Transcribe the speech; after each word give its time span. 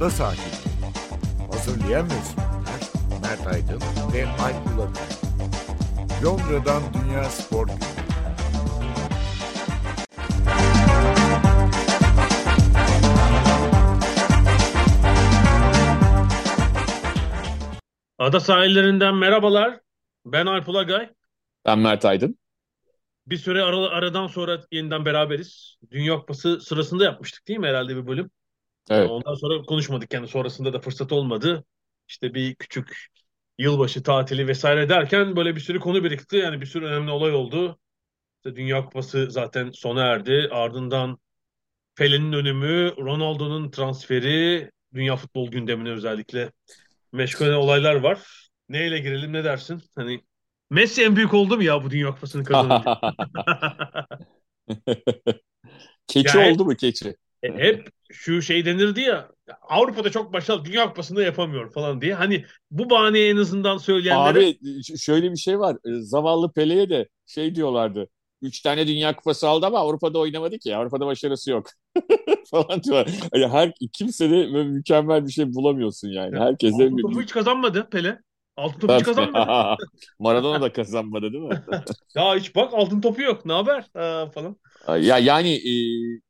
Ada 0.00 0.10
sahilleri. 0.10 0.54
Hazırlayan 1.52 2.06
ve 2.06 2.14
sunanlar 2.14 2.80
Mert 3.22 3.46
Aydın 3.46 3.80
ve 4.12 4.26
Alp 4.28 4.66
Ulagay. 4.66 5.02
Londra'dan 6.24 6.82
Dünya 6.94 7.24
Spor 7.24 7.66
Günü. 7.66 7.78
Ada 18.18 18.40
sahillerinden 18.40 19.14
merhabalar. 19.14 19.80
Ben 20.24 20.46
Alp 20.46 20.68
Ulagay. 20.68 21.10
Ben 21.66 21.78
Mert 21.78 22.04
Aydın. 22.04 22.38
Bir 23.26 23.36
süre 23.36 23.62
ara, 23.62 23.76
aradan 23.76 24.26
sonra 24.26 24.60
yeniden 24.72 25.04
beraberiz. 25.04 25.76
Dünya 25.90 26.18
Kupası 26.18 26.60
sırasında 26.60 27.04
yapmıştık 27.04 27.48
değil 27.48 27.58
mi 27.58 27.66
herhalde 27.66 27.96
bir 27.96 28.06
bölüm? 28.06 28.30
Evet. 28.90 29.10
Ondan 29.10 29.34
sonra 29.34 29.62
konuşmadık 29.62 30.14
yani 30.14 30.28
sonrasında 30.28 30.72
da 30.72 30.80
fırsat 30.80 31.12
olmadı. 31.12 31.64
İşte 32.08 32.34
bir 32.34 32.54
küçük 32.54 33.06
yılbaşı 33.58 34.02
tatili 34.02 34.46
vesaire 34.46 34.88
derken 34.88 35.36
böyle 35.36 35.56
bir 35.56 35.60
sürü 35.60 35.80
konu 35.80 36.04
birikti. 36.04 36.36
Yani 36.36 36.60
bir 36.60 36.66
sürü 36.66 36.86
önemli 36.86 37.10
olay 37.10 37.34
oldu. 37.34 37.78
İşte 38.36 38.56
Dünya 38.56 38.84
Kupası 38.84 39.30
zaten 39.30 39.70
sona 39.70 40.02
erdi. 40.02 40.48
Ardından 40.50 41.18
Pelin'in 41.96 42.32
ölümü, 42.32 42.94
Ronaldo'nun 42.98 43.70
transferi, 43.70 44.70
dünya 44.94 45.16
futbol 45.16 45.50
gündemine 45.50 45.90
özellikle 45.90 46.52
meşgul 47.12 47.46
olaylar 47.46 47.94
var. 47.94 48.48
Neyle 48.68 48.98
girelim 48.98 49.32
ne 49.32 49.44
dersin? 49.44 49.82
Hani 49.96 50.20
Messi 50.70 51.02
en 51.04 51.16
büyük 51.16 51.34
oldu 51.34 51.56
mu 51.56 51.62
ya 51.62 51.84
bu 51.84 51.90
Dünya 51.90 52.10
Kupası'nı 52.10 52.44
kazanınca? 52.44 52.98
keçi 56.06 56.38
Ya 56.38 56.44
hep- 56.44 56.54
oldu 56.54 56.64
mu 56.64 56.76
keçi? 56.76 57.16
E, 57.42 57.52
hep 57.52 57.88
şu 58.10 58.42
şey 58.42 58.64
denirdi 58.64 59.00
ya 59.00 59.28
Avrupa'da 59.62 60.10
çok 60.10 60.32
başarılı 60.32 60.64
Dünya 60.64 60.88
Kupası'nda 60.88 61.22
yapamıyor 61.22 61.72
falan 61.72 62.00
diye. 62.00 62.14
Hani 62.14 62.44
bu 62.70 62.90
bahaneyi 62.90 63.32
en 63.32 63.36
azından 63.36 63.78
söyleyenlere 63.78 64.38
Abi 64.38 64.58
şöyle 64.98 65.32
bir 65.32 65.36
şey 65.36 65.58
var. 65.58 65.76
E, 65.76 66.00
Zavallı 66.00 66.52
Pele'ye 66.52 66.90
de 66.90 67.08
şey 67.26 67.54
diyorlardı. 67.54 68.08
Üç 68.42 68.60
tane 68.60 68.86
Dünya 68.86 69.16
Kupası 69.16 69.48
aldı 69.48 69.66
ama 69.66 69.78
Avrupa'da 69.78 70.18
oynamadı 70.18 70.58
ki. 70.58 70.76
Avrupa'da 70.76 71.06
başarısı 71.06 71.50
yok. 71.50 71.66
falan 72.50 72.82
diyorlar. 72.82 73.10
Yani 73.34 73.52
her 73.52 73.72
kimse 73.92 74.30
de 74.30 74.46
mükemmel 74.46 75.26
bir 75.26 75.32
şey 75.32 75.54
bulamıyorsun 75.54 76.08
yani. 76.08 76.38
Herkese 76.38 76.74
altın 76.74 76.96
topu 76.96 77.22
hiç 77.22 77.32
kazanmadı 77.32 77.88
Pele. 77.90 78.18
Altın 78.60 78.78
topu 78.80 78.94
hiç 78.94 79.02
kazanmadı. 79.02 79.76
Maradona 80.18 80.60
da 80.60 80.72
kazanmadı 80.72 81.32
değil 81.32 81.44
mi? 81.44 81.64
Ya 82.14 82.36
hiç 82.36 82.54
bak 82.56 82.74
altın 82.74 83.00
topu 83.00 83.22
yok. 83.22 83.46
Ne 83.46 83.52
haber? 83.52 83.84
Aa, 83.94 84.30
falan. 84.30 84.56
Ya 84.88 85.18
yani 85.18 85.54
e, 85.54 85.72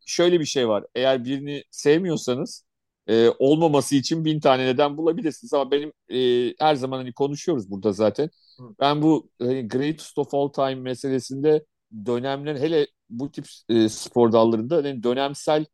şöyle 0.07 0.41
bir 0.41 0.45
şey 0.45 0.69
var. 0.69 0.85
Eğer 0.95 1.25
birini 1.25 1.65
sevmiyorsanız 1.71 2.65
e, 3.07 3.29
olmaması 3.39 3.97
için 3.97 4.25
bin 4.25 4.41
tane 4.41 4.67
neden 4.67 4.97
bulabilirsiniz. 4.97 5.55
Ama 5.55 5.71
benim 5.71 5.93
e, 6.09 6.55
her 6.59 6.75
zaman 6.75 6.99
hani 6.99 7.13
konuşuyoruz 7.13 7.71
burada 7.71 7.93
zaten. 7.93 8.31
Hı. 8.59 8.65
Ben 8.81 9.03
bu 9.03 9.31
hani 9.43 9.69
greatest 9.69 10.19
of 10.19 10.35
all 10.35 10.49
time 10.49 10.75
meselesinde 10.75 11.65
dönemler 12.07 12.57
hele 12.57 12.87
bu 13.11 13.33
tip 13.33 13.47
e, 13.69 13.89
spor 13.89 14.33
dallarında 14.33 14.77
hani 14.77 15.03
dönemsel 15.03 15.65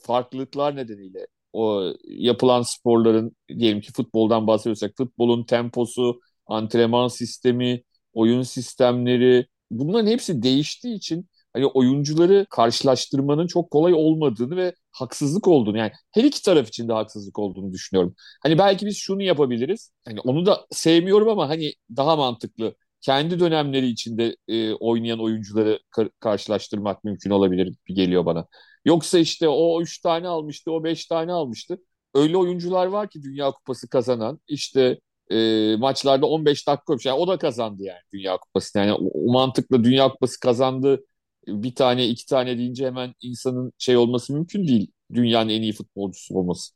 farklılıklar 0.00 0.76
nedeniyle 0.76 1.26
o 1.52 1.92
yapılan 2.08 2.62
sporların 2.62 3.36
diyelim 3.48 3.80
ki 3.80 3.92
futboldan 3.92 4.46
bahsediyorsak 4.46 4.92
futbolun 4.96 5.44
temposu, 5.44 6.20
antrenman 6.46 7.08
sistemi, 7.08 7.82
oyun 8.12 8.42
sistemleri 8.42 9.46
bunların 9.70 10.06
hepsi 10.10 10.42
değiştiği 10.42 10.94
için 10.96 11.28
hani 11.52 11.66
oyuncuları 11.66 12.46
karşılaştırmanın 12.50 13.46
çok 13.46 13.70
kolay 13.70 13.94
olmadığını 13.94 14.56
ve 14.56 14.74
haksızlık 14.92 15.48
olduğunu 15.48 15.78
yani 15.78 15.92
her 16.12 16.24
iki 16.24 16.42
taraf 16.42 16.68
için 16.68 16.88
de 16.88 16.92
haksızlık 16.92 17.38
olduğunu 17.38 17.72
düşünüyorum. 17.72 18.14
Hani 18.42 18.58
belki 18.58 18.86
biz 18.86 18.96
şunu 18.96 19.22
yapabiliriz. 19.22 19.92
Hani 20.04 20.20
onu 20.20 20.46
da 20.46 20.66
sevmiyorum 20.70 21.28
ama 21.28 21.48
hani 21.48 21.72
daha 21.96 22.16
mantıklı. 22.16 22.74
Kendi 23.00 23.40
dönemleri 23.40 23.86
içinde 23.86 24.36
e, 24.48 24.72
oynayan 24.74 25.20
oyuncuları 25.20 25.80
kar- 25.90 26.10
karşılaştırmak 26.20 27.04
mümkün 27.04 27.30
olabilir 27.30 27.74
geliyor 27.86 28.26
bana. 28.26 28.46
Yoksa 28.84 29.18
işte 29.18 29.48
o 29.48 29.82
üç 29.82 29.98
tane 30.00 30.28
almıştı, 30.28 30.72
o 30.72 30.84
beş 30.84 31.06
tane 31.06 31.32
almıştı. 31.32 31.78
Öyle 32.14 32.36
oyuncular 32.36 32.86
var 32.86 33.10
ki 33.10 33.22
Dünya 33.22 33.50
Kupası 33.50 33.88
kazanan 33.88 34.40
işte 34.48 35.00
e, 35.30 35.76
maçlarda 35.76 36.26
15 36.26 36.66
dakika 36.68 36.92
olmuş. 36.92 37.06
Yani 37.06 37.18
o 37.18 37.28
da 37.28 37.38
kazandı 37.38 37.82
yani 37.82 38.00
Dünya 38.12 38.36
Kupası. 38.36 38.78
Yani 38.78 38.92
o, 38.92 39.10
o 39.14 39.32
mantıkla 39.32 39.84
Dünya 39.84 40.08
Kupası 40.08 40.40
kazandı 40.40 41.04
bir 41.46 41.74
tane 41.74 42.08
iki 42.08 42.26
tane 42.26 42.58
deyince 42.58 42.86
hemen 42.86 43.14
insanın 43.22 43.72
şey 43.78 43.96
olması 43.96 44.32
mümkün 44.32 44.68
değil. 44.68 44.92
Dünyanın 45.14 45.48
en 45.48 45.62
iyi 45.62 45.72
futbolcusu 45.72 46.34
olması. 46.34 46.72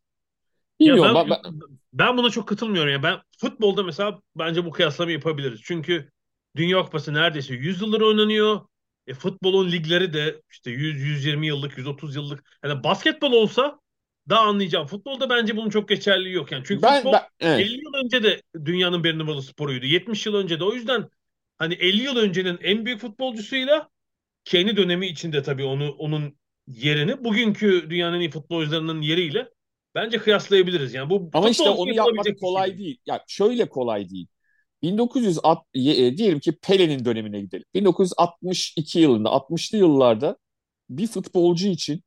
Ya 0.80 0.94
Bilmiyorum. 0.94 1.14
ben, 1.14 1.30
ben, 1.30 1.38
ben- 1.44 1.78
ben 1.92 2.16
buna 2.16 2.30
çok 2.30 2.48
katılmıyorum. 2.48 2.92
Ya 2.92 3.02
ben 3.02 3.18
futbolda 3.38 3.82
mesela 3.82 4.20
bence 4.36 4.64
bu 4.64 4.70
kıyaslama 4.70 5.10
yapabiliriz. 5.10 5.60
Çünkü 5.64 6.10
Dünya 6.56 6.82
Kupası 6.82 7.14
neredeyse 7.14 7.54
100 7.54 7.82
yıldır 7.82 8.00
oynanıyor. 8.00 8.60
E, 9.06 9.14
futbolun 9.14 9.72
ligleri 9.72 10.12
de 10.12 10.42
işte 10.50 10.70
100 10.70 11.00
120 11.00 11.46
yıllık, 11.46 11.78
130 11.78 12.16
yıllık. 12.16 12.58
Yani 12.64 12.84
basketbol 12.84 13.32
olsa 13.32 13.80
daha 14.28 14.40
anlayacağım. 14.40 14.86
Futbolda 14.86 15.30
bence 15.30 15.56
bunun 15.56 15.70
çok 15.70 15.88
geçerliliği 15.88 16.34
yok 16.34 16.52
yani. 16.52 16.64
Çünkü 16.66 16.82
ben, 16.82 16.96
futbol 16.96 17.12
ben- 17.12 17.22
evet. 17.40 17.60
50 17.60 17.84
yıl 17.84 17.94
önce 18.04 18.22
de 18.22 18.42
dünyanın 18.64 19.04
bir 19.04 19.18
numaralı 19.18 19.42
sporuydu. 19.42 19.86
70 19.86 20.26
yıl 20.26 20.34
önce 20.34 20.60
de. 20.60 20.64
O 20.64 20.72
yüzden 20.72 21.08
hani 21.58 21.74
50 21.74 22.02
yıl 22.02 22.16
öncenin 22.16 22.58
en 22.62 22.86
büyük 22.86 23.00
futbolcusuyla 23.00 23.88
kendi 24.44 24.76
dönemi 24.76 25.06
içinde 25.06 25.42
tabii 25.42 25.64
onu 25.64 25.90
onun 25.90 26.38
yerini 26.66 27.24
bugünkü 27.24 27.86
dünyanın 27.90 28.20
iyi 28.20 28.30
futbolcularının 28.30 29.02
yeriyle 29.02 29.48
bence 29.94 30.18
kıyaslayabiliriz. 30.18 30.94
Yani 30.94 31.10
bu 31.10 31.30
Ama 31.32 31.50
işte 31.50 31.70
onu 31.70 31.94
yapmak 31.94 32.26
şey 32.26 32.36
kolay 32.36 32.68
değil. 32.68 32.78
değil. 32.78 32.98
Ya 33.06 33.24
şöyle 33.28 33.68
kolay 33.68 34.10
değil. 34.10 34.26
1960 34.84 35.64
e, 35.74 36.16
diyelim 36.16 36.40
ki 36.40 36.52
Pele'nin 36.52 37.04
dönemine 37.04 37.40
gidelim. 37.40 37.64
1962 37.74 38.98
yılında, 39.00 39.28
60'lı 39.28 39.78
yıllarda 39.78 40.36
bir 40.90 41.06
futbolcu 41.06 41.68
için 41.68 42.02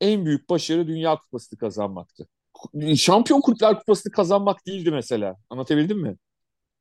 en 0.00 0.26
büyük 0.26 0.50
başarı 0.50 0.86
Dünya 0.86 1.16
Kupası'nı 1.16 1.58
kazanmaktı. 1.58 2.28
Şampiyon 2.96 3.40
Kulüpler 3.40 3.78
Kupası'nı 3.78 4.12
kazanmak 4.12 4.66
değildi 4.66 4.90
mesela. 4.90 5.36
Anlatabildim 5.50 5.98
mi? 5.98 6.16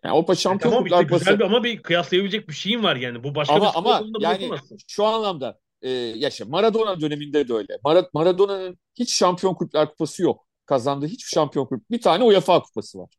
Yani 0.03 0.15
o 0.15 0.31
E 0.31 0.35
Şampiyon 0.35 0.71
tamam 0.71 0.85
işte 0.85 0.95
Kulüpler 0.95 1.07
Kupası 1.07 1.25
güzel 1.25 1.39
bir 1.39 1.45
ama 1.45 1.63
bir 1.63 1.81
kıyaslayabilecek 1.81 2.49
bir 2.49 2.53
şeyin 2.53 2.83
var 2.83 2.95
yani. 2.95 3.23
Bu 3.23 3.35
başka 3.35 3.55
bir 3.55 3.61
ama 3.61 3.71
spor 3.71 3.79
ama 3.79 4.01
yani 4.19 4.43
yapamazsın. 4.43 4.77
şu 4.87 5.05
anlamda 5.05 5.59
e, 5.81 5.89
yaşa 5.89 6.45
Maradona 6.45 7.01
döneminde 7.01 7.47
de 7.47 7.53
öyle. 7.53 7.73
Mara- 7.85 8.09
Maradona'nın 8.13 8.77
hiç 8.99 9.15
Şampiyon 9.15 9.53
Kulüpler 9.53 9.89
Kupası 9.89 10.23
yok. 10.23 10.47
Kazandığı 10.65 11.07
hiçbir 11.07 11.29
Şampiyon 11.29 11.65
Kulüp. 11.65 11.91
Bir 11.91 12.01
tane 12.01 12.23
UEFA 12.23 12.61
Kupası 12.61 12.99
var. 12.99 13.09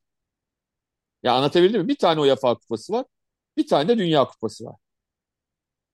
Ya 1.22 1.32
anlatabildim 1.34 1.82
mi? 1.82 1.88
Bir 1.88 1.96
tane 1.96 2.20
UEFA 2.20 2.54
Kupası 2.54 2.92
var. 2.92 3.06
Bir 3.56 3.66
tane 3.66 3.88
de 3.88 3.98
Dünya 3.98 4.24
Kupası 4.24 4.64
var. 4.64 4.76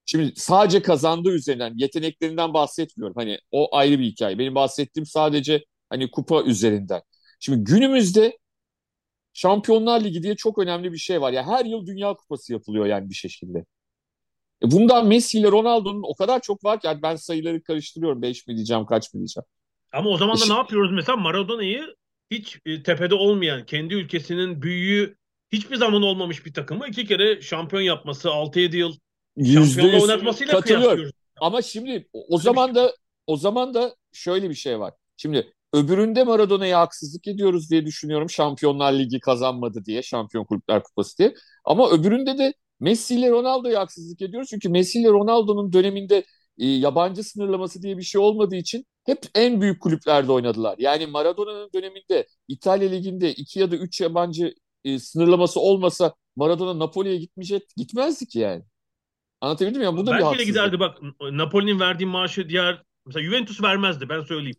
Şimdi 0.07 0.33
sadece 0.37 0.83
kazandığı 0.83 1.31
üzerinden, 1.35 1.73
yeteneklerinden 1.77 2.55
bahsetmiyorum. 2.55 3.15
Hani 3.17 3.39
o 3.51 3.77
ayrı 3.77 3.99
bir 3.99 4.05
hikaye. 4.05 4.39
Benim 4.39 4.55
bahsettiğim 4.55 5.07
sadece 5.07 5.65
hani 5.91 6.11
kupa 6.11 6.43
üzerinden. 6.43 7.03
Şimdi 7.41 7.65
günümüzde 7.65 8.39
Şampiyonlar 9.33 10.05
Ligi 10.05 10.23
diye 10.23 10.37
çok 10.37 10.59
önemli 10.59 10.93
bir 10.93 10.99
şey 10.99 11.21
var. 11.21 11.33
Ya 11.33 11.47
her 11.47 11.65
yıl 11.65 11.87
Dünya 11.87 12.15
Kupası 12.15 12.53
yapılıyor 12.53 12.87
yani 12.87 13.11
bir 13.11 13.15
şekilde. 13.15 13.65
E 14.65 14.71
Bundan 14.71 15.07
Messi 15.07 15.39
ile 15.39 15.51
Ronaldo'nun 15.51 16.03
o 16.07 16.15
kadar 16.15 16.41
çok 16.41 16.65
var 16.65 16.81
ki 16.81 16.87
yani 16.87 17.03
ben 17.03 17.17
sayıları 17.17 17.63
karıştırıyorum. 17.63 18.23
5 18.23 18.47
mi 18.47 18.57
diyeceğim, 18.57 18.87
kaç 18.87 19.15
mı 19.15 19.19
diyeceğim. 19.21 19.45
Ama 19.93 20.11
o 20.11 20.17
zaman 20.17 20.41
da 20.41 20.45
E 20.45 20.49
ne 20.49 20.55
yapıyoruz 20.55 20.93
mesela 20.93 21.17
Maradona'yı 21.17 21.95
hiç 22.39 22.59
e, 22.67 22.83
tepede 22.83 23.15
olmayan, 23.15 23.67
kendi 23.67 23.95
ülkesinin 23.95 24.63
büyüğü 24.63 25.17
hiçbir 25.53 25.77
zaman 25.77 26.03
olmamış 26.03 26.47
bir 26.47 26.55
takımı 26.55 26.89
iki 26.89 27.07
kere 27.07 27.41
şampiyon 27.41 27.83
yapması, 27.83 28.29
6-7 28.29 28.77
yıl 28.77 28.93
şampiyonla 29.55 30.03
oynatmasıyla 30.03 30.61
kıyaslıyoruz. 30.61 31.11
Ama 31.41 31.63
şimdi 31.63 32.09
o 32.13 32.39
zaman 32.39 32.67
şey. 32.67 32.75
da 32.75 32.95
o 33.27 33.37
zaman 33.37 33.75
da 33.75 33.95
şöyle 34.13 34.51
bir 34.51 34.55
şey 34.55 34.81
var. 34.81 34.95
Şimdi 35.17 35.53
öbüründe 35.73 36.25
Maradona'ya 36.25 36.81
haksızlık 36.81 37.29
ediyoruz 37.29 37.71
diye 37.71 37.87
düşünüyorum. 37.87 38.31
Şampiyonlar 38.31 38.93
Ligi 38.93 39.21
kazanmadı 39.21 39.85
diye, 39.85 40.03
Şampiyon 40.03 40.45
Kulüpler 40.45 40.83
Kupası 40.83 41.19
diye. 41.19 41.35
Ama 41.65 41.91
öbüründe 41.91 42.39
de 42.39 42.55
Messi 42.81 43.15
ile 43.15 43.31
Ronaldo'ya 43.31 43.81
haksızlık 43.81 44.23
ediyoruz. 44.23 44.49
Çünkü 44.51 44.69
Messi 44.69 45.01
ile 45.01 45.09
Ronaldo'nun 45.09 45.73
döneminde 45.73 46.25
e, 46.59 46.67
yabancı 46.67 47.25
sınırlaması 47.25 47.83
diye 47.83 47.99
bir 47.99 48.03
şey 48.03 48.21
olmadığı 48.21 48.57
için 48.57 48.87
hep 49.05 49.19
en 49.35 49.61
büyük 49.61 49.83
kulüplerde 49.83 50.33
oynadılar. 50.33 50.75
Yani 50.79 51.07
Maradona'nın 51.07 51.71
döneminde 51.75 52.27
İtalya 52.49 52.89
Ligi'nde 52.89 53.33
iki 53.33 53.61
ya 53.61 53.71
da 53.71 53.77
üç 53.77 54.01
yabancı 54.01 54.55
e, 54.85 54.99
sınırlaması 54.99 55.61
olmasa 55.61 56.15
Maradona 56.37 56.79
Napoli'ye 56.79 57.17
gitmeyecek, 57.17 57.63
gitmezdi 57.77 58.27
ki 58.27 58.39
yani. 58.39 58.63
Anlatabildim 59.41 59.79
mi? 59.79 59.85
Yani 59.85 59.97
bu 59.97 60.07
da 60.07 60.11
bir 60.11 60.13
Belki 60.13 60.23
de 60.23 60.25
haksızlık. 60.25 60.47
giderdi 60.47 60.81
bak 60.81 60.99
Napoli'nin 61.21 61.81
verdiği 61.81 62.07
maaşı 62.07 62.49
diğer 62.49 62.83
mesela 63.07 63.25
Juventus 63.25 63.63
vermezdi 63.63 64.09
ben 64.09 64.23
söyleyeyim. 64.23 64.57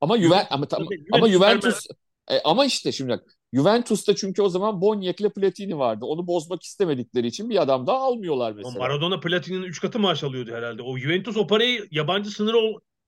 Ama 0.00 0.16
Juven 0.18 0.28
Juventus, 0.28 0.48
ama 0.50 0.66
tam, 0.68 0.82
Juventus 0.82 1.06
ama 1.12 1.26
vermez. 1.26 1.62
Juventus 1.62 1.86
e, 2.30 2.40
ama 2.40 2.64
işte 2.64 2.92
şimdi 2.92 3.10
bak, 3.10 3.24
Juventus'ta 3.52 4.16
çünkü 4.16 4.42
o 4.42 4.48
zaman 4.48 4.80
Boniek'le 4.80 5.34
Platini 5.34 5.78
vardı. 5.78 6.04
Onu 6.04 6.26
bozmak 6.26 6.62
istemedikleri 6.62 7.26
için 7.26 7.50
bir 7.50 7.62
adam 7.62 7.86
daha 7.86 7.98
almıyorlar 7.98 8.52
mesela. 8.52 8.78
Maradona 8.78 9.20
Platini'nin 9.20 9.62
3 9.62 9.80
katı 9.80 9.98
maaş 9.98 10.24
alıyordu 10.24 10.50
herhalde. 10.54 10.82
O 10.82 10.98
Juventus 10.98 11.36
o 11.36 11.46
parayı 11.46 11.88
yabancı 11.90 12.30
sınırı 12.30 12.58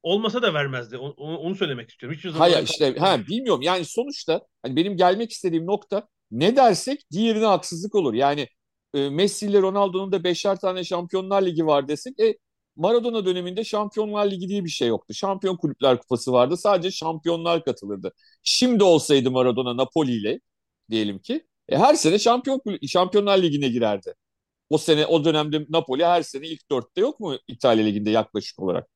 olmasa 0.03 0.43
da 0.43 0.55
vermezdi. 0.55 0.99
Onu, 0.99 1.15
onu 1.39 1.55
söylemek 1.55 1.91
istiyorum. 1.91 2.17
Hiçbir 2.17 2.31
zaman 2.31 2.51
Hayır 2.51 2.69
işte 2.69 2.95
ha, 2.99 3.19
bilmiyorum 3.29 3.63
yani 3.63 3.85
sonuçta 3.85 4.47
hani 4.63 4.77
benim 4.77 4.97
gelmek 4.97 5.33
istediğim 5.33 5.67
nokta 5.67 6.09
ne 6.31 6.57
dersek 6.57 7.01
diğerine 7.13 7.45
haksızlık 7.47 7.95
olur. 7.95 8.15
Yani 8.15 8.49
e, 8.95 9.11
Messi 9.11 9.47
ile 9.47 9.63
Ronaldo'nun 9.63 10.13
da 10.13 10.25
beşer 10.25 10.57
tane 10.57 10.85
Şampiyonlar 10.85 11.43
Ligi 11.43 11.67
var 11.67 11.89
desek 11.89 12.21
e, 12.21 12.39
Maradona 12.77 13.27
döneminde 13.27 13.65
Şampiyonlar 13.65 14.31
Ligi 14.31 14.49
diye 14.49 14.65
bir 14.65 14.71
şey 14.71 14.89
yoktu. 14.89 15.15
Şampiyon 15.15 15.57
Kulüpler 15.57 15.99
Kupası 16.01 16.33
vardı. 16.33 16.57
Sadece 16.57 16.91
şampiyonlar 16.91 17.65
katılırdı. 17.65 18.13
Şimdi 18.43 18.85
olsaydı 18.85 19.31
Maradona 19.31 19.77
Napoli 19.77 20.13
ile 20.13 20.41
diyelim 20.91 21.19
ki 21.19 21.47
e, 21.69 21.79
her 21.79 21.95
sene 21.95 22.19
şampiyon 22.19 22.61
Şampiyonlar 22.89 23.43
Ligi'ne 23.43 23.69
girerdi. 23.69 24.15
O 24.71 24.79
sene 24.79 25.07
o 25.07 25.25
dönemde 25.25 25.67
Napoli 25.69 26.05
her 26.05 26.23
sene 26.23 26.47
ilk 26.49 26.71
dörtte 26.71 27.01
yok 27.01 27.21
mu 27.21 27.37
İtalya 27.49 27.85
Ligi'nde 27.85 28.11
yaklaşık 28.11 28.59
olarak? 28.61 28.89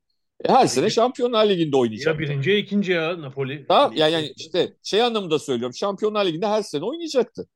E, 0.44 0.52
her 0.52 0.66
sene 0.66 0.90
Şampiyonlar 0.90 1.48
Ligi'nde 1.48 1.76
oynayacak. 1.76 2.14
Ya 2.14 2.18
birinci 2.18 2.50
ya 2.50 2.56
ikinci 2.56 2.92
ya 2.92 3.20
Napoli. 3.20 3.66
Tamam 3.68 3.92
yani, 3.96 4.12
yani 4.12 4.32
işte 4.36 4.76
şey 4.82 5.02
anlamında 5.02 5.38
söylüyorum. 5.38 5.74
Şampiyonlar 5.74 6.26
Ligi'nde 6.26 6.46
her 6.46 6.62
sene 6.62 6.84
oynayacaktı. 6.84 7.48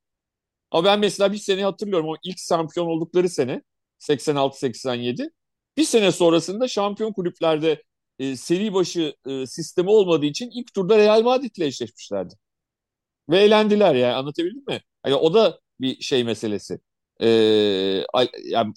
Ama 0.71 0.85
ben 0.85 1.01
mesela 1.01 1.33
bir 1.33 1.39
sene 1.39 1.65
hatırlıyorum. 1.65 2.09
O 2.09 2.17
ilk 2.25 2.39
şampiyon 2.39 2.87
oldukları 2.87 3.29
sene 3.29 3.63
86-87. 3.99 5.31
Bir 5.77 5.85
sene 5.85 6.13
sonrasında 6.13 6.69
şampiyon 6.69 7.13
kulüplerde 7.13 7.83
e, 8.19 8.37
seri 8.37 8.75
başı 8.75 9.15
e, 9.27 9.47
sistemi 9.47 9.91
olmadığı 9.91 10.27
için 10.27 10.51
ilk 10.51 10.75
turda 10.75 10.99
Real 10.99 11.23
Madrid'le 11.23 11.61
eşleşmişlerdi. 11.61 12.35
Ve 13.31 13.39
eğlendiler 13.39 13.95
yani 13.95 14.15
anlatabildim 14.15 14.65
mi? 14.69 14.81
Yani 15.07 15.15
o 15.15 15.35
da 15.35 15.61
bir 15.81 16.01
şey 16.01 16.25
meselesi. 16.25 16.81
Ee, 17.21 17.27
yani 18.45 18.75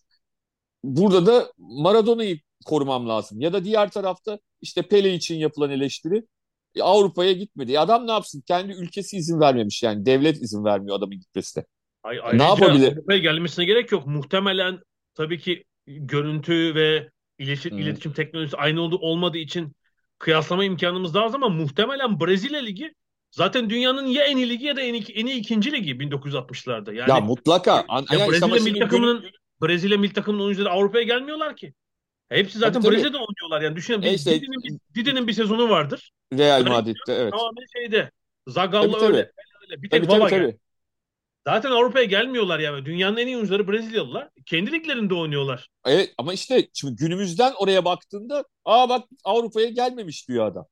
burada 0.83 1.25
da 1.25 1.53
Maradona'yı 1.57 2.39
korumam 2.69 3.10
lazım. 3.10 3.42
Ya 3.42 3.54
da 3.54 3.63
diğer 3.63 3.92
tarafta 3.92 4.39
işte 4.62 4.81
Pele 4.81 5.13
için 5.13 5.36
yapılan 5.36 5.71
eleştiri 5.71 6.24
e, 6.75 6.81
Avrupa'ya 6.81 7.31
gitmedi. 7.31 7.71
E 7.71 7.80
adam 7.80 8.07
ne 8.07 8.12
yapsın? 8.12 8.44
Kendi 8.48 8.74
ülkesi 8.74 9.18
izin 9.18 9.39
vermemiş 9.39 9.83
yani. 9.83 10.06
Devlet 10.06 10.42
izin 10.42 10.63
vermiyor 10.63 10.98
adamın 10.98 11.19
gitmesine. 11.19 11.66
Ay, 12.04 12.19
ayrıca 12.24 12.44
ne 12.44 12.50
yapabilir? 12.50 12.92
Avrupa'ya 12.92 13.19
gelmesine 13.19 13.66
gerek 13.66 13.92
yok. 13.92 14.07
Muhtemelen 14.07 14.80
tabii 15.16 15.39
ki 15.39 15.63
görüntü 15.88 16.75
ve 16.75 17.10
iletişim, 17.38 17.71
hmm. 17.71 17.80
iletişim 17.80 18.13
teknolojisi 18.13 18.57
aynı 18.57 18.81
oldu, 18.81 18.98
olmadığı 19.01 19.38
için 19.38 19.75
kıyaslama 20.19 20.63
imkanımız 20.63 21.13
daha 21.13 21.25
az 21.25 21.36
ama 21.36 21.50
muhtemelen 21.50 22.19
Brezilya 22.19 22.60
Ligi 22.60 22.94
zaten 23.31 23.69
dünyanın 23.69 24.06
ya 24.06 24.24
en 24.24 24.38
iyi 24.38 24.50
ligi 24.50 24.66
ya 24.66 24.75
da 24.75 24.81
en 24.81 24.94
iyi, 24.94 25.04
en 25.13 25.25
iyi 25.25 25.39
ikinci 25.39 25.71
ligi 25.71 25.92
1960'larda. 25.92 26.94
Yani, 26.94 27.10
ya 27.10 27.19
mutlaka. 27.19 27.86
Ya 28.12 28.27
Brezilya 28.30 28.63
milli 28.63 28.80
takımının 28.80 29.21
gün... 29.21 29.31
Brezilya 29.62 29.98
milli 29.98 30.13
takımının 30.13 30.44
oyuncuları 30.44 30.74
Avrupa'ya 30.74 31.04
gelmiyorlar 31.04 31.56
ki. 31.56 31.74
Hepsi 32.29 32.59
zaten 32.59 32.81
tabii, 32.81 32.93
Brezilya'da 32.93 33.17
oynuyorlar 33.17 33.61
yani. 33.61 33.75
Düşünün 33.75 34.01
e 34.01 34.13
işte, 34.13 34.41
Didi'nin, 34.41 34.79
Didi'nin 34.95 35.27
bir 35.27 35.33
sezonu 35.33 35.69
vardır. 35.69 36.11
Real 36.33 36.65
Madrid'de 36.65 37.13
evet. 37.13 37.31
Tamamen 37.31 37.65
şeyde. 37.73 38.11
Zagallo 38.47 38.91
tabii, 38.91 39.05
öyle, 39.05 39.31
öyle. 39.61 39.81
Bir 39.81 39.89
tek 39.89 40.09
tabii, 40.09 40.19
tabii, 40.19 40.29
tabii. 40.29 40.57
Zaten 41.47 41.71
Avrupa'ya 41.71 42.05
gelmiyorlar 42.05 42.59
yani. 42.59 42.85
Dünyanın 42.85 43.17
en 43.17 43.27
iyi 43.27 43.35
oyuncuları 43.35 43.67
Brezilyalılar. 43.67 44.29
Kendi 44.45 44.71
liglerinde 44.71 45.13
oynuyorlar. 45.13 45.67
Evet 45.85 46.13
ama 46.17 46.33
işte 46.33 46.67
şimdi 46.73 46.95
günümüzden 46.95 47.53
oraya 47.57 47.85
baktığında 47.85 48.43
aa 48.65 48.89
bak 48.89 49.05
Avrupa'ya 49.23 49.69
gelmemiş 49.69 50.27
diyor 50.27 50.47
adam. 50.47 50.65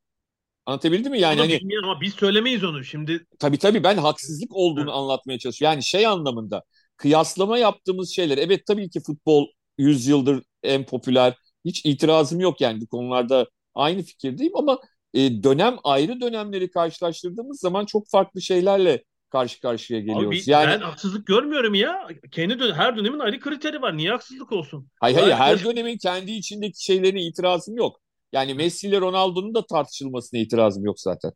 Anlatabildim 0.65 1.11
mi? 1.11 1.19
Yani 1.19 1.39
hani 1.39 1.59
ama 1.83 2.01
biz 2.01 2.13
söylemeyiz 2.13 2.63
onu 2.63 2.83
şimdi. 2.83 3.25
Tabii 3.39 3.57
tabii 3.57 3.83
ben 3.83 3.97
haksızlık 3.97 4.55
olduğunu 4.55 4.83
evet. 4.83 4.93
anlatmaya 4.93 5.39
çalışıyorum. 5.39 5.73
Yani 5.73 5.83
şey 5.83 6.07
anlamında 6.07 6.63
kıyaslama 6.97 7.57
yaptığımız 7.57 8.15
şeyler 8.15 8.37
evet 8.37 8.65
tabii 8.65 8.89
ki 8.89 8.99
futbol 8.99 9.47
100 9.77 10.07
yıldır 10.07 10.43
en 10.63 10.85
popüler. 10.85 11.33
Hiç 11.67 11.85
itirazım 11.85 12.39
yok 12.39 12.61
yani 12.61 12.81
bu 12.81 12.87
konularda 12.87 13.47
aynı 13.75 14.01
fikirdeyim 14.01 14.55
ama 14.55 14.79
e, 15.13 15.43
dönem 15.43 15.77
ayrı 15.83 16.21
dönemleri 16.21 16.71
karşılaştırdığımız 16.71 17.59
zaman 17.59 17.85
çok 17.85 18.09
farklı 18.09 18.41
şeylerle 18.41 19.03
karşı 19.29 19.61
karşıya 19.61 19.99
geliyoruz. 19.99 20.43
Abi, 20.43 20.51
yani 20.51 20.67
ben 20.67 20.79
haksızlık 20.79 21.27
görmüyorum 21.27 21.73
ya. 21.73 22.07
Kendi 22.31 22.59
dön 22.59 22.73
her 22.73 22.97
dönemin 22.97 23.19
ayrı 23.19 23.39
kriteri 23.39 23.81
var. 23.81 23.97
Niye 23.97 24.11
haksızlık 24.11 24.51
olsun? 24.51 24.87
Hayır 24.99 25.17
hayır 25.17 25.33
her 25.33 25.63
dönemin 25.63 25.97
kendi 25.97 26.31
içindeki 26.31 26.83
şeylerine 26.83 27.21
itirazım 27.21 27.77
yok. 27.77 27.99
Yani 28.31 28.53
Messi 28.53 28.87
ile 28.87 29.01
Ronaldo'nun 29.01 29.55
da 29.55 29.65
tartışılmasına 29.65 30.39
itirazım 30.39 30.85
yok 30.85 30.99
zaten. 30.99 31.31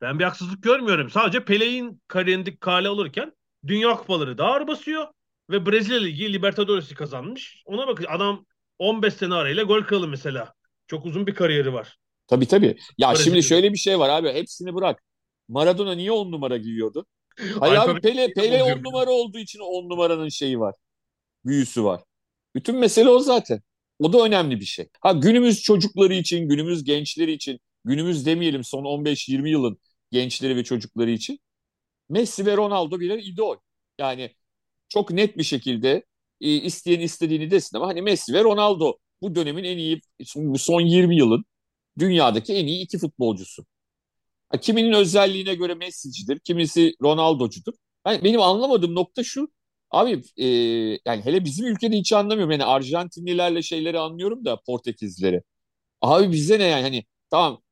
Ben 0.00 0.18
bir 0.18 0.24
haksızlık 0.24 0.62
görmüyorum. 0.62 1.10
Sadece 1.10 1.44
Pele'in 1.44 2.02
kariyerindeki 2.08 2.56
kale 2.56 2.88
olurken 2.88 3.32
Dünya 3.66 3.96
Kupaları 3.96 4.44
ağır 4.44 4.66
basıyor 4.66 5.06
ve 5.50 5.66
Brezilya 5.66 6.00
Ligi 6.00 6.32
Libertadores'i 6.32 6.94
kazanmış. 6.94 7.62
Ona 7.66 7.86
bakın 7.86 8.06
adam 8.08 8.46
15 8.78 9.14
sene 9.14 9.34
arayla 9.34 9.62
gol 9.62 9.82
kralı 9.82 10.08
mesela. 10.08 10.54
Çok 10.86 11.06
uzun 11.06 11.26
bir 11.26 11.34
kariyeri 11.34 11.72
var. 11.72 11.98
Tabii 12.26 12.46
tabii. 12.46 12.76
Ya 12.98 13.10
Brezilya. 13.10 13.24
şimdi 13.24 13.42
şöyle 13.42 13.72
bir 13.72 13.78
şey 13.78 13.98
var 13.98 14.08
abi. 14.08 14.32
Hepsini 14.32 14.74
bırak. 14.74 15.02
Maradona 15.48 15.94
niye 15.94 16.12
10 16.12 16.32
numara 16.32 16.56
giyiyordu? 16.56 17.06
Hayır 17.60 17.74
abi 17.74 18.00
Pele, 18.00 18.32
Pele 18.32 18.62
10 18.62 18.82
numara 18.82 19.10
olduğu 19.10 19.38
için 19.38 19.58
10 19.58 19.88
numaranın 19.88 20.28
şeyi 20.28 20.60
var. 20.60 20.74
Büyüsü 21.44 21.84
var. 21.84 22.02
Bütün 22.54 22.76
mesele 22.76 23.08
o 23.08 23.18
zaten. 23.18 23.62
O 23.98 24.12
da 24.12 24.24
önemli 24.24 24.60
bir 24.60 24.64
şey. 24.64 24.88
Ha 25.00 25.12
günümüz 25.12 25.62
çocukları 25.62 26.14
için, 26.14 26.48
günümüz 26.48 26.84
gençleri 26.84 27.32
için, 27.32 27.60
günümüz 27.84 28.26
demeyelim 28.26 28.64
son 28.64 28.84
15-20 28.84 29.48
yılın 29.48 29.78
gençleri 30.12 30.56
ve 30.56 30.64
çocukları 30.64 31.10
için 31.10 31.40
Messi 32.08 32.46
ve 32.46 32.56
Ronaldo 32.56 33.00
birer 33.00 33.18
idol. 33.18 33.56
Yani 33.98 34.34
çok 34.88 35.10
net 35.10 35.38
bir 35.38 35.42
şekilde 35.42 36.04
e, 36.40 36.50
isteyen 36.50 37.00
istediğini 37.00 37.50
desin 37.50 37.76
ama 37.76 37.86
hani 37.86 38.02
Messi 38.02 38.32
ve 38.32 38.44
Ronaldo 38.44 38.94
bu 39.22 39.34
dönemin 39.34 39.64
en 39.64 39.78
iyi 39.78 40.00
son 40.58 40.80
20 40.80 41.16
yılın 41.16 41.44
dünyadaki 41.98 42.54
en 42.54 42.66
iyi 42.66 42.84
iki 42.84 42.98
futbolcusu. 42.98 43.66
Kiminin 44.60 44.92
özelliğine 44.92 45.54
göre 45.54 45.74
Messi'cidir, 45.74 46.38
kimisi 46.38 46.94
Ronaldo'cudur. 47.02 47.72
Yani 48.06 48.24
benim 48.24 48.40
anlamadığım 48.40 48.94
nokta 48.94 49.24
şu. 49.24 49.48
Abi 49.90 50.22
e, 50.36 50.46
yani 51.06 51.24
hele 51.24 51.44
bizim 51.44 51.66
ülkede 51.66 51.96
hiç 51.96 52.12
anlamıyorum. 52.12 52.50
Yani 52.52 52.64
Arjantinlilerle 52.64 53.62
şeyleri 53.62 53.98
anlıyorum 53.98 54.44
da 54.44 54.60
Portekizlileri. 54.66 55.42
Abi 56.02 56.32
bize 56.32 56.58
ne 56.58 56.64
yani 56.64 56.82
hani 56.82 57.04
tamam 57.30 57.62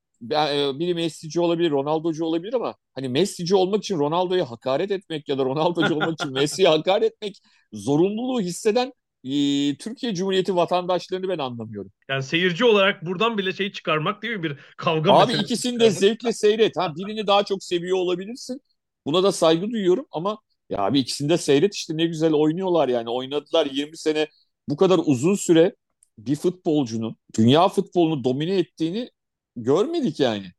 biri 0.79 0.95
Messi'ci 0.95 1.41
olabilir, 1.41 1.71
Ronaldo'cu 1.71 2.25
olabilir 2.25 2.55
ama 2.55 2.75
hani 2.95 3.09
Messi'ci 3.09 3.55
olmak 3.57 3.79
için 3.85 3.99
Ronaldo'ya 3.99 4.51
hakaret 4.51 4.91
etmek 4.91 5.29
ya 5.29 5.39
da 5.39 5.45
Ronaldo'cu 5.45 5.95
olmak 5.95 6.13
için 6.21 6.33
Messi'ye 6.33 6.69
hakaret 6.69 7.13
etmek 7.13 7.39
zorunluluğu 7.73 8.41
hisseden 8.41 8.93
e, 9.25 9.31
Türkiye 9.77 10.15
Cumhuriyeti 10.15 10.57
vatandaşlarını 10.57 11.29
ben 11.29 11.39
anlamıyorum. 11.39 11.93
Yani 12.09 12.23
seyirci 12.23 12.65
olarak 12.65 13.07
buradan 13.07 13.39
bile 13.39 13.53
şey 13.53 13.73
çıkarmak 13.73 14.23
değil 14.23 14.37
mi 14.37 14.43
bir 14.43 14.59
kavga 14.77 15.13
Abi 15.13 15.27
meselesi. 15.27 15.45
ikisini 15.45 15.81
de 15.81 15.91
zevkle 15.91 16.33
seyret. 16.33 16.77
Ha 16.77 16.97
birini 16.97 17.27
daha 17.27 17.45
çok 17.45 17.65
seviyor 17.65 17.97
olabilirsin. 17.99 18.61
Buna 19.07 19.23
da 19.23 19.33
saygı 19.33 19.71
duyuyorum 19.71 20.07
ama 20.11 20.39
ya 20.71 20.79
abi 20.79 20.99
ikisini 20.99 21.29
de 21.29 21.39
seyret 21.39 21.75
işte 21.75 21.97
ne 21.97 22.07
güzel 22.07 22.33
oynuyorlar 22.33 22.89
yani. 22.89 23.11
Oynadılar 23.11 23.67
20 23.67 23.97
sene 23.97 24.29
bu 24.69 24.77
kadar 24.77 25.01
uzun 25.07 25.35
süre 25.35 25.75
bir 26.19 26.37
futbolcunun 26.37 27.17
dünya 27.39 27.69
futbolunu 27.69 28.25
domine 28.25 28.59
ettiğini 28.59 29.11
görmedik 29.57 30.21
yani. 30.21 30.53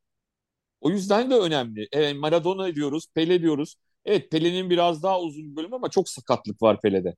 O 0.81 0.89
yüzden 0.89 1.31
de 1.31 1.35
önemli. 1.35 1.87
Evet, 1.91 2.15
Maradona 2.15 2.75
diyoruz, 2.75 3.07
Pele 3.15 3.41
diyoruz. 3.41 3.75
Evet 4.05 4.31
Pele'nin 4.31 4.69
biraz 4.69 5.03
daha 5.03 5.21
uzun 5.21 5.51
bir 5.51 5.55
bölüm 5.55 5.73
ama 5.73 5.89
çok 5.89 6.09
sakatlık 6.09 6.61
var 6.61 6.81
Pele'de. 6.81 7.15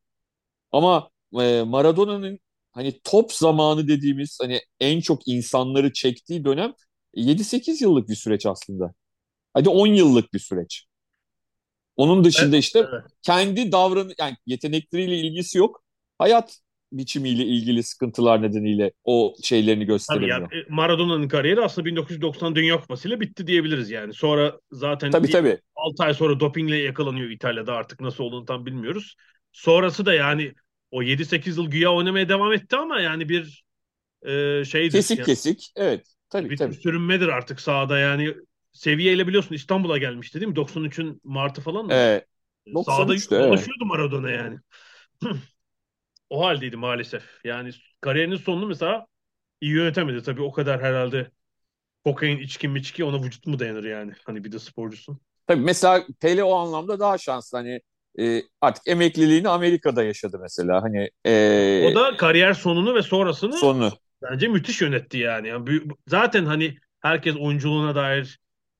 Ama 0.71 1.09
e, 1.41 1.63
Maradona'nın 1.63 2.39
hani 2.71 2.99
top 3.03 3.33
zamanı 3.33 3.87
dediğimiz 3.87 4.37
hani 4.41 4.61
en 4.79 5.01
çok 5.01 5.27
insanları 5.27 5.93
çektiği 5.93 6.45
dönem 6.45 6.73
7-8 7.15 7.83
yıllık 7.83 8.09
bir 8.09 8.15
süreç 8.15 8.45
aslında. 8.45 8.93
Hadi 9.53 9.69
10 9.69 9.87
yıllık 9.87 10.33
bir 10.33 10.39
süreç. 10.39 10.85
Onun 11.95 12.23
dışında 12.23 12.55
evet, 12.55 12.63
işte 12.63 12.79
evet. 12.79 13.03
kendi 13.21 13.71
davranı 13.71 14.13
yani 14.19 14.35
yetenekleriyle 14.45 15.17
ilgisi 15.17 15.57
yok. 15.57 15.83
Hayat 16.17 16.59
biçimiyle 16.91 17.45
ilgili 17.45 17.83
sıkıntılar 17.83 18.41
nedeniyle 18.41 18.91
o 19.03 19.35
şeylerini 19.43 19.85
gösteremiyor. 19.85 20.39
Tabii 20.39 20.55
yani 20.55 20.65
Maradona'nın 20.69 21.27
kariyeri 21.27 21.61
aslında 21.61 21.85
1990 21.85 22.55
Dünya 22.55 22.79
Kupası 22.79 23.07
ile 23.07 23.19
bitti 23.19 23.47
diyebiliriz 23.47 23.89
yani. 23.89 24.13
Sonra 24.13 24.59
zaten 24.71 25.11
tabii, 25.11 25.29
tabii. 25.29 25.59
6 25.75 26.03
ay 26.03 26.13
sonra 26.13 26.39
dopingle 26.39 26.77
yakalanıyor 26.77 27.29
İtalya'da 27.29 27.73
artık 27.73 28.01
nasıl 28.01 28.23
olduğunu 28.23 28.45
tam 28.45 28.65
bilmiyoruz. 28.65 29.15
Sonrası 29.51 30.05
da 30.05 30.13
yani 30.13 30.53
o 30.91 31.03
7-8 31.03 31.57
yıl 31.57 31.71
güya 31.71 31.93
oynamaya 31.93 32.29
devam 32.29 32.53
etti 32.53 32.75
ama 32.75 32.99
yani 32.99 33.29
bir 33.29 33.63
e, 34.25 34.65
şeydir. 34.65 34.91
Kesik 34.91 35.17
yani. 35.17 35.25
kesik 35.25 35.71
evet. 35.75 36.05
Tabii, 36.29 36.49
bir 36.49 36.57
tabii. 36.57 36.73
sürünmedir 36.73 37.27
artık 37.27 37.59
sahada 37.61 37.97
yani 37.99 38.33
seviyeyle 38.71 39.27
biliyorsun 39.27 39.55
İstanbul'a 39.55 39.97
gelmişti 39.97 40.41
değil 40.41 40.49
mi? 40.49 40.55
93'ün 40.55 41.21
Mart'ı 41.23 41.61
falan 41.61 41.85
mı? 41.85 41.93
Evet. 41.93 42.25
Sahada 42.85 43.07
dolaşıyordu 43.07 43.47
evet. 43.47 43.81
Maradona 43.81 44.31
yani. 44.31 44.57
o 46.29 46.45
haldeydi 46.45 46.77
maalesef. 46.77 47.23
Yani 47.43 47.71
kariyerinin 48.01 48.35
sonunu 48.35 48.67
mesela 48.67 49.07
iyi 49.61 49.71
yönetemedi. 49.71 50.23
Tabii 50.23 50.41
o 50.41 50.51
kadar 50.51 50.81
herhalde 50.81 51.31
kokain, 52.05 52.37
içki, 52.37 52.67
miçki 52.67 53.03
ona 53.03 53.23
vücut 53.23 53.47
mu 53.47 53.59
dayanır 53.59 53.83
yani? 53.83 54.13
Hani 54.25 54.43
bir 54.43 54.51
de 54.51 54.59
sporcusun. 54.59 55.19
Tabii 55.47 55.61
mesela 55.61 56.05
Pele 56.19 56.43
o 56.43 56.55
anlamda 56.55 56.99
daha 56.99 57.17
şanslı. 57.17 57.57
Hani 57.57 57.81
e, 58.19 58.41
artık 58.61 58.87
emekliliğini 58.87 59.49
Amerika'da 59.49 60.03
yaşadı 60.03 60.39
mesela. 60.41 60.83
Hani 60.83 61.09
e, 61.25 61.91
o 61.91 61.95
da 61.95 62.17
kariyer 62.17 62.53
sonunu 62.53 62.95
ve 62.95 63.01
sonrasını 63.01 63.53
sonunu 63.53 63.91
Bence 64.21 64.47
müthiş 64.47 64.81
yönetti 64.81 65.17
yani. 65.17 65.47
yani 65.47 65.67
büyük, 65.67 65.91
zaten 66.07 66.45
hani 66.45 66.77
herkes 66.99 67.35
oyunculuğuna 67.35 67.95
dair 67.95 68.39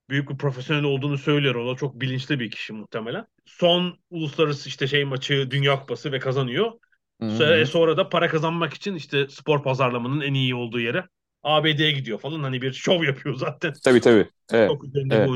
büyük 0.09 0.29
bir 0.29 0.37
profesyonel 0.37 0.83
olduğunu 0.83 1.17
söylüyor. 1.17 1.55
O 1.55 1.71
da 1.71 1.75
çok 1.77 2.01
bilinçli 2.01 2.39
bir 2.39 2.51
kişi 2.51 2.73
muhtemelen. 2.73 3.25
Son 3.45 3.99
uluslararası 4.09 4.69
işte 4.69 4.87
şey 4.87 5.05
maçı 5.05 5.51
Dünya 5.51 5.79
Kupası 5.79 6.11
ve 6.11 6.19
kazanıyor. 6.19 6.71
Sonra, 7.19 7.65
sonra 7.65 7.97
da 7.97 8.09
para 8.09 8.27
kazanmak 8.27 8.73
için 8.73 8.95
işte 8.95 9.27
spor 9.29 9.63
pazarlamanın 9.63 10.21
en 10.21 10.33
iyi 10.33 10.55
olduğu 10.55 10.79
yere 10.79 11.03
ABD'ye 11.43 11.91
gidiyor 11.91 12.19
falan. 12.19 12.43
Hani 12.43 12.61
bir 12.61 12.73
şov 12.73 13.03
yapıyor 13.03 13.35
zaten. 13.35 13.73
Tabii 13.83 14.01
tabii. 14.01 14.29
Evet. 14.51 14.69
Çok 14.69 14.85
Evet. 15.11 15.29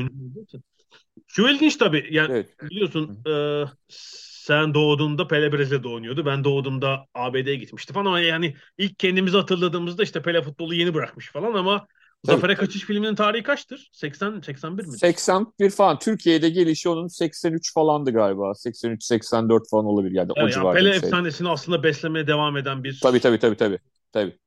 Şu 1.26 1.48
ilginç 1.48 1.76
tabii. 1.76 2.08
Yani 2.10 2.32
Evet. 2.32 2.46
biliyorsun 2.62 3.18
e, 3.28 3.64
sen 3.88 4.74
doğduğunda 4.74 5.26
Pele 5.26 5.52
Brezilya'da 5.52 5.88
oynuyordu. 5.88 6.26
Ben 6.26 6.44
doğduğumda 6.44 7.06
ABD'ye 7.14 7.56
gitmişti 7.56 7.92
falan 7.92 8.06
ama 8.06 8.20
yani 8.20 8.54
ilk 8.78 8.98
kendimizi 8.98 9.36
hatırladığımızda 9.36 10.02
işte 10.02 10.22
Pele 10.22 10.42
futbolu 10.42 10.74
yeni 10.74 10.94
bırakmış 10.94 11.30
falan 11.30 11.54
ama. 11.54 11.86
Zafer'e 12.24 12.54
Kaçış 12.54 12.82
filminin 12.84 13.14
tarihi 13.14 13.42
kaçtır? 13.42 13.90
80 13.92 14.40
81 14.40 14.84
mi? 14.86 14.92
81 14.98 15.70
falan. 15.70 15.98
Türkiye'de 15.98 16.48
gelişi 16.50 16.88
onun 16.88 17.06
83 17.06 17.74
falandı 17.74 18.12
galiba. 18.12 18.54
83-84 18.54 19.68
falan 19.70 19.84
olabilir 19.84 20.14
yani. 20.14 20.32
o 20.32 20.40
Yani 20.40 20.74
Pele 20.74 20.88
şey. 20.90 20.96
efsanesini 20.96 21.48
aslında 21.48 21.82
beslemeye 21.82 22.26
devam 22.26 22.56
eden 22.56 22.84
bir 22.84 23.00
Tabii 23.02 23.20
tabii 23.20 23.38
tabii 23.38 23.56
tabii. 23.56 23.78
tabii. 24.12 24.38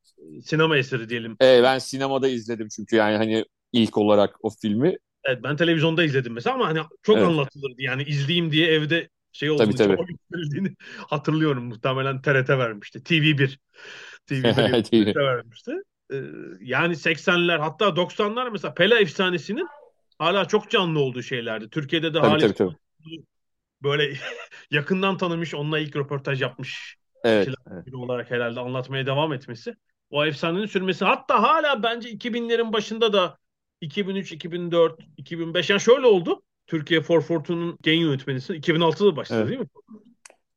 sinema 0.43 0.77
eseri 0.77 1.09
diyelim. 1.09 1.37
Ee, 1.41 1.63
ben 1.63 1.79
sinemada 1.79 2.27
izledim 2.27 2.67
çünkü 2.75 2.95
yani 2.95 3.17
hani 3.17 3.45
ilk 3.73 3.97
olarak 3.97 4.35
o 4.41 4.49
filmi. 4.49 4.97
Evet 5.23 5.43
ben 5.43 5.55
televizyonda 5.55 6.03
izledim 6.03 6.33
mesela 6.33 6.53
ama 6.53 6.67
hani 6.67 6.79
çok 7.03 7.17
Evet. 7.17 7.27
anlatılırdı. 7.27 7.81
Yani 7.81 8.03
izleyeyim 8.03 8.51
diye 8.51 8.67
evde 8.67 9.09
şey 9.31 9.49
olduğunu, 9.49 9.65
Tabii, 9.75 9.75
tabii. 9.75 9.95
gösterildiğini 10.07 10.75
hatırlıyorum. 10.97 11.65
Muhtemelen 11.65 12.21
TRT 12.21 12.49
vermişti. 12.49 13.03
TV1. 13.03 13.57
TV1 14.27 14.83
TV1. 14.83 15.13
TRT 15.13 15.15
vermişti. 15.17 15.71
Ee, 16.13 16.21
yani 16.61 16.95
80'ler 16.95 17.57
hatta 17.59 17.95
90'lar 17.95 18.49
mesela 18.51 18.73
Pele 18.73 18.95
efsanesinin 18.99 19.67
hala 20.19 20.45
çok 20.45 20.69
canlı 20.69 20.99
olduğu 20.99 21.23
şeylerdi. 21.23 21.69
Türkiye'de 21.69 22.13
de 22.13 22.17
Tabii 22.17 22.27
Halis 22.27 22.43
tabii 22.43 22.53
tabii. 22.53 22.75
böyle 23.83 24.13
yakından 24.71 25.17
tanımış, 25.17 25.53
onunla 25.53 25.79
ilk 25.79 25.95
röportaj 25.95 26.41
yapmış 26.41 26.95
Evet. 27.23 27.47
biri 27.67 27.95
olarak 27.95 28.31
herhalde 28.31 28.59
anlatmaya 28.59 29.05
devam 29.05 29.33
etmesi. 29.33 29.75
O 30.09 30.25
efsanenin 30.25 30.65
sürmesi. 30.65 31.05
Hatta 31.05 31.43
hala 31.43 31.83
bence 31.83 32.09
2000'lerin 32.09 32.73
başında 32.73 33.13
da 33.13 33.37
2003, 33.81 34.31
2004, 34.31 34.99
2005 35.17 35.69
yani 35.69 35.81
şöyle 35.81 36.07
oldu. 36.07 36.43
Türkiye 36.67 36.99
442'nun 36.99 37.77
genel 37.81 37.97
yönetmenisi 38.01 38.53
2006'da 38.53 39.15
başladı 39.15 39.39
Evet. 39.39 39.49
değil 39.49 39.59
mi? 39.59 39.67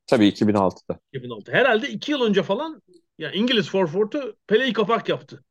Tabii 0.07 0.28
2006'da. 0.28 0.99
2006. 1.12 1.52
Herhalde 1.52 1.88
iki 1.88 2.12
yıl 2.12 2.23
önce 2.23 2.43
falan 2.43 2.83
ya 3.18 3.32
İngiliz 3.32 3.72
442 3.75 4.37
Pele'yi 4.46 4.72
kapak 4.72 5.08
yaptı. 5.08 5.44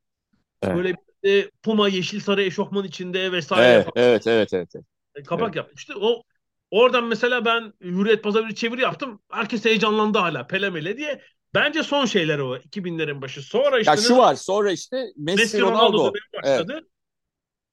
Evet. 0.62 0.76
Böyle 0.76 0.94
bir 0.94 1.30
de 1.30 1.52
Puma 1.64 1.90
yeşil 1.90 2.20
sarı 2.20 2.44
eşofman 2.44 2.86
içinde 2.86 3.32
vesaire 3.32 3.78
Evet, 3.78 3.86
falan 3.86 3.94
evet, 3.96 4.28
evet, 4.28 4.54
evet. 4.54 4.76
evet. 4.76 4.86
kapak 5.26 5.56
Evet. 5.56 5.56
yapmıştı. 5.56 5.94
O 5.98 6.24
oradan 6.72 7.04
mesela 7.06 7.46
ben 7.46 7.74
Hürriyet 7.82 8.24
Pazarı 8.24 8.48
bir 8.48 8.56
çeviri 8.56 8.82
yaptım. 8.82 9.22
Herkes 9.32 9.66
heyecanlandı 9.66 10.18
hala 10.18 10.48
Pele 10.48 10.70
Mele 10.70 10.98
diye. 10.98 11.22
Bence 11.54 11.84
son 11.84 12.06
şeyler 12.06 12.40
o 12.40 12.58
2000'lerin 12.58 13.22
başı. 13.22 13.42
Sonra 13.42 13.80
işte 13.80 13.92
Ya 13.92 13.98
şu 13.98 14.14
ne- 14.14 14.18
var 14.18 14.36
sonra 14.36 14.72
işte 14.72 15.06
Messi, 15.18 15.42
Messi 15.42 15.62
Ronaldo 15.62 15.98
Ronaldo. 15.98 16.14
başladı. 16.34 16.88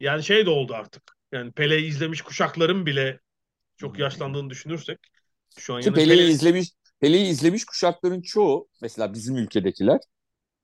Yani 0.00 0.22
şey 0.24 0.46
de 0.46 0.50
oldu 0.50 0.74
artık. 0.74 1.02
Yani 1.32 1.52
Pele'yi 1.52 1.86
izlemiş 1.88 2.22
kuşakların 2.22 2.86
bile 2.86 3.20
çok 3.76 3.98
yaşlandığını 3.98 4.50
düşünürsek 4.50 4.98
şu 5.58 5.74
an 5.74 5.80
Ki 5.80 5.92
yani 5.92 5.92
Pele'yi 5.92 6.28
Pele- 6.28 6.30
izlemiş 6.30 6.70
Pele'yi 7.04 7.26
izlemiş 7.26 7.64
kuşakların 7.64 8.22
çoğu 8.22 8.68
mesela 8.82 9.14
bizim 9.14 9.36
ülkedekiler 9.36 10.00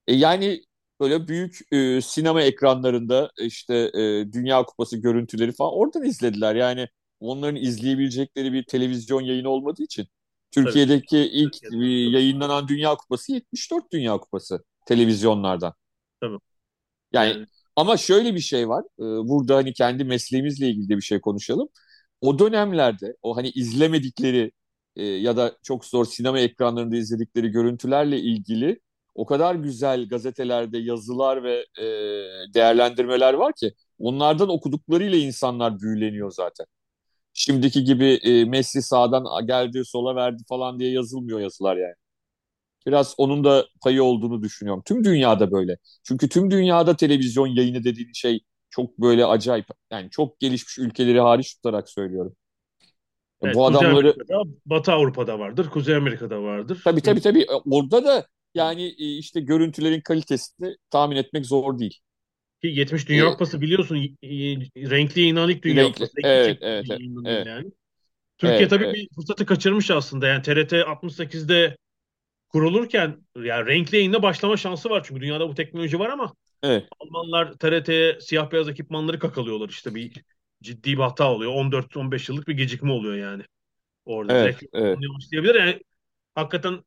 e, 0.06 0.14
yani 0.14 0.62
böyle 1.00 1.28
büyük 1.28 1.58
e, 1.72 2.00
sinema 2.00 2.42
ekranlarında 2.42 3.30
işte 3.38 3.74
e, 3.94 4.32
Dünya 4.32 4.62
Kupası 4.64 4.96
görüntüleri 4.96 5.52
falan 5.52 5.72
oradan 5.74 6.04
izlediler. 6.04 6.54
Yani 6.54 6.88
onların 7.20 7.56
izleyebilecekleri 7.56 8.52
bir 8.52 8.64
televizyon 8.64 9.20
yayını 9.20 9.48
olmadığı 9.48 9.82
için 9.82 10.06
Türkiye'deki 10.50 11.18
ilk 11.18 11.64
e, 11.64 11.86
yayınlanan 11.86 12.68
Dünya 12.68 12.94
Kupası 12.94 13.32
74 13.32 13.92
Dünya 13.92 14.18
Kupası 14.18 14.64
televizyonlardan. 14.86 15.74
Tabii. 16.20 16.38
Yani 17.12 17.30
Yani- 17.30 17.46
ama 17.76 17.96
şöyle 17.96 18.34
bir 18.34 18.40
şey 18.40 18.68
var. 18.68 18.84
e, 18.98 19.04
Burada 19.28 19.56
hani 19.56 19.72
kendi 19.72 20.04
mesleğimizle 20.04 20.68
ilgili 20.70 20.88
de 20.88 20.96
bir 20.96 21.02
şey 21.02 21.20
konuşalım. 21.20 21.68
O 22.20 22.38
dönemlerde 22.38 23.16
o 23.22 23.36
hani 23.36 23.50
izlemedikleri 23.50 24.52
e, 24.96 25.04
ya 25.04 25.36
da 25.36 25.58
çok 25.62 25.84
zor 25.84 26.04
sinema 26.04 26.40
ekranlarında 26.40 26.96
izledikleri 26.96 27.48
görüntülerle 27.48 28.20
ilgili 28.20 28.80
o 29.14 29.26
kadar 29.26 29.54
güzel 29.54 30.08
gazetelerde 30.08 30.78
yazılar 30.78 31.42
ve 31.44 31.66
e, 31.78 31.84
değerlendirmeler 32.54 33.34
var 33.34 33.52
ki 33.60 33.72
onlardan 33.98 34.48
okuduklarıyla 34.48 35.18
insanlar 35.18 35.80
büyüleniyor 35.80 36.30
zaten. 36.30 36.66
Şimdiki 37.34 37.84
gibi 37.84 38.06
e, 38.24 38.44
Messi 38.44 38.82
sağdan 38.82 39.46
geldi 39.46 39.82
sola 39.84 40.16
verdi 40.16 40.42
falan 40.48 40.80
diye 40.80 40.92
yazılmıyor 40.92 41.40
yazılar 41.40 41.76
yani. 41.76 41.94
Biraz 42.86 43.14
onun 43.18 43.44
da 43.44 43.66
payı 43.82 44.04
olduğunu 44.04 44.42
düşünüyorum. 44.42 44.82
Tüm 44.86 45.04
dünyada 45.04 45.52
böyle. 45.52 45.78
Çünkü 46.04 46.28
tüm 46.28 46.50
dünyada 46.50 46.96
televizyon 46.96 47.46
yayını 47.46 47.84
dediğin 47.84 48.12
şey 48.12 48.40
çok 48.70 48.98
böyle 48.98 49.26
acayip. 49.26 49.66
Yani 49.90 50.10
çok 50.10 50.40
gelişmiş 50.40 50.78
ülkeleri 50.78 51.20
hariç 51.20 51.54
tutarak 51.54 51.88
söylüyorum. 51.90 52.36
Evet, 53.42 53.54
Bu 53.54 53.64
Kuzey 53.64 53.88
adamları 53.88 53.88
Amerika'da, 53.88 54.42
Batı 54.66 54.92
Avrupa'da 54.92 55.38
vardır, 55.38 55.70
Kuzey 55.70 55.94
Amerika'da 55.96 56.42
vardır. 56.42 56.78
tabii 56.84 57.00
tabii 57.00 57.20
tabii 57.20 57.46
orada 57.70 58.04
da 58.04 58.26
yani 58.54 58.82
e, 58.84 59.16
işte 59.18 59.40
görüntülerin 59.40 60.00
kalitesini 60.00 60.76
tahmin 60.90 61.16
etmek 61.16 61.46
zor 61.46 61.78
değil. 61.78 61.98
Ki 62.62 62.68
70 62.68 63.08
Dünya 63.08 63.26
Ee, 63.26 63.30
Kupası 63.30 63.60
biliyorsun 63.60 63.96
renkli 64.76 65.20
yayınlanan 65.20 65.50
ilk 65.50 65.62
Dünya 65.62 65.84
Renkli, 65.84 65.94
Kupası. 65.94 66.12
Evet, 66.24 66.58
evet, 66.60 66.86
evet. 67.24 67.46
yani. 67.46 67.70
Türkiye 68.38 68.58
Evet, 68.58 68.70
tabii 68.70 68.84
evet. 68.84 68.94
bir 68.94 69.08
fırsatı 69.14 69.46
kaçırmış 69.46 69.90
aslında. 69.90 70.26
Yani 70.26 70.42
TRT 70.42 70.72
68'de 70.72 71.76
kurulurken 72.48 73.16
yani 73.36 73.66
renkli 73.66 73.96
yayında 73.96 74.22
başlama 74.22 74.56
şansı 74.56 74.90
var. 74.90 75.04
Çünkü 75.08 75.20
dünyada 75.20 75.48
bu 75.48 75.54
teknoloji 75.54 75.98
var 75.98 76.10
ama 76.10 76.34
Evet. 76.62 76.88
Almanlar 77.00 77.52
TRT'ye 77.52 78.20
siyah 78.20 78.52
beyaz 78.52 78.68
ekipmanları 78.68 79.18
kakalıyorlar 79.18 79.68
işte 79.68 79.94
bir 79.94 80.12
ciddi 80.62 80.92
bir 80.92 81.02
hata 81.02 81.32
oluyor. 81.32 81.52
14-15 81.52 82.32
yıllık 82.32 82.48
bir 82.48 82.54
gecikme 82.54 82.92
oluyor 82.92 83.14
yani. 83.14 83.42
Orada 84.04 84.38
Evet, 84.38 84.60
direkt 84.60 84.74
evet. 84.74 84.98
Yani 85.56 85.82
hakikaten 86.34 86.84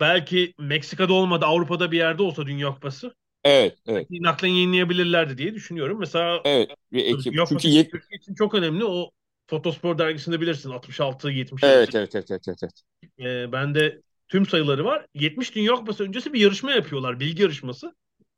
belki 0.00 0.54
Meksika'da 0.58 1.12
olmadı 1.12 1.44
Avrupa'da 1.44 1.92
bir 1.92 1.96
yerde 1.96 2.22
olsa 2.22 2.46
Dünya 2.46 2.74
Kupası 2.74 3.14
Evet, 3.44 3.78
evet, 3.86 4.06
naklen 4.10 4.48
yayınlayabilirlerdi 4.48 5.38
diye 5.38 5.54
düşünüyorum. 5.54 5.98
Mesela 5.98 6.40
evet. 6.44 6.70
Bir 6.92 7.04
ekip. 7.04 7.32
Dünya 7.32 7.46
Çünkü 7.46 7.68
yet... 7.68 7.90
Türkiye 7.90 8.18
için 8.18 8.34
çok 8.34 8.54
önemli. 8.54 8.84
O 8.84 9.10
Fotospor 9.46 9.98
dergisinde 9.98 10.40
bilirsin 10.40 10.70
66-70 10.70 11.66
Evet, 11.66 11.94
evet, 11.94 12.14
evet, 12.14 12.30
evet, 12.30 12.48
evet, 12.48 12.58
evet. 12.62 12.82
e, 13.18 13.52
bende 13.52 14.02
tüm 14.28 14.46
sayıları 14.46 14.84
var. 14.84 15.06
70 15.14 15.54
Dünya 15.54 15.74
Kupası 15.74 16.04
öncesi 16.04 16.32
bir 16.32 16.40
yarışma 16.40 16.72
yapıyorlar. 16.72 17.20
Bilgi 17.20 17.42
yarışması. 17.42 17.94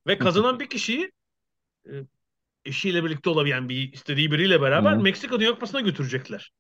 Ve 0.07 0.19
kazanan 0.19 0.61
bir 0.61 0.69
kişiyi 0.69 1.13
e, 1.87 1.93
eşiyle 2.67 3.05
birlikte 3.05 3.31
olabilen 3.31 3.69
bir 3.69 3.93
istediği 3.93 4.33
biriyle 4.33 4.61
beraber 4.61 4.93
Hı 4.93 4.97
hı. 4.97 5.01
Meksika 5.01 5.41
Dünya 5.41 5.53
Kupası'na 5.55 5.81
götürecekler. 5.81 6.53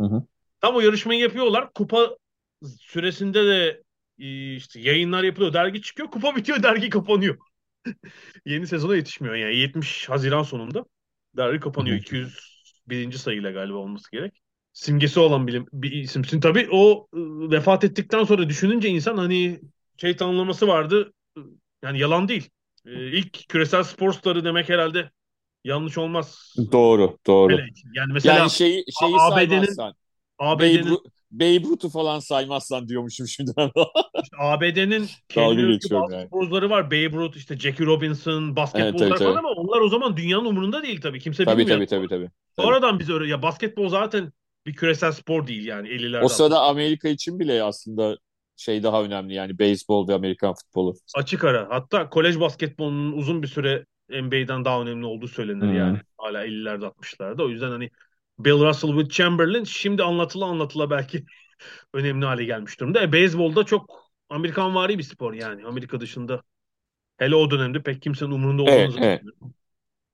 Hı 0.00 0.04
hı. 0.06 0.26
Tam 0.60 0.76
o 0.76 0.80
yarışmayı 0.80 1.20
yapıyorlar. 1.20 1.72
Kupa 1.72 2.16
süresinde 2.78 3.46
de 3.46 3.82
e, 4.18 4.54
işte 4.56 4.80
yayınlar 4.80 5.22
yapılıyor. 5.22 5.52
Dergi 5.52 5.82
çıkıyor. 5.82 6.10
Kupa 6.10 6.36
bitiyor. 6.36 6.62
Dergi 6.62 6.90
kapanıyor. 6.90 7.36
Yeni 8.46 8.66
sezona 8.66 8.96
yetişmiyor 8.96 9.34
yani. 9.34 9.56
70 9.56 10.08
Haziran 10.08 10.42
sonunda 10.42 10.84
dergi 11.36 11.60
kapanıyor. 11.60 11.96
Hı 11.96 11.98
hı. 11.98 12.02
201. 12.02 13.18
sayıyla 13.18 13.50
galiba 13.50 13.76
olması 13.76 14.10
gerek. 14.10 14.42
Simgesi 14.72 15.20
olan 15.20 15.46
bilim, 15.46 15.66
bir 15.72 15.92
isimsin. 15.92 16.40
Tabii 16.40 16.68
o 16.72 17.06
e, 17.14 17.18
vefat 17.50 17.84
ettikten 17.84 18.24
sonra 18.24 18.48
düşününce 18.48 18.88
insan 18.88 19.16
hani 19.16 19.60
şey 19.96 20.16
tanımlaması 20.16 20.68
vardı. 20.68 21.12
E, 21.36 21.40
Yani 21.82 21.98
yalan 21.98 22.28
değil. 22.28 22.50
E, 22.86 23.06
ilk 23.06 23.48
küresel 23.48 23.82
spor 23.82 24.12
starı 24.12 24.44
demek 24.44 24.68
herhalde 24.68 25.10
yanlış 25.64 25.98
olmaz. 25.98 26.38
Doğru, 26.72 27.18
doğru. 27.26 27.64
Yani 27.94 28.12
mesela 28.12 28.38
Yani 28.38 28.50
şeyi, 28.50 28.84
şeyi 28.92 29.20
ABD'nin 29.26 29.82
ABD'nin 30.38 30.86
Ru- 30.86 31.10
Babe 31.30 31.64
Ruth'u 31.64 31.88
falan 31.90 32.20
saymazsan 32.20 32.88
diyormuşum 32.88 33.28
şimdi. 33.28 33.52
işte 34.22 34.36
ABD'nin 34.38 35.16
geçiyorum 35.66 35.92
bazı 35.92 36.12
yani. 36.12 36.30
sporcuları 36.30 36.70
var. 36.70 36.86
Babe 36.86 37.10
Ruth, 37.12 37.36
işte 37.36 37.58
Jackie 37.58 37.86
Robinson, 37.86 38.56
Evet, 38.74 38.96
basketbolcular 38.96 39.18
tabii, 39.18 39.20
falan 39.22 39.36
tabii. 39.36 39.38
ama 39.38 39.48
onlar 39.50 39.80
o 39.80 39.88
zaman 39.88 40.16
dünyanın 40.16 40.44
umurunda 40.44 40.82
değil 40.82 41.00
tabii. 41.00 41.20
Kimse 41.20 41.48
Tabii, 41.48 41.66
bilmiyor. 41.66 41.66
tabii, 41.66 41.86
tabii, 41.86 42.08
tabii. 42.08 42.30
tabii. 42.56 42.76
Sonradan 42.76 42.98
biz 43.00 43.10
öyle 43.10 43.28
ya 43.30 43.42
basketbol 43.42 43.88
zaten 43.88 44.32
bir 44.66 44.74
küresel 44.76 45.12
spor 45.12 45.46
değil 45.46 45.66
yani 45.66 45.88
50'lerde. 45.88 46.18
O 46.18 46.28
sırada 46.28 46.60
Amerika 46.62 47.08
için 47.08 47.38
bile 47.38 47.62
aslında 47.62 48.16
şey 48.56 48.82
daha 48.82 49.02
önemli 49.04 49.34
yani 49.34 49.58
beyzbol 49.58 50.08
ve 50.08 50.14
Amerikan 50.14 50.54
futbolu. 50.54 50.94
Açık 51.14 51.44
ara. 51.44 51.68
Hatta 51.70 52.10
kolej 52.10 52.40
basketbolunun 52.40 53.12
uzun 53.12 53.42
bir 53.42 53.48
süre 53.48 53.86
NBA'den 54.12 54.64
daha 54.64 54.82
önemli 54.82 55.06
olduğu 55.06 55.28
söylenir 55.28 55.68
Hı. 55.68 55.74
yani. 55.74 56.00
Hala 56.18 56.44
50'lerde 56.44 56.86
60'larda. 56.86 57.42
O 57.42 57.48
yüzden 57.48 57.70
hani 57.70 57.90
Bill 58.38 58.60
Russell 58.64 58.90
with 58.90 59.10
Chamberlain 59.10 59.64
şimdi 59.64 60.02
anlatıla 60.02 60.46
anlatıla 60.46 60.90
belki 60.90 61.24
önemli 61.94 62.26
hale 62.26 62.44
gelmiş 62.44 62.80
durumda. 62.80 63.02
E, 63.02 63.12
beyzbolda 63.12 63.64
çok 63.64 64.12
Amerikanvari 64.28 64.98
bir 64.98 65.02
spor 65.02 65.32
yani. 65.32 65.66
Amerika 65.66 66.00
dışında 66.00 66.42
Hele 67.22 67.34
o 67.34 67.50
dönemde 67.50 67.82
pek 67.82 68.02
kimsenin 68.02 68.30
umurunda 68.30 68.62
olduğunu 68.62 69.04
Evet, 69.04 69.22
evet. 69.24 69.52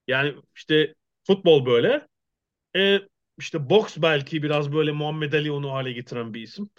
Yani 0.09 0.35
işte 0.57 0.95
futbol 1.26 1.67
böyle. 1.67 2.07
E, 2.76 2.99
işte 3.38 3.71
boks 3.71 3.97
belki 3.99 4.43
biraz 4.43 4.73
böyle 4.73 4.93
Muhammed 4.93 5.33
Ali 5.33 5.52
onu 5.52 5.73
hale 5.73 5.93
getiren 5.93 6.35
bir 6.35 6.43
isim. 6.43 6.71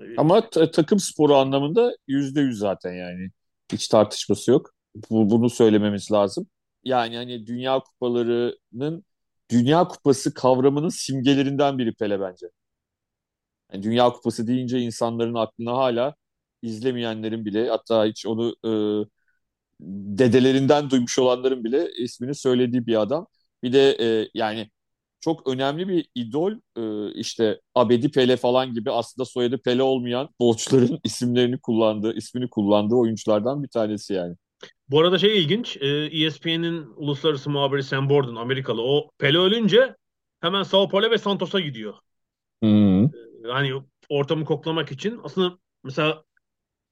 E, 0.00 0.04
Ama 0.16 0.50
ta- 0.50 0.70
takım 0.70 0.98
sporu 0.98 1.34
anlamında 1.34 1.96
yüzde 2.06 2.40
yüz 2.40 2.58
zaten 2.58 2.92
yani. 2.92 3.30
Hiç 3.72 3.88
tartışması 3.88 4.50
yok. 4.50 4.71
Bu, 4.94 5.30
bunu 5.30 5.50
söylememiz 5.50 6.12
lazım. 6.12 6.46
Yani 6.84 7.16
hani 7.16 7.46
Dünya 7.46 7.78
Kupalarının 7.80 9.04
Dünya 9.50 9.88
Kupası 9.88 10.34
kavramının 10.34 10.88
simgelerinden 10.88 11.78
biri 11.78 11.94
Pele 11.94 12.20
bence. 12.20 12.46
Yani 13.72 13.82
Dünya 13.82 14.10
Kupası 14.12 14.46
deyince 14.46 14.80
insanların 14.80 15.34
aklına 15.34 15.72
hala 15.76 16.14
izlemeyenlerin 16.62 17.44
bile 17.44 17.68
hatta 17.68 18.04
hiç 18.06 18.26
onu 18.26 18.54
e, 18.64 18.70
dedelerinden 19.80 20.90
duymuş 20.90 21.18
olanların 21.18 21.64
bile 21.64 21.88
ismini 21.98 22.34
söylediği 22.34 22.86
bir 22.86 23.00
adam. 23.02 23.26
Bir 23.62 23.72
de 23.72 23.96
e, 24.00 24.28
yani 24.34 24.70
çok 25.20 25.48
önemli 25.48 25.88
bir 25.88 26.08
idol 26.14 26.52
e, 26.76 27.12
işte 27.14 27.60
Abedi 27.74 28.10
Pele 28.10 28.36
falan 28.36 28.74
gibi 28.74 28.90
aslında 28.92 29.24
soyadı 29.26 29.58
Pele 29.62 29.82
olmayan 29.82 30.26
futbolcuların 30.28 31.00
isimlerini 31.04 31.60
kullandığı, 31.60 32.14
ismini 32.16 32.50
kullandığı 32.50 32.94
oyunculardan 32.94 33.62
bir 33.62 33.68
tanesi 33.68 34.14
yani. 34.14 34.36
Bu 34.92 35.00
arada 35.00 35.18
şey 35.18 35.38
ilginç. 35.38 35.76
e, 35.80 35.86
ESPN'in 36.24 36.86
uluslararası 36.96 37.50
muhabiri 37.50 37.82
Sam 37.82 38.10
Borden 38.10 38.34
Amerikalı. 38.34 38.82
O 38.82 39.10
Pele 39.18 39.38
ölünce 39.38 39.96
hemen 40.40 40.62
Sao 40.62 40.88
Paulo 40.88 41.10
ve 41.10 41.18
Santos'a 41.18 41.60
gidiyor. 41.60 41.94
Hmm. 42.62 43.02
Yani 43.44 43.82
ortamı 44.08 44.44
koklamak 44.44 44.92
için. 44.92 45.20
Aslında 45.24 45.58
mesela 45.84 46.24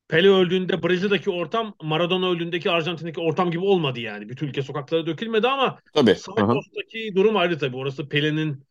Pele 0.09 0.29
öldüğünde 0.29 0.83
Brezilya'daki 0.83 1.31
ortam 1.31 1.75
Maradona 1.83 2.31
öldüğündeki 2.31 2.71
Arjantin'deki 2.71 3.21
ortam 3.21 3.51
gibi 3.51 3.65
olmadı 3.65 4.01
yani. 4.01 4.29
Bütün 4.29 4.47
ülke 4.47 4.63
sokaklara 4.63 5.07
dökülmedi 5.07 5.49
ama 5.49 5.79
Tabii. 5.95 6.11
Aha. 6.11 6.17
Santos'taki 6.19 7.13
durum 7.17 7.37
ayrı 7.37 7.59
tabii. 7.59 7.77
Orası 7.77 8.09
Pele'nin 8.09 8.65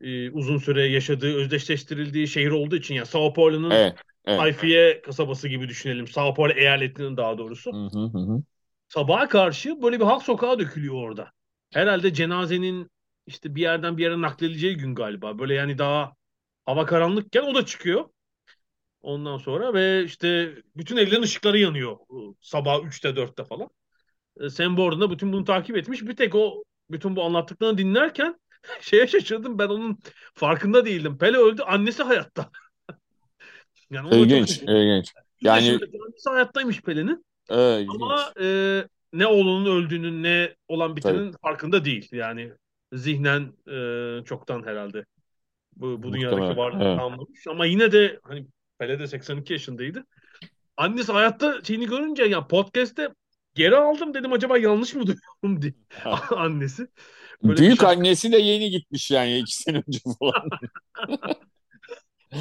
e, 0.00 0.30
uzun 0.30 0.58
süre 0.58 0.86
yaşadığı, 0.86 1.36
özdeşleştirildiği 1.36 2.28
şehir 2.28 2.50
olduğu 2.50 2.76
için 2.76 2.94
yani 2.94 3.06
Sao 3.06 3.32
Paulo'nun 3.32 3.70
Evet. 3.70 3.94
Evet. 4.24 4.38
Sayfiye 4.38 5.02
kasabası 5.02 5.48
gibi 5.48 5.68
düşünelim. 5.68 6.06
Sao 6.06 6.34
Paulo 6.34 6.52
eyaletinin 6.52 7.16
daha 7.16 7.38
doğrusu. 7.38 7.72
Hı 7.72 7.98
hı 7.98 8.18
hı. 8.18 8.42
Sabaha 8.90 9.28
karşı 9.28 9.82
böyle 9.82 10.00
bir 10.00 10.04
halk 10.04 10.22
sokağa 10.22 10.58
dökülüyor 10.58 10.94
orada. 10.94 11.32
Herhalde 11.72 12.14
cenazenin 12.14 12.90
işte 13.26 13.54
bir 13.54 13.60
yerden 13.60 13.96
bir 13.98 14.02
yere 14.02 14.20
nakledileceği 14.20 14.76
gün 14.76 14.94
galiba. 14.94 15.38
Böyle 15.38 15.54
yani 15.54 15.78
daha 15.78 16.12
hava 16.66 16.86
karanlıkken 16.86 17.42
o 17.42 17.54
da 17.54 17.66
çıkıyor. 17.66 18.08
Ondan 19.02 19.38
sonra 19.38 19.74
ve 19.74 20.04
işte 20.04 20.54
bütün 20.76 20.96
evlerin 20.96 21.22
ışıkları 21.22 21.58
yanıyor 21.58 21.96
ıı, 22.12 22.34
sabah 22.40 22.84
3'te 22.84 23.08
4'te 23.08 23.44
falan. 23.44 23.68
E, 24.40 24.50
Sam 24.50 24.76
Borden 24.76 25.00
da 25.00 25.10
bütün 25.10 25.32
bunu 25.32 25.44
takip 25.44 25.76
etmiş. 25.76 26.02
Bir 26.02 26.16
tek 26.16 26.34
o 26.34 26.62
bütün 26.90 27.16
bu 27.16 27.24
anlattıklarını 27.24 27.78
dinlerken 27.78 28.40
şeye 28.80 29.06
şaşırdım. 29.06 29.58
Ben 29.58 29.68
onun 29.68 29.98
farkında 30.34 30.84
değildim. 30.84 31.18
Pele 31.18 31.36
öldü, 31.36 31.62
annesi 31.62 32.02
hayatta. 32.02 32.50
Yani 33.90 34.10
da 34.10 34.10
çok 34.10 34.20
İlginç, 34.20 34.62
ilginç. 34.62 35.12
Yani 35.40 35.68
annesi 35.68 36.30
hayattaymış 36.30 36.82
Pele'nin. 36.82 37.24
Evet. 37.48 37.88
Ama 37.94 38.32
e, 38.40 38.84
ne 39.12 39.26
oğlunun 39.26 39.76
öldüğünün 39.76 40.22
ne 40.22 40.54
olan 40.68 40.96
bitenin 40.96 41.32
Tabii. 41.32 41.40
farkında 41.42 41.84
değil. 41.84 42.08
Yani 42.12 42.52
zihnen 42.92 43.52
e, 43.68 44.24
çoktan 44.24 44.66
herhalde 44.66 45.04
bu, 45.76 46.02
bu 46.02 46.12
dünyadaki 46.12 46.56
varlığı 46.56 46.84
evet. 46.84 46.98
tamamlamış. 46.98 47.46
Ama 47.46 47.66
yine 47.66 47.92
de 47.92 48.20
hani 48.22 48.46
Pele 48.78 48.98
de 48.98 49.06
82 49.06 49.52
yaşındaydı. 49.52 50.04
Annesi 50.76 51.12
hayatta 51.12 51.64
şeyini 51.64 51.86
görünce 51.86 52.22
ya 52.22 52.46
podcast'te 52.46 53.08
geri 53.54 53.76
aldım 53.76 54.14
dedim 54.14 54.32
acaba 54.32 54.58
yanlış 54.58 54.94
mı 54.94 55.02
duyuyorum 55.06 55.62
diye 55.62 55.72
annesi. 56.36 56.88
Böyle 57.44 57.60
Büyük 57.60 57.80
şaş- 57.80 57.96
annesi 57.96 58.32
de 58.32 58.36
yeni 58.36 58.70
gitmiş 58.70 59.10
yani 59.10 59.38
iki 59.38 59.56
sene 59.56 59.82
önce 59.88 59.98
falan. 60.18 60.50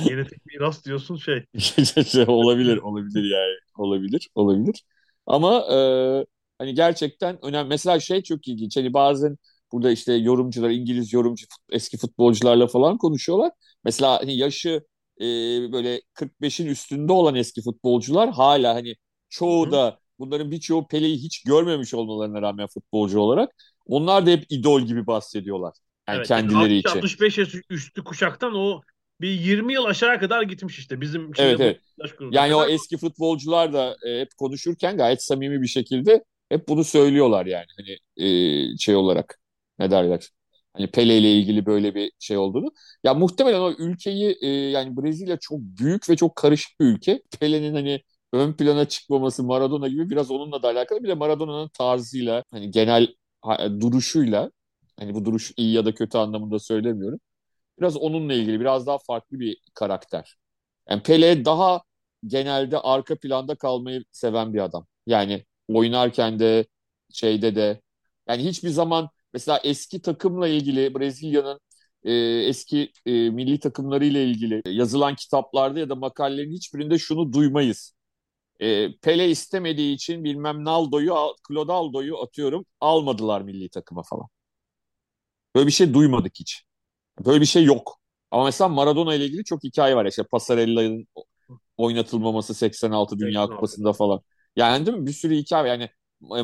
genetik 0.03 0.45
miras 0.45 0.85
diyorsun 0.85 1.15
şey. 1.17 1.45
olabilir, 2.27 2.77
olabilir 2.77 3.23
yani. 3.23 3.53
Olabilir, 3.77 4.29
olabilir. 4.35 4.83
Ama 5.25 5.65
e, 5.71 5.75
hani 6.57 6.73
gerçekten 6.73 7.45
önemli. 7.45 7.69
Mesela 7.69 7.99
şey 7.99 8.23
çok 8.23 8.47
ilginç. 8.47 8.77
Hani 8.77 8.93
bazen 8.93 9.37
burada 9.71 9.91
işte 9.91 10.13
yorumcular, 10.13 10.69
İngiliz 10.69 11.13
yorumcu, 11.13 11.45
eski 11.71 11.97
futbolcularla 11.97 12.67
falan 12.67 12.97
konuşuyorlar. 12.97 13.51
Mesela 13.83 14.19
hani 14.21 14.37
yaşı 14.37 14.83
e, 15.21 15.23
böyle 15.71 16.01
45'in 16.13 16.67
üstünde 16.67 17.11
olan 17.13 17.35
eski 17.35 17.61
futbolcular 17.61 18.29
hala 18.29 18.75
hani 18.75 18.95
çoğu 19.29 19.67
Hı. 19.67 19.71
da 19.71 19.99
bunların 20.19 20.51
birçoğu 20.51 20.87
Pele'yi 20.87 21.17
hiç 21.17 21.43
görmemiş 21.43 21.93
olmalarına 21.93 22.41
rağmen 22.41 22.67
futbolcu 22.67 23.19
olarak 23.19 23.51
onlar 23.85 24.25
da 24.25 24.29
hep 24.29 24.45
idol 24.49 24.81
gibi 24.81 25.07
bahsediyorlar. 25.07 25.75
Yani 26.09 26.21
Evet, 26.21 26.27
kendileri 26.27 26.73
yani 26.73 26.77
için. 26.77 26.89
65 26.89 27.37
yaş 27.37 27.55
üstü 27.69 28.03
kuşaktan 28.03 28.55
o 28.55 28.81
bir 29.21 29.29
20 29.29 29.73
yıl 29.73 29.85
aşağı 29.85 30.19
kadar 30.19 30.41
gitmiş 30.41 30.79
işte 30.79 31.01
bizim 31.01 31.31
Evet, 31.37 31.59
evet. 31.59 31.79
Yani 32.31 32.55
o 32.55 32.65
eski 32.65 32.97
futbolcular 32.97 33.73
da 33.73 33.97
e, 34.07 34.19
hep 34.19 34.37
konuşurken 34.37 34.97
gayet 34.97 35.23
samimi 35.23 35.61
bir 35.61 35.67
şekilde 35.67 36.23
hep 36.49 36.67
bunu 36.67 36.83
söylüyorlar 36.83 37.45
yani 37.45 37.65
hani 37.77 37.97
e, 38.73 38.77
şey 38.77 38.95
olarak 38.95 39.39
ne 39.79 39.91
derler 39.91 40.29
hani 40.73 40.87
Pele 40.87 41.17
ile 41.17 41.33
ilgili 41.33 41.65
böyle 41.65 41.95
bir 41.95 42.11
şey 42.19 42.37
olduğunu. 42.37 42.71
Ya 43.03 43.13
muhtemelen 43.13 43.59
o 43.59 43.71
ülkeyi 43.71 44.37
e, 44.41 44.47
yani 44.47 44.97
Brezilya 44.97 45.37
çok 45.41 45.59
büyük 45.59 46.09
ve 46.09 46.15
çok 46.15 46.35
karışık 46.35 46.79
bir 46.79 46.85
ülke. 46.85 47.21
Pele'nin 47.39 47.73
hani 47.73 48.01
ön 48.33 48.53
plana 48.53 48.85
çıkmaması 48.85 49.43
Maradona 49.43 49.87
gibi 49.87 50.09
biraz 50.09 50.31
onunla 50.31 50.63
da 50.63 50.67
alakalı. 50.67 51.03
Bir 51.03 51.07
de 51.09 51.13
Maradona'nın 51.13 51.69
tarzıyla 51.69 52.43
hani 52.51 52.71
genel 52.71 53.07
duruşuyla 53.81 54.51
hani 54.99 55.13
bu 55.13 55.25
duruş 55.25 55.51
iyi 55.57 55.73
ya 55.73 55.85
da 55.85 55.93
kötü 55.95 56.17
anlamında 56.17 56.59
söylemiyorum. 56.59 57.19
Biraz 57.79 57.97
onunla 57.97 58.33
ilgili 58.33 58.59
biraz 58.59 58.87
daha 58.87 58.97
farklı 58.97 59.39
bir 59.39 59.57
karakter. 59.73 60.37
Yani 60.89 61.03
Pele 61.03 61.45
daha 61.45 61.81
genelde 62.27 62.79
arka 62.79 63.15
planda 63.19 63.55
kalmayı 63.55 64.03
seven 64.11 64.53
bir 64.53 64.59
adam. 64.59 64.87
Yani 65.07 65.45
oynarken 65.67 66.39
de 66.39 66.65
şeyde 67.13 67.55
de 67.55 67.81
yani 68.27 68.43
hiçbir 68.45 68.69
zaman 68.69 69.09
mesela 69.33 69.59
eski 69.63 70.01
takımla 70.01 70.47
ilgili 70.47 70.95
Brezilya'nın 70.95 71.59
e, 72.03 72.11
eski 72.47 72.91
e, 73.05 73.11
milli 73.29 73.59
takımları 73.59 74.05
ile 74.05 74.25
ilgili 74.25 74.61
yazılan 74.65 75.15
kitaplarda 75.15 75.79
ya 75.79 75.89
da 75.89 75.95
makalelerin 75.95 76.51
hiçbirinde 76.53 76.97
şunu 76.97 77.33
duymayız. 77.33 77.93
E, 78.59 78.97
Pele 78.97 79.29
istemediği 79.29 79.95
için 79.95 80.23
bilmem 80.23 80.65
Naldo'yu, 80.65 81.15
Clodaldo'yu 81.49 82.19
atıyorum 82.21 82.65
almadılar 82.81 83.41
milli 83.41 83.69
takıma 83.69 84.03
falan. 84.03 84.27
Böyle 85.55 85.67
bir 85.67 85.71
şey 85.71 85.93
duymadık 85.93 86.33
hiç. 86.39 86.63
Böyle 87.25 87.41
bir 87.41 87.45
şey 87.45 87.63
yok. 87.63 87.99
Ama 88.31 88.43
mesela 88.45 88.67
Maradona 88.67 89.15
ile 89.15 89.25
ilgili 89.25 89.43
çok 89.43 89.63
hikaye 89.63 89.95
var. 89.95 90.05
İşte 90.05 90.23
Passarella'nın 90.23 91.07
oynatılmaması 91.77 92.53
86 92.53 93.19
Dünya 93.19 93.41
86. 93.41 93.55
Kupası'nda 93.55 93.93
falan. 93.93 94.21
Yani 94.55 94.85
değil 94.85 94.97
mi? 94.97 95.05
Bir 95.07 95.11
sürü 95.11 95.35
hikaye. 95.35 95.69
Yani 95.69 95.89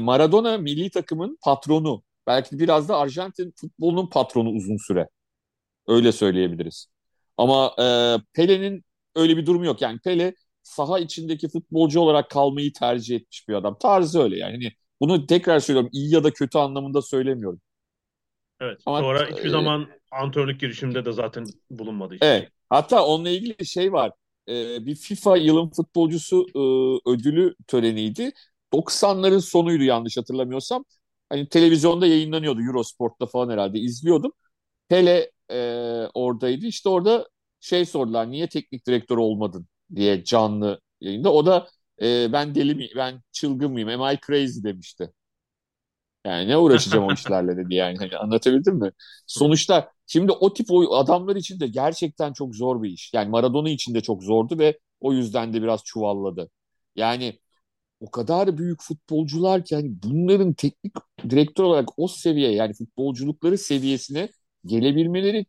Maradona 0.04 0.58
milli 0.58 0.90
takımın 0.90 1.38
patronu. 1.44 2.04
Belki 2.28 2.60
biraz 2.60 2.90
da 2.90 2.98
Arjantin 2.98 3.54
futbolunun 3.62 4.10
patronu 4.10 4.50
uzun 4.50 4.78
süre. 4.78 5.08
Öyle 5.88 6.12
söyleyebiliriz. 6.12 6.88
Ama 7.38 7.76
e, 7.80 7.86
Pele'nin 8.34 8.86
öyle 9.16 9.38
bir 9.38 9.46
durumu 9.46 9.66
yok. 9.66 9.82
Yani 9.82 10.00
Pele 10.00 10.36
saha 10.64 11.00
içindeki 11.00 11.50
futbolcu 11.50 12.00
olarak 12.00 12.30
kalmayı 12.30 12.74
tercih 12.74 13.16
etmiş 13.16 13.48
bir 13.50 13.54
adam. 13.54 13.78
Tarzı 13.80 14.22
öyle 14.24 14.38
yani. 14.38 14.52
Hani 14.52 14.72
bunu 15.02 15.28
tekrar 15.28 15.60
söylüyorum. 15.60 15.90
iyi 15.94 16.14
ya 16.14 16.24
da 16.24 16.32
kötü 16.32 16.58
anlamında 16.58 17.02
söylemiyorum. 17.02 17.62
Evet. 18.60 18.82
Ama 18.86 19.00
Sonra 19.00 19.28
hiçbir 19.30 19.48
e, 19.48 19.50
zaman 19.50 19.88
antrenörlük 20.12 20.60
girişiminde 20.60 21.06
de 21.06 21.12
zaten 21.12 21.46
bulunmadı 21.70 22.14
hiçbir 22.14 22.28
Evet. 22.28 22.50
Hatta 22.70 23.06
onunla 23.06 23.30
ilgili 23.30 23.66
şey 23.66 23.94
var. 23.94 24.12
Ee, 24.50 24.86
bir 24.86 24.96
FIFA 24.96 25.38
yılın 25.38 25.70
futbolcusu 25.70 26.46
e, 26.56 27.10
ödülü 27.12 27.56
töreniydi. 27.68 28.32
90'ların 28.74 29.40
sonuydu 29.40 29.84
yanlış 29.84 30.18
hatırlamıyorsam. 30.18 30.86
Hani 31.30 31.50
televizyonda 31.50 32.08
yayınlanıyordu 32.08 32.62
Eurosport'ta 32.62 33.26
falan 33.26 33.50
herhalde 33.50 33.80
izliyordum. 33.80 34.32
Pele 34.90 35.32
e, 35.52 35.58
oradaydı. 36.14 36.66
İşte 36.66 36.90
orada 36.90 37.30
şey 37.60 37.86
sordular 37.86 38.32
niye 38.32 38.50
teknik 38.50 38.88
direktör 38.88 39.18
olmadın 39.18 39.68
diye 39.96 40.24
canlı 40.24 40.82
yayında. 41.02 41.34
O 41.34 41.46
da 41.46 41.68
e, 42.02 42.34
ben 42.34 42.56
deli 42.56 42.76
miyim, 42.76 42.92
ben 42.96 43.22
çılgın 43.32 43.72
mıyım, 43.72 43.90
am 43.90 44.16
I 44.16 44.20
crazy 44.28 44.64
demişti. 44.64 45.14
Yani 46.26 46.48
ne 46.50 46.58
uğraşacağım 46.58 47.06
o 47.06 47.14
işlerle 47.14 47.58
dedi 47.58 47.76
yani. 47.76 47.98
Hani 47.98 48.18
anlatabildim 48.18 48.76
mi? 48.76 48.92
Sonuçta 49.28 49.92
şimdi 50.08 50.32
o 50.32 50.54
tip 50.54 50.68
o 50.72 50.96
adamlar 50.96 51.36
için 51.36 51.60
de 51.60 51.68
gerçekten 51.68 52.34
çok 52.34 52.56
zor 52.56 52.84
bir 52.84 52.90
iş. 52.90 53.12
Yani 53.14 53.30
Maradona 53.30 53.70
için 53.70 53.94
de 53.96 54.02
çok 54.02 54.24
zordu 54.24 54.60
ve 54.60 54.80
o 55.00 55.14
yüzden 55.14 55.54
de 55.54 55.62
biraz 55.62 55.84
çuvalladı. 55.84 56.50
Yani 56.96 57.40
o 58.00 58.12
kadar 58.12 58.58
büyük 58.58 58.82
futbolcular 58.84 59.66
ki 59.66 59.76
hani 59.76 59.92
bunların 60.04 60.54
teknik 60.54 60.94
direktör 61.30 61.64
olarak 61.64 61.90
o 61.98 62.08
seviye 62.08 62.52
yani 62.52 62.74
futbolculukları 62.74 63.58
seviyesine 63.58 64.30
gelebilmeleri 64.66 65.46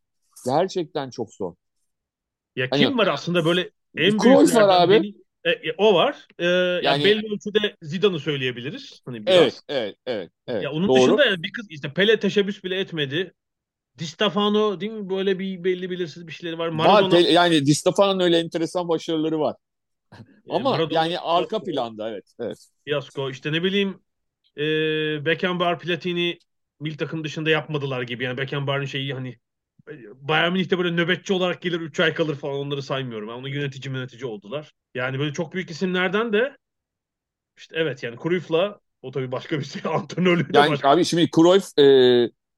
gerçekten 0.47 1.11
çok 1.11 1.35
zor. 1.35 1.55
Ya 2.57 2.71
Hani 2.71 2.85
kim 2.87 2.99
var 2.99 3.07
aslında 3.07 3.45
böyle 3.45 3.71
en 3.97 4.19
Cruyff 4.19 4.55
var 4.55 4.69
abi. 4.69 4.93
beni 5.03 5.15
E, 5.47 5.51
e, 5.51 5.75
o 5.79 5.95
var. 5.95 6.27
E, 6.39 6.45
yani, 6.47 6.85
yani 6.85 7.05
belli 7.05 7.27
ölçüde 7.35 7.77
Zidane'ı 7.83 8.21
söyleyebiliriz. 8.21 9.03
Hani 9.05 9.27
biraz. 9.27 9.37
Evet, 9.37 9.63
evet, 9.69 9.97
evet, 10.07 10.31
evet. 10.47 10.63
Ya 10.63 10.73
onun 10.73 10.89
Doğru. 10.89 11.01
dışında 11.01 11.25
yani 11.25 11.43
bir 11.43 11.53
kız 11.53 11.67
işte 11.71 11.93
Pele 11.93 12.21
teşebbüs 12.21 12.65
bile 12.65 12.81
etmedi. 12.81 13.35
Di 13.99 14.07
Stefano 14.07 14.81
değil 14.81 14.93
mi 14.93 15.11
böyle 15.11 15.39
bir 15.39 15.65
belli 15.65 15.91
belirsiz 15.91 16.27
bir 16.27 16.33
şeyleri 16.33 16.59
var. 16.59 16.69
Maradona... 16.69 17.15
Var, 17.15 17.19
yani 17.19 17.67
Di 17.67 17.75
Stefano'nun 17.75 18.21
öyle 18.21 18.39
enteresan 18.39 18.89
başarıları 18.89 19.41
var. 19.41 19.57
Ama 20.49 20.71
Maradona, 20.71 20.99
yani 20.99 21.19
arka 21.19 21.63
planda 21.63 22.11
evet. 22.11 22.25
evet. 22.41 22.59
Fiyasko 22.85 23.31
işte 23.31 23.53
ne 23.53 23.63
bileyim 23.63 24.01
e, 24.57 24.65
Beckenbauer 25.25 25.79
Platini 25.79 26.39
mil 26.81 26.97
takım 26.97 27.25
dışında 27.25 27.51
yapmadılar 27.51 28.03
gibi. 28.03 28.25
Yani 28.25 28.39
Beckenbauer'ın 28.39 28.85
şeyi 28.85 29.15
hani 29.15 29.39
Bayern 30.20 30.53
Münih'te 30.53 30.79
böyle 30.79 30.96
nöbetçi 30.96 31.33
olarak 31.33 31.62
gelir 31.62 31.81
3 31.81 32.01
ay 32.01 32.14
kalır 32.14 32.35
falan 32.35 32.59
onları 32.59 32.83
saymıyorum. 32.83 33.29
Yani 33.29 33.38
onu 33.38 33.49
yönetici 33.49 33.94
yönetici 33.94 34.25
oldular. 34.25 34.72
Yani 34.94 35.18
böyle 35.18 35.33
çok 35.33 35.53
büyük 35.53 35.70
isimlerden 35.70 36.33
de 36.33 36.57
işte 37.57 37.77
evet 37.79 38.03
yani 38.03 38.16
Cruyff'la 38.22 38.81
o 39.03 39.11
tabii 39.11 39.33
başka 39.33 39.59
bir 39.59 39.64
şey. 39.64 39.83
Antrenörlüğü 39.94 40.46
yani 40.53 40.70
başka. 40.70 40.90
abi 40.90 41.05
şimdi 41.05 41.31
Cruyff 41.37 41.79
e, 41.79 41.85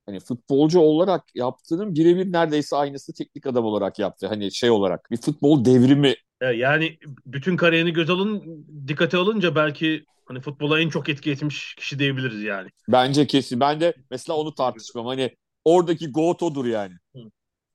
hani 0.06 0.20
futbolcu 0.20 0.80
olarak 0.80 1.24
yaptığının 1.34 1.94
birebir 1.94 2.32
neredeyse 2.32 2.76
aynısı 2.76 3.14
teknik 3.14 3.46
adam 3.46 3.64
olarak 3.64 3.98
yaptı. 3.98 4.26
Hani 4.26 4.52
şey 4.52 4.70
olarak 4.70 5.10
bir 5.10 5.16
futbol 5.16 5.64
devrimi. 5.64 6.14
Yani 6.54 6.98
bütün 7.26 7.56
kariyerini 7.56 7.92
göz 7.92 8.10
alın, 8.10 8.66
dikkate 8.88 9.16
alınca 9.16 9.54
belki 9.54 10.04
hani 10.26 10.40
futbola 10.40 10.80
en 10.80 10.88
çok 10.88 11.08
etki 11.08 11.30
etmiş 11.30 11.74
kişi 11.74 11.98
diyebiliriz 11.98 12.42
yani. 12.42 12.68
Bence 12.88 13.26
kesin. 13.26 13.60
Ben 13.60 13.80
de 13.80 13.94
mesela 14.10 14.36
onu 14.36 14.54
tartışmam. 14.54 15.06
Hani 15.06 15.36
oradaki 15.68 16.12
Goto'dur 16.12 16.66
yani. 16.66 16.94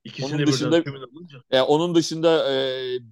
İkisini 0.04 0.36
onun 0.36 0.48
dışında, 0.48 0.84
e, 1.52 1.62
onun 1.62 1.96
dışında 1.96 2.54
e, 2.54 2.56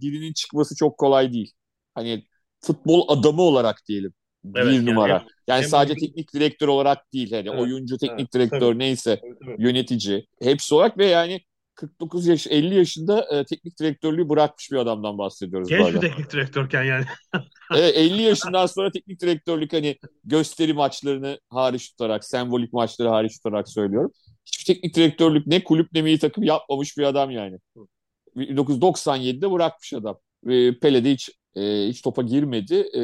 birinin 0.02 0.34
çıkması 0.34 0.76
çok 0.76 0.98
kolay 0.98 1.34
değil. 1.34 1.52
Hani 1.96 2.26
futbol 2.62 3.06
adamı 3.08 3.42
olarak 3.42 3.82
diyelim. 3.88 4.14
Evet, 4.46 4.66
bir 4.68 4.72
yani 4.72 4.86
numara. 4.86 5.20
Hem, 5.20 5.28
yani 5.48 5.62
hem 5.62 5.70
sadece 5.70 5.94
oyuncu... 5.94 6.06
teknik 6.06 6.34
direktör 6.34 6.68
olarak 6.68 7.14
değil. 7.14 7.32
Hani 7.32 7.50
evet, 7.50 7.60
oyuncu, 7.60 7.98
teknik 7.98 8.20
evet, 8.20 8.34
direktör 8.34 8.60
tabii. 8.60 8.80
neyse 8.80 9.22
tabii. 9.22 9.56
yönetici. 9.60 10.26
Hepsi 10.42 10.76
olarak 10.76 10.98
ve 10.98 11.06
yani 11.06 11.42
49 11.76 12.28
yaş 12.28 12.48
50 12.48 12.76
yaşında 12.76 13.28
e, 13.32 13.46
teknik 13.46 13.80
direktörlüğü 13.80 14.30
bırakmış 14.30 14.72
bir 14.72 14.78
adamdan 14.78 15.18
bahsediyoruz. 15.18 15.70
Genç 15.70 15.94
bir 15.94 16.00
teknik 16.00 16.32
direktörken 16.32 16.84
yani. 16.84 17.06
evet, 17.76 17.98
50 17.98 18.22
yaşından 18.22 18.66
sonra 18.66 18.92
teknik 18.92 19.22
direktörlük 19.22 19.74
hani 19.74 19.98
gösteri 20.24 20.74
maçlarını 20.74 21.40
hariç 21.50 21.90
tutarak, 21.90 22.26
sembolik 22.26 22.74
maçları 22.74 23.10
hariç 23.10 23.38
tutarak 23.38 23.70
söylüyorum. 23.70 24.12
Hiçbir 24.46 24.74
teknik 24.74 24.96
direktörlük 24.96 25.48
ne 25.48 25.64
kulüp 25.64 25.94
ne 25.94 26.02
milli 26.02 26.20
takım 26.20 26.44
yapmamış 26.44 26.98
bir 26.98 27.04
adam 27.04 27.32
yani. 27.32 27.60
1997'de 28.36 29.52
bırakmış 29.52 29.94
adam. 29.94 30.20
E, 30.50 30.80
Pele 30.80 31.04
de 31.06 31.12
hiç 31.12 31.30
e, 31.56 31.62
hiç 31.88 32.02
topa 32.02 32.22
girmedi. 32.22 32.76
E, 32.76 33.02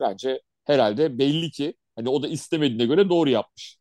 bence 0.00 0.40
herhalde 0.64 1.18
belli 1.18 1.50
ki 1.50 1.74
hani 1.96 2.08
o 2.08 2.22
da 2.22 2.28
istemediğine 2.28 2.86
göre 2.86 3.08
doğru 3.08 3.30
yapmış. 3.30 3.78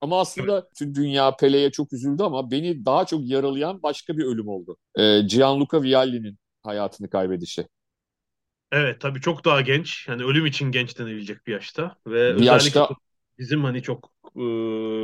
Ama 0.00 0.20
aslında 0.20 0.68
tüm 0.78 0.94
dünya 0.94 1.36
Pele'ye 1.36 1.70
çok 1.70 1.92
üzüldü 1.92 2.22
ama 2.22 2.50
beni 2.50 2.84
daha 2.84 3.06
çok 3.06 3.20
yaralayan 3.24 3.82
başka 3.82 4.16
bir 4.18 4.24
ölüm 4.24 4.48
oldu. 4.48 4.76
E, 4.94 5.20
Gianluca 5.20 5.82
Vialli'nin 5.82 6.38
hayatını 6.62 7.10
kaybedişi. 7.10 7.66
Evet 8.72 9.00
tabii 9.00 9.20
çok 9.20 9.44
daha 9.44 9.60
genç. 9.60 10.08
Yani 10.08 10.24
ölüm 10.24 10.46
için 10.46 10.70
genç 10.70 10.98
denebilecek 10.98 11.46
bir 11.46 11.52
yaşta. 11.52 11.96
Ve 12.06 12.12
bir 12.12 12.40
özellikle 12.40 12.44
yaşta, 12.46 12.88
bizim 13.38 13.64
hani 13.64 13.82
çok 13.82 14.12
e, 14.36 14.44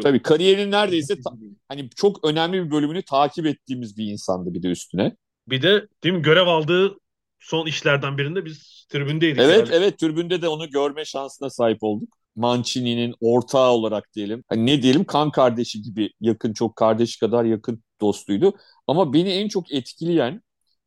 tabii 0.01 0.23
kariyerinin 0.23 0.71
neredeyse 0.71 1.15
ta, 1.21 1.31
hani 1.69 1.91
çok 1.97 2.25
önemli 2.25 2.65
bir 2.65 2.71
bölümünü 2.71 3.03
takip 3.03 3.47
ettiğimiz 3.47 3.97
bir 3.97 4.05
insandı 4.05 4.55
bir 4.55 4.63
de 4.63 4.69
üstüne. 4.69 5.17
Bir 5.49 5.63
de 5.63 5.89
değil 6.05 6.15
mi 6.15 6.23
görev 6.23 6.47
aldığı 6.47 6.99
son 7.41 7.67
işlerden 7.67 8.19
birinde 8.19 8.45
biz 8.45 8.87
tribündeydik. 8.89 9.41
Evet 9.41 9.59
yani. 9.59 9.71
evet 9.73 9.99
tribünde 9.99 10.43
de 10.43 10.49
onu 10.49 10.71
görme 10.71 11.05
şansına 11.05 11.51
sahip 11.51 11.79
olduk. 11.81 12.09
Mancini'nin 12.37 13.15
ortağı 13.21 13.71
olarak 13.71 14.15
diyelim. 14.15 14.45
Hani 14.49 14.67
ne 14.67 14.83
diyelim 14.83 15.05
kan 15.05 15.31
kardeşi 15.31 15.83
gibi 15.83 16.11
yakın 16.21 16.53
çok 16.53 16.77
kardeş 16.77 17.17
kadar 17.17 17.45
yakın 17.45 17.83
dostuydu. 18.01 18.57
Ama 18.87 19.13
beni 19.13 19.29
en 19.29 19.49
çok 19.49 19.73
etkileyen 19.73 20.43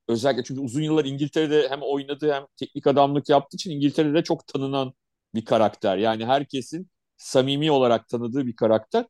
özellikle 0.07 0.43
çünkü 0.43 0.61
uzun 0.61 0.81
yıllar 0.81 1.05
İngiltere'de 1.05 1.69
hem 1.69 1.81
oynadı 1.81 2.33
hem 2.33 2.43
teknik 2.57 2.87
adamlık 2.87 3.29
yaptığı 3.29 3.55
için 3.55 3.71
İngiltere'de 3.71 4.23
çok 4.23 4.47
tanınan 4.47 4.93
bir 5.35 5.45
karakter. 5.45 5.97
Yani 5.97 6.25
herkesin 6.25 6.90
samimi 7.21 7.71
olarak 7.71 8.07
tanıdığı 8.09 8.47
bir 8.47 8.55
karakter 8.55 9.05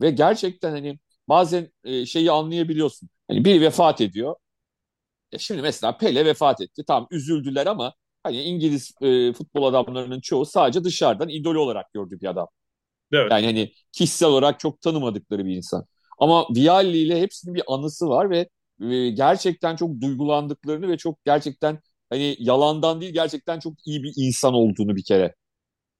ve 0.00 0.10
gerçekten 0.10 0.70
hani 0.70 0.98
bazen 1.28 1.72
e, 1.84 2.06
şeyi 2.06 2.30
anlayabiliyorsun. 2.32 3.08
Hani 3.28 3.44
biri 3.44 3.60
vefat 3.60 4.00
ediyor. 4.00 4.36
E 5.32 5.38
şimdi 5.38 5.62
mesela 5.62 5.96
Pele 5.98 6.24
vefat 6.26 6.60
etti. 6.60 6.84
Tamam 6.86 7.08
üzüldüler 7.10 7.66
ama 7.66 7.94
hani 8.22 8.42
İngiliz 8.42 8.92
e, 9.02 9.32
futbol 9.32 9.62
adamlarının 9.64 10.20
çoğu 10.20 10.44
sadece 10.46 10.84
dışarıdan 10.84 11.28
idol 11.28 11.54
olarak 11.54 11.92
gördüğü 11.92 12.20
bir 12.20 12.26
adam. 12.26 12.48
Evet. 13.12 13.32
Yani 13.32 13.46
hani 13.46 13.72
kişisel 13.92 14.28
olarak 14.28 14.60
çok 14.60 14.80
tanımadıkları 14.80 15.44
bir 15.46 15.56
insan. 15.56 15.86
Ama 16.18 16.46
Vialli 16.56 16.98
ile 16.98 17.20
hepsinin 17.20 17.54
bir 17.54 17.62
anısı 17.68 18.08
var 18.08 18.30
ve 18.30 18.48
e, 18.82 19.10
gerçekten 19.10 19.76
çok 19.76 20.00
duygulandıklarını 20.00 20.88
ve 20.88 20.96
çok 20.98 21.24
gerçekten 21.24 21.80
hani 22.10 22.36
yalandan 22.38 23.00
değil 23.00 23.12
gerçekten 23.14 23.58
çok 23.60 23.86
iyi 23.86 24.02
bir 24.02 24.12
insan 24.16 24.54
olduğunu 24.54 24.96
bir 24.96 25.04
kere 25.04 25.34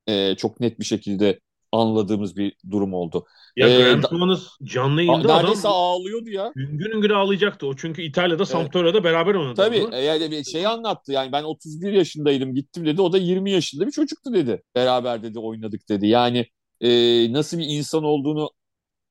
e, 0.06 0.36
çok 0.36 0.60
net 0.60 0.80
bir 0.80 0.84
şekilde 0.84 1.40
anladığımız 1.74 2.36
bir 2.36 2.56
durum 2.70 2.94
oldu. 2.94 3.26
Ya 3.56 3.68
ee, 3.68 3.82
Graham 3.82 4.02
Souness 4.02 4.48
canlı 4.62 5.02
yayında 5.02 5.36
neredeyse 5.36 5.68
adam 5.68 5.76
ağlıyordu 5.76 6.30
ya. 6.30 6.52
Güngür 6.54 6.92
güngür 6.92 7.10
ağlayacaktı 7.10 7.66
o. 7.66 7.76
Çünkü 7.76 8.02
İtalya'da 8.02 8.46
Sampdoria'da 8.46 8.98
evet. 8.98 9.04
beraber 9.04 9.34
oynadı. 9.34 9.54
Tabii 9.54 9.84
onu. 9.84 9.96
yani 9.96 10.30
bir 10.30 10.44
şey 10.44 10.66
anlattı 10.66 11.12
yani 11.12 11.32
ben 11.32 11.42
31 11.42 11.92
yaşındaydım 11.92 12.54
gittim 12.54 12.86
dedi. 12.86 13.02
O 13.02 13.12
da 13.12 13.18
20 13.18 13.50
yaşında 13.50 13.86
bir 13.86 13.92
çocuktu 13.92 14.34
dedi. 14.34 14.62
Beraber 14.74 15.22
dedi 15.22 15.38
oynadık 15.38 15.88
dedi. 15.88 16.06
Yani 16.06 16.46
e, 16.80 17.32
nasıl 17.32 17.58
bir 17.58 17.66
insan 17.66 18.04
olduğunu 18.04 18.50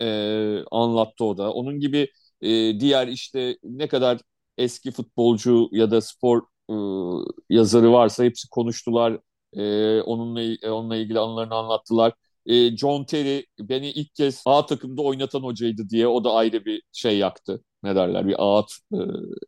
e, 0.02 0.06
anlattı 0.71 1.26
o 1.26 1.38
da. 1.38 1.54
Onun 1.54 1.80
gibi 1.80 2.08
e, 2.41 2.80
diğer 2.80 3.08
işte 3.08 3.58
ne 3.63 3.88
kadar 3.88 4.19
eski 4.58 4.91
futbolcu 4.91 5.69
ya 5.71 5.91
da 5.91 6.02
spor 6.02 6.41
e, 6.69 6.76
yazarı 7.49 7.91
varsa 7.91 8.23
hepsi 8.23 8.49
konuştular. 8.49 9.19
E, 9.54 10.02
onunla 10.02 10.71
onunla 10.71 10.95
ilgili 10.95 11.19
anılarını 11.19 11.56
anlattılar 11.56 12.13
e, 12.46 12.78
John 12.78 13.04
Terry 13.04 13.46
beni 13.60 13.92
ilk 13.92 14.16
kez 14.16 14.42
A 14.46 14.66
takımda 14.66 15.02
oynatan 15.02 15.40
hocaydı 15.44 15.90
diye 15.90 16.08
o 16.08 16.24
da 16.24 16.34
ayrı 16.34 16.66
bir 16.66 16.82
şey 16.92 17.18
yaktı. 17.18 17.64
Ne 17.84 17.96
derler 17.96 18.28
bir 18.28 18.36
ağıt 18.38 18.72
e, 18.94 18.98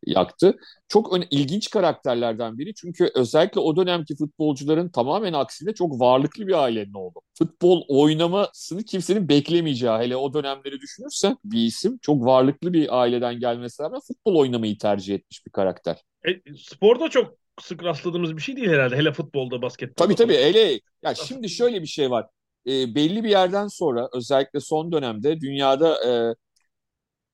yaktı. 0.05 0.55
Çok 0.87 1.13
öne, 1.13 1.27
ilginç 1.31 1.69
karakterlerden 1.69 2.57
biri 2.57 2.73
çünkü 2.73 3.11
özellikle 3.15 3.59
o 3.59 3.75
dönemki 3.75 4.15
futbolcuların 4.15 4.89
tamamen 4.89 5.33
aksine 5.33 5.73
çok 5.73 5.99
varlıklı 5.99 6.47
bir 6.47 6.63
ailenin 6.63 6.93
oğlu. 6.93 7.21
Futbol 7.37 7.83
oynamasını 7.87 8.83
kimsenin 8.83 9.29
beklemeyeceği 9.29 9.91
hele 9.91 10.15
o 10.15 10.33
dönemleri 10.33 10.81
düşünürsen 10.81 11.37
bir 11.43 11.65
isim 11.65 11.97
çok 12.01 12.25
varlıklı 12.25 12.73
bir 12.73 13.01
aileden 13.01 13.39
gelmesine 13.39 13.85
rağmen 13.85 14.01
futbol 14.07 14.35
oynamayı 14.35 14.77
tercih 14.77 15.15
etmiş 15.15 15.45
bir 15.45 15.51
karakter. 15.51 16.01
E, 16.27 16.55
sporda 16.57 17.09
çok 17.09 17.33
sık 17.61 17.83
rastladığımız 17.83 18.37
bir 18.37 18.41
şey 18.41 18.55
değil 18.55 18.69
herhalde. 18.69 18.95
Hele 18.95 19.11
futbolda, 19.11 19.61
basketbolda. 19.61 20.05
Tabii 20.05 20.15
tabii. 20.15 20.33
Hele 20.33 20.79
ya 21.03 21.15
şimdi 21.15 21.49
şöyle 21.49 21.81
bir 21.81 21.87
şey 21.87 22.11
var 22.11 22.27
e, 22.67 22.95
belli 22.95 23.23
bir 23.23 23.29
yerden 23.29 23.67
sonra 23.67 24.09
özellikle 24.13 24.59
son 24.59 24.91
dönemde 24.91 25.41
dünyada 25.41 26.07
e, 26.07 26.35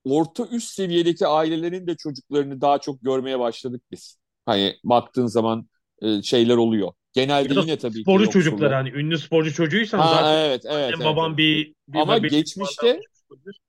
orta 0.05 0.47
üst 0.47 0.73
seviyedeki 0.73 1.27
ailelerin 1.27 1.87
de 1.87 1.95
çocuklarını 1.95 2.61
daha 2.61 2.77
çok 2.77 3.01
görmeye 3.01 3.39
başladık 3.39 3.81
biz. 3.91 4.17
Hani 4.45 4.75
baktığın 4.83 5.27
zaman 5.27 5.69
e, 6.01 6.21
şeyler 6.21 6.57
oluyor. 6.57 6.91
Genelde 7.13 7.59
yine 7.59 7.77
tabii 7.77 8.01
sporcu 8.01 8.25
ki 8.25 8.31
çocuklar 8.31 8.73
hani 8.73 8.89
ünlü 8.89 9.17
sporcu 9.17 9.53
çocuğuysan 9.53 9.99
ha, 9.99 10.13
zaten 10.13 10.33
evet, 10.33 10.65
evet, 10.65 10.93
evet, 10.95 11.05
babam 11.05 11.37
bir, 11.37 11.75
bir 11.87 11.99
ama 11.99 12.17
geçmişte 12.17 12.99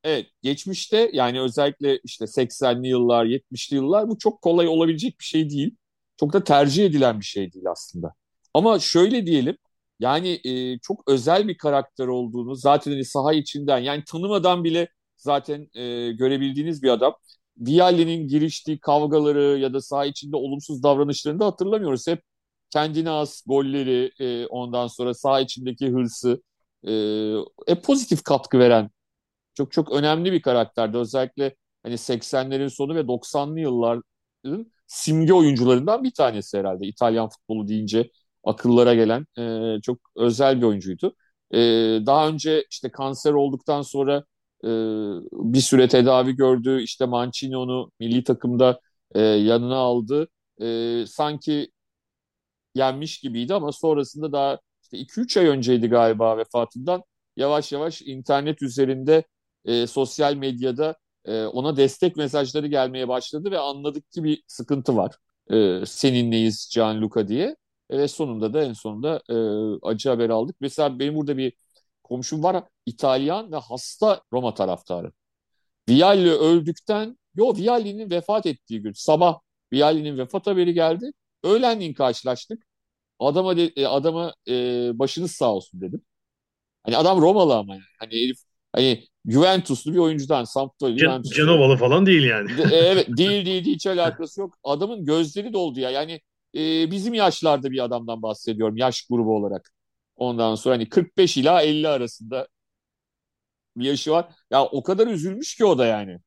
evet 0.05 0.27
geçmişte 0.43 1.11
yani 1.13 1.41
özellikle 1.41 2.01
işte 2.05 2.27
80'li 2.27 2.89
yıllar 2.89 3.27
70'li 3.27 3.77
yıllar 3.77 4.09
bu 4.09 4.19
çok 4.19 4.43
kolay 4.43 4.69
olabilecek 4.69 5.19
bir 5.21 5.25
şey 5.25 5.51
değil. 5.51 5.77
Çok 6.21 6.33
da 6.33 6.45
tercih 6.45 6.87
edilen 6.87 7.21
bir 7.21 7.25
şey 7.25 7.53
değil 7.53 7.65
aslında. 7.71 8.15
Ama 8.55 8.79
şöyle 8.79 9.27
diyelim 9.27 9.59
yani 10.03 10.41
e, 10.45 10.79
çok 10.79 11.03
özel 11.09 11.49
bir 11.49 11.57
karakter 11.59 12.07
olduğunu 12.07 12.55
zaten 12.57 12.93
hani 12.93 13.05
saha 13.05 13.33
içinden 13.33 13.79
yani 13.79 14.05
tanımadan 14.05 14.65
bile 14.65 14.89
zaten 15.17 15.69
e, 15.75 16.13
görebildiğiniz 16.13 16.83
bir 16.83 16.89
adam. 16.89 17.15
Vialli'nin 17.59 18.29
giriştiği 18.29 18.81
kavgaları 18.81 19.59
ya 19.59 19.75
da 19.75 19.81
saha 19.81 20.07
içinde 20.07 20.37
olumsuz 20.37 20.83
davranışlarını 20.83 21.41
da 21.41 21.47
hatırlamıyoruz. 21.47 22.07
Hep 22.09 22.23
kendine 22.71 23.11
az 23.11 23.43
golleri 23.47 24.13
e, 24.21 24.47
ondan 24.47 24.87
sonra 24.87 25.15
saha 25.15 25.41
içindeki 25.41 25.89
hırsı 25.91 26.43
e, 26.85 26.93
e, 27.67 27.75
pozitif 27.83 28.23
katkı 28.25 28.59
veren 28.59 28.91
çok 29.55 29.73
çok 29.73 29.93
önemli 29.93 30.33
bir 30.33 30.43
karakterdi. 30.43 30.99
Özellikle 30.99 31.57
hani 31.83 31.99
80'lerin 31.99 32.71
sonu 32.71 32.95
ve 32.95 33.09
90'lı 33.09 33.61
yılların 33.61 34.05
simge 34.87 35.33
oyuncularından 35.35 36.05
bir 36.05 36.11
tanesi 36.13 36.59
herhalde. 36.59 36.87
İtalyan 36.87 37.29
futbolu 37.29 37.69
deyince 37.69 38.11
akıllara 38.45 38.95
gelen 38.95 39.27
e, 39.79 39.81
çok 39.83 39.99
özel 40.17 40.59
bir 40.59 40.67
oyuncuydu. 40.67 41.15
E, 41.55 41.59
daha 42.07 42.29
önce 42.29 42.65
işte 42.71 42.91
kanser 42.91 43.33
olduktan 43.33 43.83
sonra 43.83 44.25
e, 44.65 44.69
bir 45.33 45.61
süre 45.61 45.89
tedavi 45.89 46.33
gördü. 46.37 46.81
İşte 46.83 47.07
Mancini 47.07 47.57
onu 47.57 47.91
milli 48.01 48.25
takımda 48.25 48.81
e, 49.15 49.21
yanına 49.21 49.77
aldı. 49.77 50.29
E, 50.63 51.05
sanki 51.07 51.71
yenmiş 52.75 53.21
gibiydi 53.21 53.55
ama 53.55 53.73
sonrasında 53.73 54.33
daha 54.33 54.59
işte 54.83 54.99
2-3 54.99 55.37
ay 55.37 55.47
önceydi 55.47 55.89
galiba 55.89 56.39
vefatından 56.39 57.03
yavaş 57.37 57.73
yavaş 57.73 58.03
internet 58.03 58.63
üzerinde 58.63 59.25
e, 59.65 59.87
sosyal 59.87 60.35
medyada 60.35 60.97
e, 61.25 61.45
ona 61.45 61.77
destek 61.77 62.17
mesajları 62.17 62.67
gelmeye 62.67 63.09
başladı 63.09 63.51
ve 63.51 63.59
anladık 63.59 64.11
ki 64.13 64.25
bir 64.25 64.43
sıkıntı 64.47 64.97
var. 64.97 65.17
E, 65.51 65.87
seninleyiz 65.87 66.71
Gianluca 66.75 67.29
diye. 67.29 67.57
E, 67.93 67.99
ve 67.99 68.09
sonunda 68.09 68.55
da 68.55 68.65
en 68.65 68.73
sonunda 68.73 69.23
e, 69.31 69.35
acı 69.89 70.09
haber 70.09 70.31
aldık. 70.31 70.57
Mesela 70.61 70.99
benim 70.99 71.15
burada 71.15 71.37
bir 71.37 71.53
komşum 72.03 72.43
var 72.43 72.65
İtalyan 72.87 73.53
ve 73.53 73.57
hasta 73.57 74.23
Roma 74.33 74.55
taraftarı. 74.55 75.13
Vialli 75.89 76.31
öldükten, 76.31 77.19
yo 77.35 77.55
Vialli'nin 77.57 78.11
vefat 78.11 78.47
ettiği 78.47 78.83
gün 78.83 78.93
sabah 78.93 79.41
Vialli'nin 79.73 80.19
vefat 80.19 80.47
haberi 80.47 80.75
geldi. 80.75 81.13
Öğlenliğin 81.45 81.95
karşılaştık. 81.95 82.63
Adama 83.19 83.57
de, 83.57 83.73
e, 83.77 83.87
adama 83.87 84.35
e, 84.49 84.55
başınız 84.99 85.33
sağ 85.33 85.55
olsun 85.55 85.81
dedim. 85.81 86.03
Hani 86.85 86.97
adam 86.97 87.21
Romalı 87.21 87.57
ama 87.57 87.75
yani. 87.75 87.85
Hani 87.99 88.13
herif 88.13 88.39
hani 88.73 89.05
Juventuslu 89.27 89.93
bir 89.93 89.99
oyuncudan 89.99 90.45
Sampdoria 90.45 90.97
Can, 90.97 91.23
Canovalı 91.23 91.77
falan 91.77 92.07
değil 92.07 92.25
yani. 92.25 92.49
De, 92.59 92.63
evet 92.73 93.09
değil 93.17 93.47
değil 93.47 93.65
hiç 93.65 93.87
alakası 93.87 94.41
yok. 94.41 94.55
Adamın 94.65 95.05
gözleri 95.05 95.53
doldu 95.53 95.81
ya. 95.81 95.91
Yani 95.91 96.21
e, 96.55 96.91
bizim 96.91 97.15
yaşlarda 97.15 97.71
bir 97.71 97.85
adamdan 97.85 98.23
bahsediyorum 98.23 98.77
yaş 98.77 99.07
grubu 99.07 99.37
olarak. 99.37 99.73
Ondan 100.17 100.55
sonra 100.55 100.75
hani 100.75 100.89
45 100.89 101.37
ila 101.37 101.63
50 101.63 101.89
arasında 101.89 102.49
bir 103.77 103.85
yaşı 103.85 104.11
var. 104.11 104.35
Ya 104.51 104.65
o 104.65 104.83
kadar 104.83 105.07
üzülmüş 105.07 105.55
ki 105.57 105.65
o 105.65 105.79
da 105.79 105.87
yani. 105.87 106.19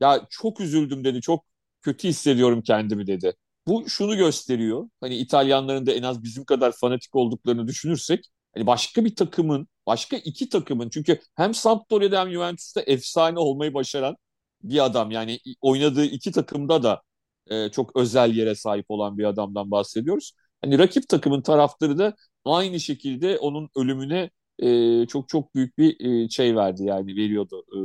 Ya 0.00 0.26
çok 0.30 0.60
üzüldüm 0.60 1.04
dedi. 1.04 1.20
Çok 1.20 1.46
kötü 1.82 2.08
hissediyorum 2.08 2.62
kendimi 2.62 3.06
dedi. 3.06 3.34
Bu 3.66 3.88
şunu 3.88 4.16
gösteriyor. 4.16 4.88
Hani 5.00 5.16
İtalyanların 5.16 5.86
da 5.86 5.92
en 5.92 6.02
az 6.02 6.22
bizim 6.22 6.44
kadar 6.44 6.72
fanatik 6.72 7.14
olduklarını 7.16 7.68
düşünürsek 7.68 8.26
hani 8.54 8.66
başka 8.66 9.04
bir 9.04 9.16
takımın, 9.16 9.68
başka 9.86 10.16
iki 10.16 10.48
takımın 10.48 10.90
çünkü 10.90 11.20
hem 11.36 11.54
Sampdoria'da 11.54 12.20
hem 12.20 12.30
Juventus'ta 12.32 12.80
efsane 12.82 13.38
olmayı 13.38 13.74
başaran 13.74 14.16
bir 14.62 14.84
adam. 14.84 15.10
Yani 15.10 15.40
oynadığı 15.60 16.04
iki 16.04 16.32
takımda 16.32 16.82
da 16.82 17.02
e, 17.46 17.68
çok 17.70 17.96
özel 17.96 18.34
yere 18.36 18.54
sahip 18.54 18.86
olan 18.88 19.18
bir 19.18 19.24
adamdan 19.24 19.70
bahsediyoruz. 19.70 20.32
Hani 20.62 20.78
rakip 20.78 21.08
takımın 21.08 21.42
taraftarı 21.42 21.98
da 21.98 22.14
aynı 22.44 22.80
şekilde 22.80 23.38
onun 23.38 23.68
ölümüne 23.76 24.30
e, 24.58 25.06
çok 25.06 25.28
çok 25.28 25.54
büyük 25.54 25.78
bir 25.78 26.00
e, 26.24 26.28
şey 26.28 26.56
verdi 26.56 26.84
yani 26.84 27.16
veriyordu. 27.16 27.64
E, 27.76 27.78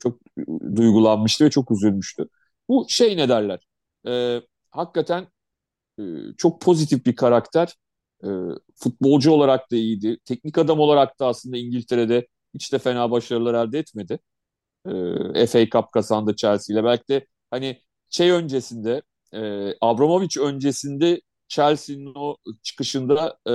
çok 0.00 0.20
duygulanmıştı 0.76 1.44
ve 1.44 1.50
çok 1.50 1.70
üzülmüştü. 1.70 2.28
Bu 2.68 2.86
şey 2.88 3.16
ne 3.16 3.28
derler? 3.28 3.60
E, 4.08 4.40
hakikaten 4.70 5.26
e, 6.00 6.02
çok 6.38 6.62
pozitif 6.62 7.06
bir 7.06 7.16
karakter. 7.16 7.74
E, 8.24 8.28
futbolcu 8.76 9.32
olarak 9.32 9.72
da 9.72 9.76
iyiydi. 9.76 10.18
Teknik 10.26 10.58
adam 10.58 10.80
olarak 10.80 11.20
da 11.20 11.26
aslında 11.28 11.58
İngiltere'de 11.58 12.28
hiç 12.54 12.74
de 12.74 12.80
fena 12.80 13.10
başarılar 13.10 13.68
elde 13.68 13.78
etmedi. 13.78 14.20
E, 15.34 15.46
FA 15.46 15.66
Cup 15.70 15.92
kazandı 15.92 16.36
Chelsea 16.36 16.74
ile. 16.76 16.84
Belki 16.84 17.08
de 17.08 17.26
hani 17.50 17.80
şey 18.16 18.30
öncesinde 18.30 19.02
e, 19.32 19.40
Abramovich 19.80 20.38
öncesinde 20.38 21.20
Chelsea'nin 21.48 22.12
o 22.14 22.36
çıkışında 22.62 23.38
e, 23.46 23.52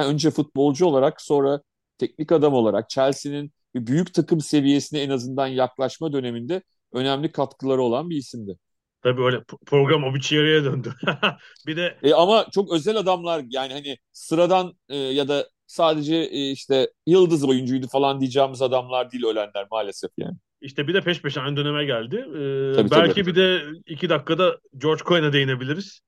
önce 0.00 0.30
futbolcu 0.30 0.86
olarak 0.86 1.20
sonra 1.20 1.60
teknik 1.98 2.32
adam 2.32 2.54
olarak 2.54 2.90
Chelsea'nin 2.90 3.52
büyük 3.74 4.14
takım 4.14 4.40
seviyesine 4.40 5.00
en 5.00 5.10
azından 5.10 5.46
yaklaşma 5.46 6.12
döneminde 6.12 6.62
önemli 6.92 7.32
katkıları 7.32 7.82
olan 7.82 8.10
bir 8.10 8.16
isimdi. 8.16 8.58
Tabii 9.02 9.22
öyle 9.22 9.44
program 9.66 10.04
o 10.04 10.14
bir 10.14 10.28
yarıya 10.32 10.64
döndü. 10.64 10.94
bir 11.66 11.76
de 11.76 11.98
e, 12.02 12.14
ama 12.14 12.46
çok 12.52 12.72
özel 12.72 12.96
adamlar 12.96 13.44
yani 13.50 13.72
hani 13.72 13.96
sıradan 14.12 14.72
e, 14.88 14.96
ya 14.96 15.28
da 15.28 15.48
sadece 15.66 16.16
e, 16.16 16.50
işte 16.50 16.90
yıldız 17.06 17.44
oyuncuydu 17.44 17.88
falan 17.88 18.20
diyeceğimiz 18.20 18.62
adamlar 18.62 19.12
değil 19.12 19.24
ölenler 19.24 19.66
maalesef 19.70 20.10
yani. 20.18 20.36
İşte 20.60 20.88
bir 20.88 20.94
de 20.94 21.00
peş 21.00 21.22
peşe 21.22 21.40
aynı 21.40 21.56
döneme 21.56 21.84
geldi. 21.84 22.16
Ee, 22.16 22.76
tabii, 22.76 22.90
belki 22.90 23.14
tabii. 23.14 23.26
bir 23.26 23.34
de 23.34 23.62
iki 23.86 24.08
dakikada 24.08 24.58
George 24.78 25.02
Cohen'e 25.04 25.32
değinebiliriz. 25.32 26.00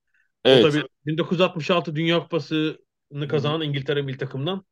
Evet. 0.45 0.65
O 0.65 0.69
da 0.69 0.75
bir 0.75 0.87
1966 1.07 1.97
Dünya 1.97 2.21
Kupası'nı 2.21 3.29
kazanan 3.29 3.61
Hı. 3.61 3.65
İngiltere 3.65 4.03
milli 4.03 4.19
takımdan 4.19 4.65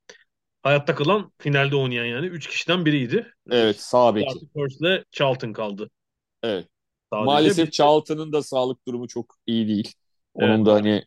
hayatta 0.63 0.95
kalan 0.95 1.33
finalde 1.39 1.77
oynayan 1.77 2.05
yani. 2.05 2.27
Üç 2.27 2.47
kişiden 2.47 2.85
biriydi. 2.85 3.33
Evet 3.51 3.81
sağ 3.81 4.15
beki. 4.15 4.49
First'le 4.57 5.05
Charlton 5.13 5.53
kaldı. 5.53 5.91
Evet. 6.43 6.69
Sadece 7.13 7.25
Maalesef 7.25 7.67
bir... 7.67 7.73
Charlton'ın 7.73 8.33
da 8.33 8.43
sağlık 8.43 8.87
durumu 8.87 9.09
çok 9.09 9.35
iyi 9.47 9.69
değil. 9.69 9.95
Onun 10.35 10.57
evet. 10.57 10.67
da 10.67 10.75
hani 10.75 11.05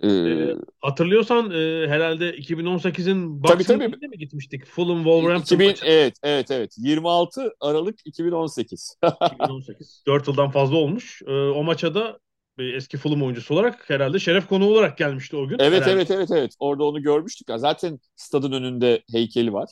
e... 0.00 0.08
E, 0.08 0.56
hatırlıyorsan 0.80 1.50
e, 1.50 1.88
herhalde 1.88 2.30
2018'in 2.30 3.42
Boxing 3.42 3.66
tabii. 3.66 4.08
mi 4.08 4.18
gitmiştik? 4.18 4.66
Fulham 4.66 4.96
Wolverhampton 4.96 5.56
2000, 5.56 5.66
maçı. 5.66 5.86
Evet, 5.86 6.14
evet, 6.22 6.50
evet. 6.50 6.74
26 6.78 7.54
Aralık 7.60 7.98
2018. 8.04 8.96
2018. 9.32 10.02
4 10.06 10.28
yıldan 10.28 10.50
fazla 10.50 10.76
olmuş. 10.76 11.22
E, 11.26 11.32
o 11.32 11.62
maça 11.62 11.94
da 11.94 12.18
bir 12.58 12.74
eski 12.74 12.96
Fulham 12.96 13.22
oyuncusu 13.22 13.54
olarak 13.54 13.90
herhalde 13.90 14.18
şeref 14.18 14.48
konuğu 14.48 14.66
olarak 14.66 14.98
gelmişti 14.98 15.36
o 15.36 15.48
gün. 15.48 15.58
Evet, 15.58 15.72
herhalde. 15.72 15.92
evet, 15.92 16.10
evet, 16.10 16.30
evet. 16.30 16.54
Orada 16.58 16.84
onu 16.84 17.02
görmüştük. 17.02 17.48
Zaten 17.56 18.00
stadın 18.16 18.52
önünde 18.52 19.02
heykeli 19.12 19.52
var. 19.52 19.70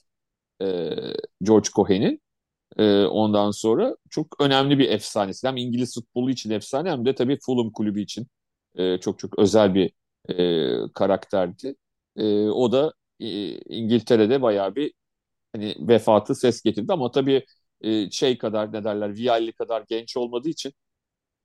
E, 0.62 0.66
George 1.42 1.68
Cohen'in. 1.74 2.20
E, 2.78 3.04
ondan 3.04 3.50
sonra 3.50 3.96
çok 4.10 4.40
önemli 4.40 4.78
bir 4.78 4.90
efsanesi. 4.90 5.48
Hem 5.48 5.56
İngiliz 5.56 5.94
futbolu 5.94 6.30
için 6.30 6.50
efsane 6.50 6.90
hem 6.90 7.04
de 7.04 7.14
tabii 7.14 7.38
Fulham 7.42 7.72
kulübü 7.72 8.00
için 8.00 8.26
e, 8.74 8.98
çok 8.98 9.18
çok 9.18 9.38
özel 9.38 9.74
bir 9.74 9.92
e, 10.28 10.68
karakterdi. 10.94 11.74
E, 12.16 12.48
o 12.48 12.72
da 12.72 12.92
e, 13.20 13.26
İngiltere'de 13.58 14.42
bayağı 14.42 14.74
bir 14.74 14.92
hani 15.52 15.76
vefatı 15.80 16.34
ses 16.34 16.62
getirdi 16.62 16.92
ama 16.92 17.10
tabii 17.10 17.46
e, 17.80 18.10
şey 18.10 18.38
kadar 18.38 18.72
ne 18.72 18.84
derler 18.84 19.14
Vialli 19.14 19.52
kadar 19.52 19.84
genç 19.88 20.16
olmadığı 20.16 20.48
için 20.48 20.72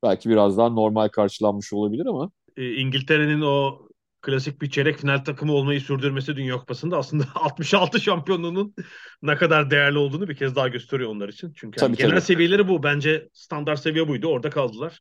belki 0.03 0.29
biraz 0.29 0.57
daha 0.57 0.69
normal 0.69 1.09
karşılanmış 1.09 1.73
olabilir 1.73 2.05
ama 2.05 2.31
e, 2.57 2.73
İngiltere'nin 2.75 3.41
o 3.41 3.87
klasik 4.21 4.61
bir 4.61 4.69
çeyrek 4.69 4.97
final 4.97 5.17
takımı 5.17 5.53
olmayı 5.53 5.81
sürdürmesi 5.81 6.35
Dünya 6.35 6.57
Kupası'nda 6.57 6.97
aslında 6.97 7.25
66 7.35 8.01
şampiyonluğunun 8.01 8.75
ne 9.21 9.35
kadar 9.35 9.71
değerli 9.71 9.97
olduğunu 9.97 10.29
bir 10.29 10.35
kez 10.35 10.55
daha 10.55 10.67
gösteriyor 10.67 11.09
onlar 11.09 11.29
için. 11.29 11.53
Çünkü 11.55 11.79
tabii, 11.79 11.91
yani 11.91 11.97
genel 11.97 12.11
tabii. 12.11 12.21
seviyeleri 12.21 12.67
bu. 12.67 12.83
Bence 12.83 13.29
standart 13.33 13.79
seviye 13.79 14.07
buydu. 14.07 14.27
Orada 14.27 14.49
kaldılar. 14.49 14.99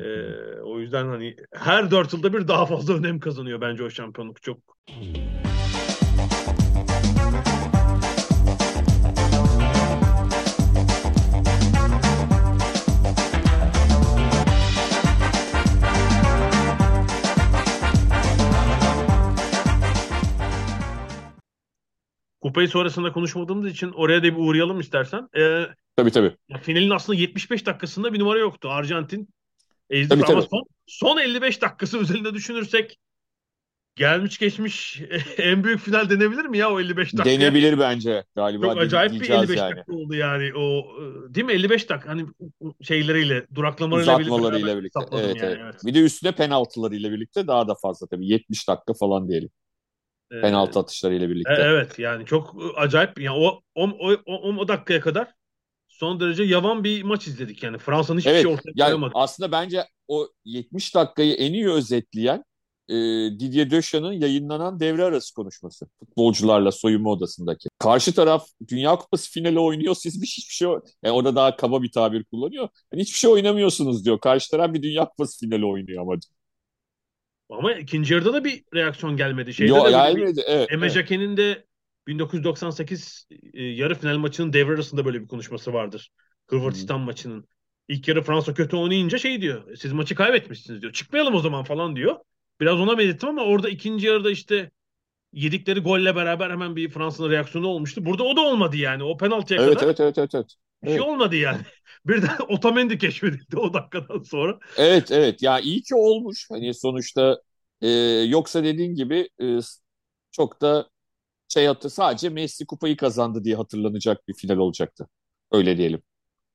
Ee, 0.00 0.60
o 0.60 0.80
yüzden 0.80 1.06
hani 1.06 1.36
her 1.52 1.90
dört 1.90 2.12
yılda 2.12 2.32
bir 2.32 2.48
daha 2.48 2.66
fazla 2.66 2.94
önem 2.94 3.20
kazanıyor 3.20 3.60
bence 3.60 3.84
o 3.84 3.90
şampiyonluk 3.90 4.42
çok. 4.42 4.58
Kupayı 22.40 22.68
sonrasında 22.68 23.12
konuşmadığımız 23.12 23.66
için 23.66 23.92
oraya 23.92 24.18
da 24.18 24.24
bir 24.24 24.36
uğrayalım 24.36 24.80
istersen. 24.80 25.28
Ee, 25.36 25.66
tabii 25.96 26.10
tabii. 26.10 26.36
finalin 26.62 26.90
aslında 26.90 27.18
75 27.18 27.66
dakikasında 27.66 28.12
bir 28.12 28.18
numara 28.18 28.38
yoktu. 28.38 28.70
Arjantin 28.70 29.28
ezdi 29.90 30.08
tabii, 30.08 30.24
ama 30.24 30.40
tabii. 30.40 30.48
son, 30.50 30.64
son 30.86 31.18
55 31.18 31.62
dakikası 31.62 31.98
üzerinde 31.98 32.34
düşünürsek 32.34 32.98
gelmiş 33.96 34.38
geçmiş 34.38 35.02
en 35.38 35.64
büyük 35.64 35.80
final 35.80 36.10
denebilir 36.10 36.44
mi 36.44 36.58
ya 36.58 36.70
o 36.70 36.80
55 36.80 37.12
dakika? 37.12 37.24
Denebilir 37.24 37.78
bence 37.78 38.24
galiba. 38.36 38.66
Çok 38.66 38.78
acayip 38.78 39.12
bir 39.12 39.30
55 39.30 39.58
yani. 39.58 39.76
dakika 39.76 39.92
oldu 39.92 40.14
yani 40.14 40.54
o 40.54 40.84
değil 41.28 41.46
mi 41.46 41.52
55 41.52 41.90
dakika 41.90 42.10
hani 42.10 42.26
şeyleriyle 42.82 43.46
duraklamalarıyla 43.54 44.18
birlikte. 44.18 45.00
birlikte. 45.00 45.00
Evet, 45.12 45.36
yani, 45.36 45.46
evet. 45.46 45.58
evet. 45.62 45.74
Bir 45.84 45.94
de 45.94 46.00
üstüne 46.00 46.32
penaltılarıyla 46.32 47.10
birlikte 47.10 47.46
daha 47.46 47.68
da 47.68 47.74
fazla 47.74 48.06
tabii 48.06 48.28
70 48.28 48.68
dakika 48.68 48.94
falan 48.94 49.28
diyelim. 49.28 49.50
Ee, 50.32 50.40
Penaltı 50.40 50.78
atışlarıyla 50.78 51.28
birlikte. 51.28 51.52
E, 51.52 51.56
evet 51.56 51.98
yani 51.98 52.26
çok 52.26 52.56
acayip. 52.76 53.20
Yani 53.20 53.36
o 53.38 53.60
o, 53.74 53.88
o, 53.88 54.16
o, 54.26 54.56
o 54.56 54.68
dakikaya 54.68 55.00
kadar 55.00 55.34
son 55.94 56.20
derece 56.20 56.42
yavan 56.42 56.84
bir 56.84 57.02
maç 57.02 57.26
izledik 57.26 57.62
yani. 57.62 57.78
Fransa'nın 57.78 58.18
hiçbir 58.18 58.30
evet, 58.30 58.42
şey 58.42 58.52
ortaya 58.52 58.72
yani 58.74 58.88
koyamadı. 58.88 59.12
Aslında 59.14 59.52
bence 59.52 59.84
o 60.08 60.28
70 60.44 60.94
dakikayı 60.94 61.34
en 61.34 61.52
iyi 61.52 61.68
özetleyen 61.68 62.44
e, 62.88 62.94
Didier 63.40 63.70
Dechamps'ın 63.70 64.12
yayınlanan 64.12 64.80
devre 64.80 65.04
arası 65.04 65.34
konuşması. 65.34 65.86
Futbolcularla 65.98 66.72
soyunma 66.72 67.10
odasındaki. 67.10 67.68
Karşı 67.78 68.14
taraf 68.14 68.46
Dünya 68.68 68.96
Kupası 68.96 69.30
finali 69.30 69.58
oynuyor. 69.58 69.94
Siz 69.94 70.22
bir 70.22 70.26
hiçbir 70.26 70.54
şey 70.54 70.68
yani 71.02 71.14
orada 71.14 71.36
daha 71.36 71.56
kaba 71.56 71.82
bir 71.82 71.92
tabir 71.92 72.24
kullanıyor. 72.24 72.68
Yani 72.92 73.02
hiçbir 73.02 73.18
şey 73.18 73.30
oynamıyorsunuz 73.30 74.04
diyor. 74.04 74.20
Karşı 74.20 74.50
taraf 74.50 74.74
bir 74.74 74.82
Dünya 74.82 75.08
Kupası 75.08 75.46
finali 75.46 75.66
oynuyor 75.66 76.02
ama 76.02 76.14
ama 77.50 77.72
ikinci 77.74 78.14
yarıda 78.14 78.32
da 78.32 78.44
bir 78.44 78.64
reaksiyon 78.74 79.16
gelmedi. 79.16 79.54
Şeyde 79.54 79.70
Yo, 79.70 79.90
gelmedi. 79.90 80.36
Bir, 80.36 80.42
evet, 80.46 80.72
Emre 80.72 80.92
evet. 80.94 81.36
De 81.36 81.64
1998 82.06 83.26
e, 83.54 83.62
yarı 83.62 83.94
final 83.94 84.18
maçının 84.18 84.52
devre 84.52 84.74
arasında 84.74 85.04
böyle 85.04 85.22
bir 85.22 85.28
konuşması 85.28 85.72
vardır. 85.72 86.10
Hırvatistan 86.46 86.98
hmm. 86.98 87.04
maçının. 87.04 87.48
İlk 87.88 88.08
yarı 88.08 88.22
Fransa 88.22 88.54
kötü 88.54 88.76
oynayınca 88.76 89.18
şey 89.18 89.40
diyor. 89.40 89.76
Siz 89.76 89.92
maçı 89.92 90.14
kaybetmişsiniz 90.14 90.82
diyor. 90.82 90.92
Çıkmayalım 90.92 91.34
o 91.34 91.40
zaman 91.40 91.64
falan 91.64 91.96
diyor. 91.96 92.16
Biraz 92.60 92.80
ona 92.80 92.98
belirttim 92.98 93.28
ama 93.28 93.42
orada 93.44 93.68
ikinci 93.68 94.06
yarıda 94.06 94.30
işte 94.30 94.70
yedikleri 95.32 95.80
golle 95.80 96.16
beraber 96.16 96.50
hemen 96.50 96.76
bir 96.76 96.90
Fransa'nın 96.90 97.30
reaksiyonu 97.30 97.66
olmuştu. 97.66 98.04
Burada 98.04 98.22
o 98.22 98.36
da 98.36 98.40
olmadı 98.40 98.76
yani. 98.76 99.02
O 99.02 99.16
penaltıya 99.16 99.62
Evet 99.62 99.74
kadar 99.74 99.86
evet 99.86 100.00
evet 100.00 100.18
evet. 100.18 100.34
evet. 100.34 100.54
bir 100.82 100.88
şey 100.88 100.96
Evet. 100.96 101.06
olmadı 101.06 101.36
yani. 101.36 101.60
Birden 102.06 102.36
Otamendi 102.48 102.98
keşfedildi 102.98 103.56
o 103.56 103.74
dakikadan 103.74 104.22
sonra. 104.22 104.58
Evet 104.76 105.10
evet 105.10 105.42
ya 105.42 105.60
iyi 105.60 105.82
ki 105.82 105.94
olmuş. 105.94 106.46
Hani 106.50 106.74
sonuçta 106.74 107.40
e, 107.80 107.88
yoksa 108.28 108.64
dediğin 108.64 108.94
gibi 108.94 109.28
e, 109.42 109.58
çok 110.32 110.60
da 110.60 110.88
şey 111.48 111.66
hatır 111.66 111.90
sadece 111.90 112.28
Messi 112.28 112.66
kupayı 112.66 112.96
kazandı 112.96 113.44
diye 113.44 113.56
hatırlanacak 113.56 114.28
bir 114.28 114.34
final 114.34 114.56
olacaktı. 114.56 115.08
Öyle 115.52 115.76
diyelim. 115.78 116.02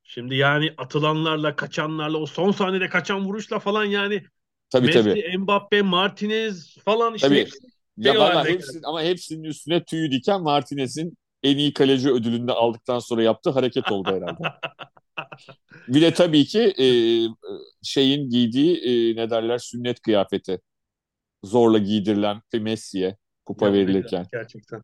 Şimdi 0.04 0.36
yani 0.36 0.74
atılanlarla, 0.78 1.56
kaçanlarla, 1.56 2.18
o 2.18 2.26
son 2.26 2.52
saniyede 2.52 2.90
kaçan 2.90 3.26
vuruşla 3.26 3.60
falan 3.60 3.86
yani 3.86 4.24
Tabii 4.70 4.86
Messi, 4.88 5.04
tabii. 5.04 5.38
Mbappe, 5.38 5.82
Martinez 5.82 6.78
falan 6.86 7.14
işte 7.14 7.28
Tabii. 7.28 7.50
Ya 7.98 8.12
şey 8.12 8.22
valla 8.22 8.36
haline 8.36 8.54
hepsinin, 8.54 8.84
ama 8.84 9.04
hepsinin 9.04 9.44
üstüne 9.44 9.84
tüyü 9.84 10.12
diken 10.12 10.42
Martinez'in 10.42 11.18
en 11.44 11.58
iyi 11.58 11.74
kaleci 11.74 12.12
ödülünü 12.12 12.52
aldıktan 12.52 13.00
sonra 13.00 13.24
yaptığı 13.24 13.50
hareket 13.50 13.92
oldu 13.92 14.10
herhalde. 14.10 14.44
Bir 15.88 16.02
de 16.02 16.14
tabii 16.14 16.46
ki 16.46 16.60
e, 16.60 16.88
şeyin 17.84 18.30
giydiği 18.30 18.78
e, 18.78 19.16
ne 19.16 19.30
derler 19.30 19.58
sünnet 19.58 20.02
kıyafeti. 20.02 20.60
Zorla 21.44 21.78
giydirilen 21.78 22.42
Messi'ye 22.54 23.18
kupa 23.50 23.74
Ya, 23.74 23.74
verilirken. 23.74 24.28
gerçekten. 24.32 24.84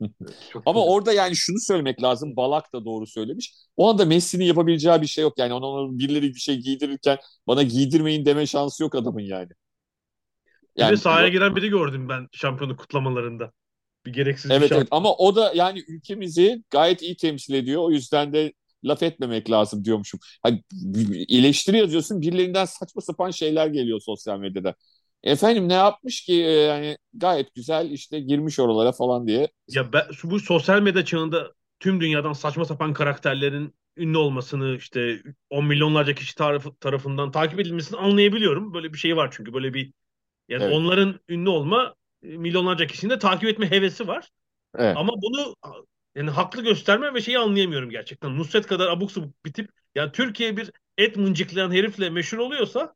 Ama 0.66 0.84
güzel. 0.84 0.86
orada 0.86 1.12
yani 1.12 1.36
şunu 1.36 1.56
söylemek 1.60 2.02
lazım. 2.02 2.36
Balak 2.36 2.72
da 2.72 2.84
doğru 2.84 3.06
söylemiş. 3.06 3.54
O 3.76 3.88
anda 3.90 4.04
Messi'nin 4.04 4.44
yapabileceği 4.44 5.02
bir 5.02 5.06
şey 5.06 5.22
yok. 5.22 5.38
Yani 5.38 5.52
ona, 5.54 5.98
birileri 5.98 6.28
bir 6.34 6.40
şey 6.40 6.56
giydirirken 6.58 7.18
bana 7.46 7.62
giydirmeyin 7.62 8.24
deme 8.24 8.46
şansı 8.46 8.82
yok 8.82 8.94
adamın 8.94 9.20
yani. 9.20 9.48
bir 10.80 10.88
Yani 10.88 10.96
de 10.96 10.96
sahaya 10.96 11.28
giren 11.28 11.56
biri 11.56 11.68
gördüm 11.68 12.08
ben 12.08 12.28
şampiyonluk 12.32 12.78
kutlamalarında. 12.78 13.52
Bir 14.06 14.12
gereksiz 14.12 14.58
bir 14.58 14.60
Evet 14.60 14.64
şey. 14.64 14.78
evet 14.78 14.88
ama 14.90 15.14
o 15.16 15.36
da 15.36 15.52
yani 15.54 15.84
ülkemizi 15.88 16.64
gayet 16.70 17.02
iyi 17.02 17.16
temsil 17.16 17.54
ediyor. 17.54 17.82
O 17.82 17.90
yüzden 17.90 18.32
de 18.32 18.52
laf 18.84 19.02
etmemek 19.02 19.50
lazım 19.50 19.84
diyormuşum. 19.84 20.20
Hani 20.42 20.62
eleştiri 21.28 21.76
yazıyorsun 21.78 22.20
birilerinden 22.20 22.64
saçma 22.64 23.02
sapan 23.02 23.30
şeyler 23.30 23.66
geliyor 23.66 24.00
sosyal 24.00 24.38
medyada. 24.38 24.74
Efendim 25.22 25.68
ne 25.68 25.74
yapmış 25.74 26.20
ki 26.20 26.34
Ee, 26.44 26.50
yani 26.50 26.98
gayet 27.14 27.54
güzel 27.54 27.90
işte 27.90 28.20
girmiş 28.20 28.58
oralara 28.60 28.92
falan 28.92 29.26
diye. 29.26 29.48
Ya 29.68 29.92
ben, 29.92 30.02
bu 30.24 30.40
sosyal 30.40 30.82
medya 30.82 31.04
çağında 31.04 31.52
tüm 31.80 32.00
dünyadan 32.00 32.32
saçma 32.32 32.64
sapan 32.64 32.92
karakterlerin 32.92 33.74
ünlü 33.96 34.18
olmasını 34.18 34.76
işte 34.76 35.22
10 35.50 35.64
milyonlarca 35.64 36.14
kişi 36.14 36.34
tarafı, 36.34 36.76
tarafından 36.76 37.30
takip 37.30 37.60
edilmesini 37.60 37.98
anlayabiliyorum. 37.98 38.74
Böyle 38.74 38.92
bir 38.92 38.98
şey 38.98 39.16
var 39.16 39.28
çünkü 39.36 39.52
böyle 39.54 39.74
bir 39.74 39.92
yani 40.48 40.62
Evet. 40.64 40.74
onların 40.74 41.20
ünlü 41.28 41.48
olma 41.48 41.94
e, 42.22 42.26
milyonlarca 42.28 42.86
kişinin 42.86 43.10
de 43.10 43.18
takip 43.18 43.48
etme 43.48 43.70
hevesi 43.70 44.08
var. 44.08 44.30
Evet. 44.78 44.96
Ama 44.96 45.12
bunu 45.22 45.56
yani 46.16 46.30
haklı 46.30 46.62
gösterme 46.62 47.14
ve 47.14 47.20
şeyi 47.20 47.38
anlayamıyorum 47.38 47.90
gerçekten. 47.90 48.38
Nusret 48.38 48.66
kadar 48.66 48.88
abuk 48.88 49.12
subuk 49.12 49.44
bir 49.44 49.52
tip. 49.52 49.70
Ya 49.94 50.12
Türkiye 50.12 50.56
bir 50.56 50.70
et 50.98 51.16
mıncıklayan 51.16 51.72
herifle 51.72 52.10
meşhur 52.10 52.38
oluyorsa 52.38 52.94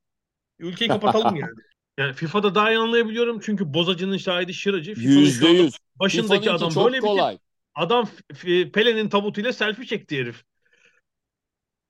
ülkeyi 0.59 0.89
kapatalım 0.95 1.37
yani. 1.37 1.53
Yani 1.99 2.13
FIFA'da 2.13 2.55
daha 2.55 2.73
iyi 2.73 2.79
anlayabiliyorum 2.79 3.41
çünkü 3.41 3.75
bozacının 3.75 4.17
şahidi 4.17 4.55
Şıracı. 4.55 4.91
Yüzde 4.97 5.49
yüz. 5.49 5.79
Başındaki 6.01 6.51
adam 6.51 6.71
çok 6.71 6.85
böyle 6.85 6.97
bir 6.97 7.03
kolay. 7.03 7.39
Adam 7.75 8.09
f- 8.35 8.73
Pele'nin 8.73 9.09
tabutuyla 9.09 9.53
selfie 9.53 9.87
çekti 9.87 10.19
herif. 10.19 10.43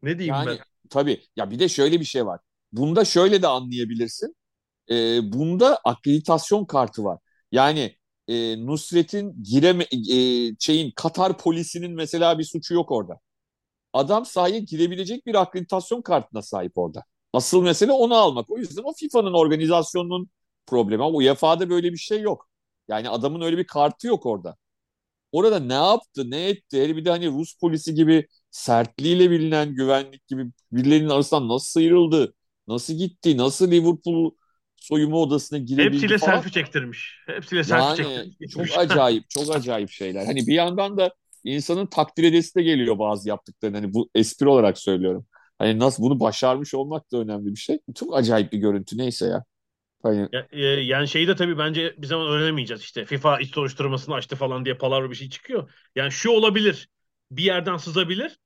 Ne 0.03 0.19
diyeyim 0.19 0.37
Yani 0.37 0.59
ben? 0.59 0.65
tabii 0.91 1.21
ya 1.37 1.51
bir 1.51 1.59
de 1.59 1.69
şöyle 1.69 2.01
bir 2.01 2.05
şey 2.05 2.27
var. 2.27 2.41
Bunda 2.73 3.05
şöyle 3.05 3.43
de 3.43 3.47
anlayabilirsin. 3.47 4.37
Ee, 4.91 5.21
bunda 5.33 5.79
akreditasyon 5.85 6.65
kartı 6.65 7.05
var. 7.05 7.19
Yani 7.53 7.97
e, 8.29 8.67
Nusret'in 8.67 9.45
gireme 9.45 9.85
e, 9.85 10.17
şeyin 10.61 10.93
Katar 10.97 11.39
polisinin 11.39 11.93
mesela 11.93 12.39
bir 12.39 12.45
suçu 12.45 12.75
yok 12.75 12.91
orada. 12.93 13.21
Adam 13.93 14.27
sahaya 14.27 14.59
girebilecek 14.59 15.27
bir 15.27 15.35
akreditasyon 15.43 16.03
kartına 16.03 16.43
sahip 16.43 16.73
orada. 16.79 17.05
Asıl 17.33 17.63
mesele 17.63 17.93
onu 17.93 18.15
almak. 18.15 18.51
O 18.51 18.59
yüzden 18.59 18.83
o 18.83 18.93
FIFA'nın 18.95 19.33
organizasyonunun 19.35 20.31
problemi. 20.67 21.05
Ama 21.05 21.19
UEFA'da 21.19 21.71
böyle 21.71 21.93
bir 21.93 21.97
şey 21.99 22.21
yok. 22.21 22.49
Yani 22.89 23.09
adamın 23.09 23.41
öyle 23.41 23.59
bir 23.59 23.67
kartı 23.67 24.07
yok 24.07 24.27
orada. 24.27 24.57
Orada 25.33 25.59
ne 25.61 25.75
yaptı, 25.75 26.31
ne 26.31 26.49
etti? 26.49 26.83
Hele 26.83 26.97
bir 26.97 27.05
de 27.05 27.11
hani 27.11 27.29
Rus 27.29 27.59
polisi 27.59 27.95
gibi 27.95 28.27
sertliğiyle 28.51 29.31
bilinen 29.31 29.75
güvenlik 29.75 30.27
gibi 30.29 30.47
birilerinin 30.73 31.09
arasından 31.09 31.49
nasıl 31.49 31.67
sıyrıldı? 31.81 32.35
Nasıl 32.69 32.95
gitti? 32.95 33.37
Nasıl 33.37 33.71
Liverpool 33.71 34.31
soyunma 34.77 35.17
odasına 35.17 35.59
girebildi 35.59 35.95
Hepsiyle 35.95 36.19
falan. 36.19 36.33
selfie 36.35 36.53
çektirmiş. 36.53 37.17
Hepsiyle 37.27 37.65
selfie 37.65 38.05
Yani 38.05 38.37
çektirmiş. 38.39 38.71
çok 38.71 38.79
acayip, 38.79 39.31
çok 39.31 39.57
acayip 39.57 39.91
şeyler. 39.91 40.27
Hani 40.27 40.47
bir 40.47 40.55
yandan 40.55 40.97
da 40.97 41.15
insanın 41.45 41.87
takdir 41.87 42.25
edesi 42.25 42.55
de 42.55 42.63
geliyor 42.63 42.99
bazı 42.99 43.29
yaptıklarını. 43.29 43.77
Hani 43.77 43.95
bu 43.95 44.11
espri 44.15 44.49
olarak 44.49 44.79
söylüyorum. 44.79 45.27
Hani 45.63 45.79
nasıl 45.79 46.03
bunu 46.03 46.21
başarmış 46.21 46.75
olmak 46.75 47.13
da 47.13 47.19
önemli 47.19 47.47
bir 47.53 47.57
şey. 47.57 47.81
Çok 47.95 48.17
acayip 48.17 48.53
bir 48.53 48.59
görüntü 48.59 48.99
neyse 48.99 49.27
ya. 49.27 49.45
Hani 50.03 50.29
Ya, 50.33 50.49
e, 50.53 50.61
yani 50.65 51.09
şeyi 51.09 51.29
de 51.29 51.37
tabii 51.37 51.59
bence 51.59 51.95
bir 51.99 52.07
zaman 52.07 52.27
öğrenemeyeceğiz 52.29 52.83
işte. 52.83 53.05
FIFA 53.05 53.41
iç 53.41 53.55
soruşturmasını 53.55 54.15
açtı 54.15 54.37
falan 54.37 54.65
diye 54.65 54.75
palavra 54.77 55.11
bir 55.11 55.15
şey 55.15 55.29
çıkıyor. 55.31 55.71
Yani 55.97 56.13
şu 56.13 56.31
olabilir. 56.31 56.89
Bir 57.31 57.43
yerden 57.45 57.77
sızabilir. 57.77 58.39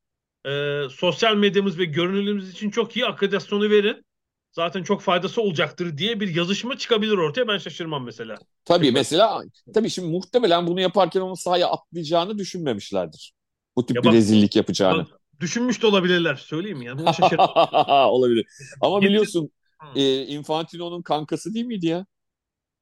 Ee, 0.46 0.82
sosyal 0.90 1.36
medyamız 1.36 1.78
ve 1.78 1.84
görünürlüğümüz 1.84 2.50
için 2.52 2.70
çok 2.70 2.96
iyi 2.96 3.06
akreditasyonu 3.06 3.70
verin. 3.70 4.06
Zaten 4.52 4.82
çok 4.82 5.02
faydası 5.02 5.42
olacaktır 5.42 5.98
diye 5.98 6.20
bir 6.20 6.36
yazışma 6.36 6.78
çıkabilir 6.78 7.12
ortaya. 7.18 7.48
Ben 7.48 7.58
şaşırmam 7.58 8.04
mesela. 8.04 8.36
tabii 8.64 8.92
Çok 8.92 8.92
mesela 8.92 9.42
tabii 9.74 9.90
şimdi 9.90 10.08
muhtemelen 10.12 10.66
bunu 10.66 10.80
yaparken 10.80 11.20
onun 11.20 11.34
sahaya 11.34 11.68
atlayacağını 11.70 12.38
düşünmemişlerdir. 12.38 13.34
Bu 13.76 13.86
tip 13.86 13.96
Ya 13.96 14.04
bir 14.04 14.12
bak- 14.12 14.12
rezillik 14.12 14.56
yapacağını. 14.56 15.06
Düşünmüş 15.40 15.82
de 15.82 15.86
olabilirler. 15.86 16.34
Söyleyeyim 16.34 16.98
buna 16.98 17.12
şaşırmam. 17.12 17.48
Olabilir. 18.10 18.46
Ama 18.80 19.02
biliyorsun 19.02 19.50
e, 19.96 20.22
Infantino'nun 20.22 21.02
kankası 21.02 21.54
değil 21.54 21.66
miydi 21.66 21.86
ya? 21.86 22.06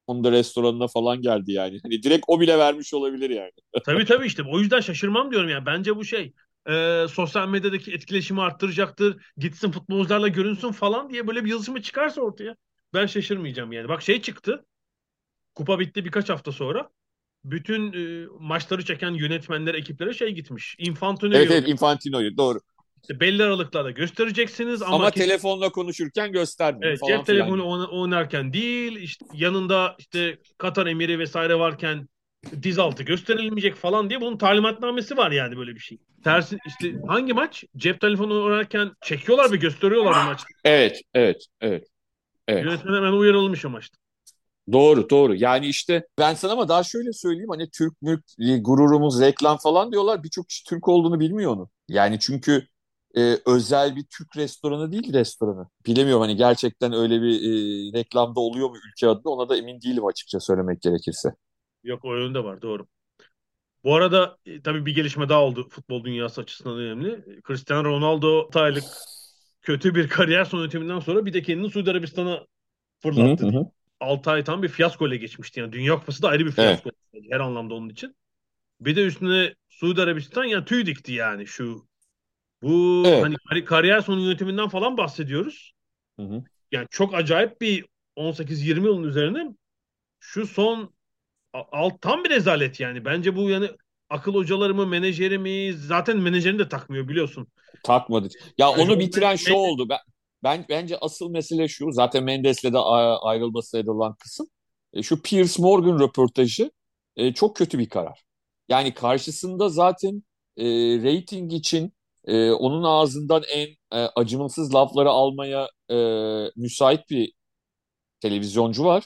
Onun 0.07 0.25
da 0.25 0.33
restoranına 0.33 0.88
falan 0.88 1.21
geldi 1.21 1.53
yani. 1.53 1.81
Hani 1.83 2.03
direkt 2.03 2.25
o 2.29 2.40
bile 2.40 2.59
vermiş 2.59 2.95
olabilir 2.95 3.31
yani. 3.31 3.53
Tabii 3.85 4.05
tabii 4.05 4.27
işte. 4.27 4.43
O 4.43 4.61
yüzden 4.61 4.81
şaşırmam 4.81 5.31
diyorum 5.31 5.49
yani. 5.49 5.67
Bence 5.67 5.97
bu 5.97 6.05
şey 6.05 6.33
e, 6.69 7.07
sosyal 7.11 7.49
medyadaki 7.49 7.93
etkileşimi 7.93 8.43
arttıracaktır. 8.43 9.25
Gitsin 9.37 9.71
futbolcularla 9.71 10.29
görünsün 10.29 10.73
falan 10.73 11.11
diye 11.11 11.27
böyle 11.27 11.45
bir 11.45 11.51
yazışma 11.51 11.83
çıkarsa 11.83 12.21
ortaya 12.21 12.57
ben 12.95 13.07
şaşırmayacağım 13.07 13.73
yani. 13.73 13.88
Bak 13.88 14.03
şey 14.03 14.23
çıktı. 14.23 14.64
Kupa 15.55 15.79
bitti 15.79 16.05
birkaç 16.05 16.29
hafta 16.29 16.53
sonra. 16.53 16.90
Bütün 17.45 17.93
e, 17.93 18.27
maçları 18.41 18.85
çeken 18.85 19.11
yönetmenler, 19.11 19.75
ekiplere 19.75 20.15
şey 20.15 20.29
gitmiş. 20.29 20.77
Infantino'yu 20.79 21.39
Evet 21.39 21.51
evet 21.51 21.69
Infantino'yu 21.69 22.37
doğru. 22.37 22.61
işte 23.03 23.21
belli 23.21 23.45
aralıklarla 23.45 23.91
göstereceksiniz 23.91 24.83
ama, 24.83 24.95
Ama, 24.95 25.11
telefonla 25.11 25.69
konuşurken 25.69 26.33
göstermiyor 26.33 26.89
Evet, 26.89 27.01
falan 27.01 27.17
cep 27.17 27.27
telefonu 27.27 27.69
oyna- 27.69 27.89
oynarken 27.91 28.53
değil, 28.53 28.97
işte 28.97 29.27
yanında 29.33 29.97
işte 29.99 30.39
Katar 30.59 30.87
emiri 30.87 31.19
vesaire 31.19 31.59
varken 31.59 32.09
diz 32.63 32.79
altı 32.79 33.03
gösterilmeyecek 33.03 33.75
falan 33.75 34.11
diye 34.11 34.21
bunun 34.21 34.39
talimatnamesi 34.39 35.17
var 35.17 35.31
yani 35.31 35.57
böyle 35.57 35.75
bir 35.75 35.81
şey. 35.81 35.99
Tersi 36.25 36.59
işte 36.67 36.95
hangi 37.09 37.33
maç? 37.33 37.65
Cep 37.77 38.01
telefonu 38.01 38.45
oynarken 38.45 38.93
çekiyorlar 39.03 39.53
ve 39.53 39.57
gösteriyorlar 39.57 40.15
bu 40.17 40.27
maçı. 40.27 40.45
Evet, 40.65 41.01
evet, 41.15 41.47
evet. 41.61 41.87
Evet. 42.49 42.65
Yönetmen 42.65 42.95
hemen 42.95 43.13
uyarılmış 43.13 43.65
o 43.65 43.71
maçta. 43.71 44.04
Doğru, 44.72 45.11
doğru. 45.11 45.35
Yani 45.35 45.66
işte 45.66 46.07
ben 46.18 46.35
sana 46.35 46.53
ama 46.53 46.68
daha 46.68 46.83
şöyle 46.83 47.12
söyleyeyim 47.12 47.48
hani 47.50 47.70
Türk 47.70 48.03
mülk 48.03 48.24
e, 48.38 48.59
gururumuz 48.59 49.20
reklam 49.20 49.59
falan 49.59 49.92
diyorlar. 49.92 50.22
Birçok 50.22 50.48
kişi 50.48 50.65
Türk 50.65 50.88
olduğunu 50.88 51.21
bilmiyor 51.21 51.52
onu. 51.52 51.69
Yani 51.88 52.19
çünkü 52.21 52.67
e, 53.17 53.38
özel 53.46 53.96
bir 53.96 54.04
Türk 54.19 54.37
restoranı 54.37 54.92
değil 54.92 55.12
restoranı. 55.12 55.69
Bilemiyorum 55.87 56.23
hani 56.23 56.37
gerçekten 56.37 56.92
öyle 56.92 57.23
bir 57.23 57.40
e, 57.40 57.98
reklamda 57.98 58.40
oluyor 58.40 58.71
mu 58.71 58.77
ülke 58.88 59.08
adına 59.08 59.33
ona 59.33 59.48
da 59.48 59.56
emin 59.56 59.81
değilim 59.81 60.06
açıkça 60.06 60.40
söylemek 60.40 60.83
gerekirse. 60.83 61.29
Yok 61.83 62.04
o 62.04 62.15
yönde 62.17 62.44
var 62.44 62.62
doğru. 62.62 62.87
Bu 63.85 63.94
arada 63.94 64.38
e, 64.46 64.62
tabii 64.62 64.87
bir 64.87 64.94
gelişme 64.94 65.29
daha 65.29 65.42
oldu 65.42 65.69
futbol 65.69 66.04
dünyası 66.04 66.40
açısından 66.40 66.79
önemli. 66.79 67.25
Cristiano 67.46 67.85
Ronaldo 67.85 68.38
6 68.38 68.60
aylık 68.60 68.85
kötü 69.62 69.94
bir 69.94 70.08
kariyer 70.08 70.44
son 70.44 70.58
yönetiminden 70.58 70.98
sonra 70.98 71.27
bir 71.27 71.33
de 71.33 71.42
kendini 71.42 71.71
Suudi 71.71 71.90
Arabistan'a 71.90 72.46
fırlattı. 73.02 73.46
Hı 73.46 73.58
hı. 73.58 73.67
6 74.05 74.31
ay 74.31 74.44
tam 74.44 74.63
bir 74.63 74.69
fiyasko 74.69 75.09
ile 75.09 75.17
geçmişti. 75.17 75.61
Yani 75.61 75.73
Dünya 75.73 75.94
Kupası 75.98 76.23
da 76.23 76.29
ayrı 76.29 76.46
bir 76.46 76.52
fiyasko. 76.52 76.90
Her 77.31 77.40
anlamda 77.40 77.75
onun 77.75 77.88
için. 77.88 78.17
Bir 78.81 78.96
de 78.96 79.05
üstüne 79.05 79.55
Suudi 79.69 80.02
Arabistan 80.02 80.44
yani 80.44 80.65
tüy 80.65 80.87
dikti 80.87 81.13
yani 81.13 81.46
şu. 81.46 81.88
Bu 82.63 83.02
Evet. 83.07 83.25
hani 83.25 83.35
kari- 83.50 83.65
kariyer 83.65 84.00
sonu 84.00 84.21
yönetiminden 84.21 84.69
falan 84.69 84.96
bahsediyoruz. 84.96 85.73
Hı 86.19 86.23
hı. 86.23 86.44
Yani 86.73 86.87
çok 86.90 87.15
acayip 87.15 87.61
bir 87.61 87.85
18-20 88.17 88.87
yılın 88.87 89.02
üzerine 89.05 89.46
şu 90.21 90.46
son 90.46 90.94
alt 91.52 92.00
tam 92.00 92.25
bir 92.25 92.31
rezalet 92.31 92.81
yani. 92.81 93.05
Bence 93.05 93.37
bu 93.37 93.50
yani 93.50 93.71
akıl 94.11 94.35
hocaları 94.35 94.75
mı 94.75 94.87
menajeri 94.87 95.38
mi 95.38 95.73
zaten 95.77 96.19
menajerini 96.19 96.59
de 96.59 96.69
takmıyor 96.69 97.09
biliyorsun. 97.09 97.48
Takmadı. 97.83 98.29
Ya 98.59 98.71
Yani 98.71 98.83
onu 98.83 99.00
bitiren 99.00 99.37
şu 99.37 99.55
oldu. 99.55 99.88
Ben 99.88 99.98
ben 100.45 100.65
bence 100.69 100.99
asıl 100.99 101.31
mesele 101.31 101.69
şu. 101.69 101.92
Zaten 101.92 102.25
Mendes'le 102.25 102.65
de 102.65 102.79
ayrılması 103.23 103.79
edilen 103.79 104.15
kısım. 104.15 104.47
E, 104.92 105.03
şu 105.03 105.23
Piers 105.23 105.59
Morgan 105.59 106.01
röportajı 106.01 106.71
e, 107.17 107.35
çok 107.35 107.57
kötü 107.57 107.79
bir 107.79 107.88
karar. 107.88 108.25
Yani 108.69 108.95
karşısında 108.95 109.69
zaten 109.69 110.23
e, 110.57 110.65
rating 111.05 111.53
için 111.53 111.92
e, 112.25 112.51
onun 112.53 112.83
ağzından 112.85 113.42
en 113.53 113.69
e, 113.92 113.99
acımasız 114.17 114.75
lafları 114.75 115.11
almaya 115.11 115.69
e, 115.90 115.97
müsait 116.57 117.11
bir 117.11 117.33
televizyoncu 118.21 118.85
var 118.85 119.05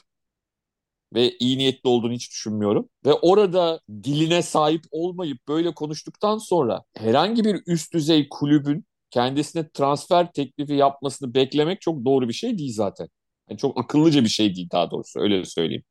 ve 1.13 1.37
iyi 1.39 1.57
niyetli 1.57 1.89
olduğunu 1.89 2.13
hiç 2.13 2.31
düşünmüyorum. 2.31 2.89
Ve 3.05 3.13
orada 3.13 3.79
diline 4.03 4.41
sahip 4.41 4.83
olmayıp 4.91 5.47
böyle 5.47 5.73
konuştuktan 5.73 6.37
sonra 6.37 6.83
herhangi 6.95 7.45
bir 7.45 7.61
üst 7.67 7.93
düzey 7.93 8.27
kulübün 8.29 8.85
kendisine 9.11 9.69
transfer 9.69 10.31
teklifi 10.33 10.73
yapmasını 10.73 11.33
beklemek 11.33 11.81
çok 11.81 12.05
doğru 12.05 12.27
bir 12.27 12.33
şey 12.33 12.57
değil 12.57 12.73
zaten. 12.73 13.07
Yani 13.49 13.57
çok 13.59 13.79
akıllıca 13.79 14.23
bir 14.23 14.29
şey 14.29 14.55
değil 14.55 14.69
daha 14.71 14.91
doğrusu 14.91 15.19
öyle 15.19 15.45
söyleyeyim. 15.45 15.83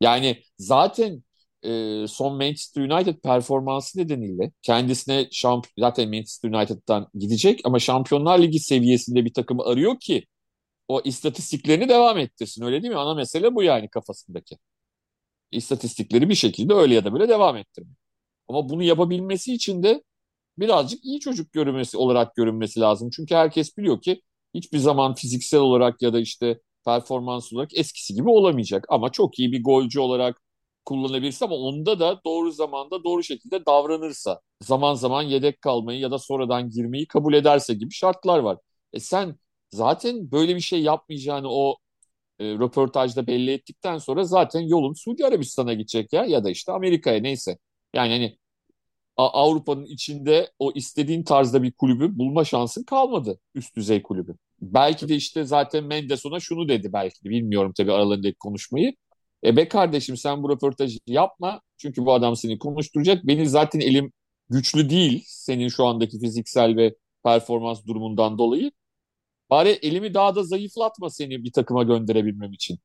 Yani 0.00 0.42
zaten 0.58 1.24
e, 1.64 2.04
son 2.08 2.36
Manchester 2.36 2.82
United 2.82 3.16
performansı 3.20 3.98
nedeniyle 3.98 4.52
kendisine 4.62 5.28
şampiyon 5.32 5.72
zaten 5.88 6.08
Manchester 6.10 6.50
United'dan 6.50 7.08
gidecek 7.14 7.60
ama 7.64 7.78
Şampiyonlar 7.78 8.38
Ligi 8.42 8.60
seviyesinde 8.60 9.24
bir 9.24 9.34
takım 9.34 9.60
arıyor 9.60 9.98
ki 10.00 10.26
o 10.88 11.00
istatistiklerini 11.04 11.88
devam 11.88 12.18
ettirsin. 12.18 12.64
Öyle 12.64 12.82
değil 12.82 12.92
mi? 12.94 13.00
Ana 13.00 13.14
mesele 13.14 13.54
bu 13.54 13.62
yani 13.62 13.88
kafasındaki. 13.90 14.58
İstatistikleri 15.50 16.28
bir 16.28 16.34
şekilde 16.34 16.74
öyle 16.74 16.94
ya 16.94 17.04
da 17.04 17.12
böyle 17.12 17.28
devam 17.28 17.56
ettirmek. 17.56 17.96
Ama 18.48 18.68
bunu 18.68 18.82
yapabilmesi 18.82 19.54
için 19.54 19.82
de 19.82 20.02
birazcık 20.60 21.04
iyi 21.04 21.20
çocuk 21.20 21.52
görünmesi 21.52 21.96
olarak 21.96 22.34
görünmesi 22.36 22.80
lazım. 22.80 23.10
Çünkü 23.10 23.34
herkes 23.34 23.76
biliyor 23.78 24.00
ki 24.02 24.22
hiçbir 24.54 24.78
zaman 24.78 25.14
fiziksel 25.14 25.60
olarak 25.60 26.02
ya 26.02 26.12
da 26.12 26.20
işte 26.20 26.60
performans 26.84 27.52
olarak 27.52 27.78
eskisi 27.78 28.14
gibi 28.14 28.28
olamayacak. 28.30 28.84
Ama 28.88 29.12
çok 29.12 29.38
iyi 29.38 29.52
bir 29.52 29.62
golcü 29.62 30.00
olarak 30.00 30.40
kullanabilirse 30.84 31.44
ama 31.44 31.54
onda 31.54 32.00
da 32.00 32.20
doğru 32.26 32.50
zamanda 32.52 33.04
doğru 33.04 33.22
şekilde 33.22 33.66
davranırsa, 33.66 34.40
zaman 34.62 34.94
zaman 34.94 35.22
yedek 35.22 35.60
kalmayı 35.62 36.00
ya 36.00 36.10
da 36.10 36.18
sonradan 36.18 36.70
girmeyi 36.70 37.06
kabul 37.06 37.34
ederse 37.34 37.74
gibi 37.74 37.90
şartlar 37.94 38.38
var. 38.38 38.58
E 38.92 39.00
sen 39.00 39.36
zaten 39.70 40.30
böyle 40.32 40.56
bir 40.56 40.60
şey 40.60 40.82
yapmayacağını 40.82 41.48
o 41.50 41.76
e, 42.38 42.44
röportajda 42.44 43.26
belli 43.26 43.50
ettikten 43.52 43.98
sonra 43.98 44.24
zaten 44.24 44.60
yolun 44.60 44.94
Suudi 44.94 45.26
Arabistan'a 45.26 45.74
gidecek 45.74 46.12
ya 46.12 46.24
ya 46.24 46.44
da 46.44 46.50
işte 46.50 46.72
Amerika'ya 46.72 47.20
neyse. 47.20 47.58
Yani 47.94 48.12
hani 48.12 48.38
Avrupa'nın 49.16 49.84
içinde 49.84 50.52
o 50.58 50.72
istediğin 50.74 51.22
tarzda 51.24 51.62
bir 51.62 51.72
kulübü 51.72 52.18
bulma 52.18 52.44
şansın 52.44 52.82
kalmadı 52.84 53.40
üst 53.54 53.76
düzey 53.76 54.02
kulübü. 54.02 54.36
Belki 54.60 55.08
de 55.08 55.16
işte 55.16 55.44
zaten 55.44 55.84
Mendes 55.84 56.26
ona 56.26 56.40
şunu 56.40 56.68
dedi 56.68 56.92
belki 56.92 57.24
de 57.24 57.30
bilmiyorum 57.30 57.72
tabii 57.76 57.92
aralarındaki 57.92 58.38
konuşmayı. 58.38 58.94
E 59.44 59.56
be 59.56 59.68
kardeşim 59.68 60.16
sen 60.16 60.42
bu 60.42 60.50
röportajı 60.50 60.98
yapma 61.06 61.60
çünkü 61.76 62.06
bu 62.06 62.12
adam 62.12 62.36
seni 62.36 62.58
konuşturacak. 62.58 63.26
Benim 63.26 63.46
zaten 63.46 63.80
elim 63.80 64.12
güçlü 64.50 64.90
değil 64.90 65.24
senin 65.26 65.68
şu 65.68 65.86
andaki 65.86 66.20
fiziksel 66.20 66.76
ve 66.76 66.94
performans 67.24 67.86
durumundan 67.86 68.38
dolayı. 68.38 68.72
Bari 69.50 69.70
elimi 69.70 70.14
daha 70.14 70.34
da 70.34 70.42
zayıflatma 70.44 71.10
seni 71.10 71.44
bir 71.44 71.52
takıma 71.52 71.82
gönderebilmem 71.82 72.52
için. 72.52 72.78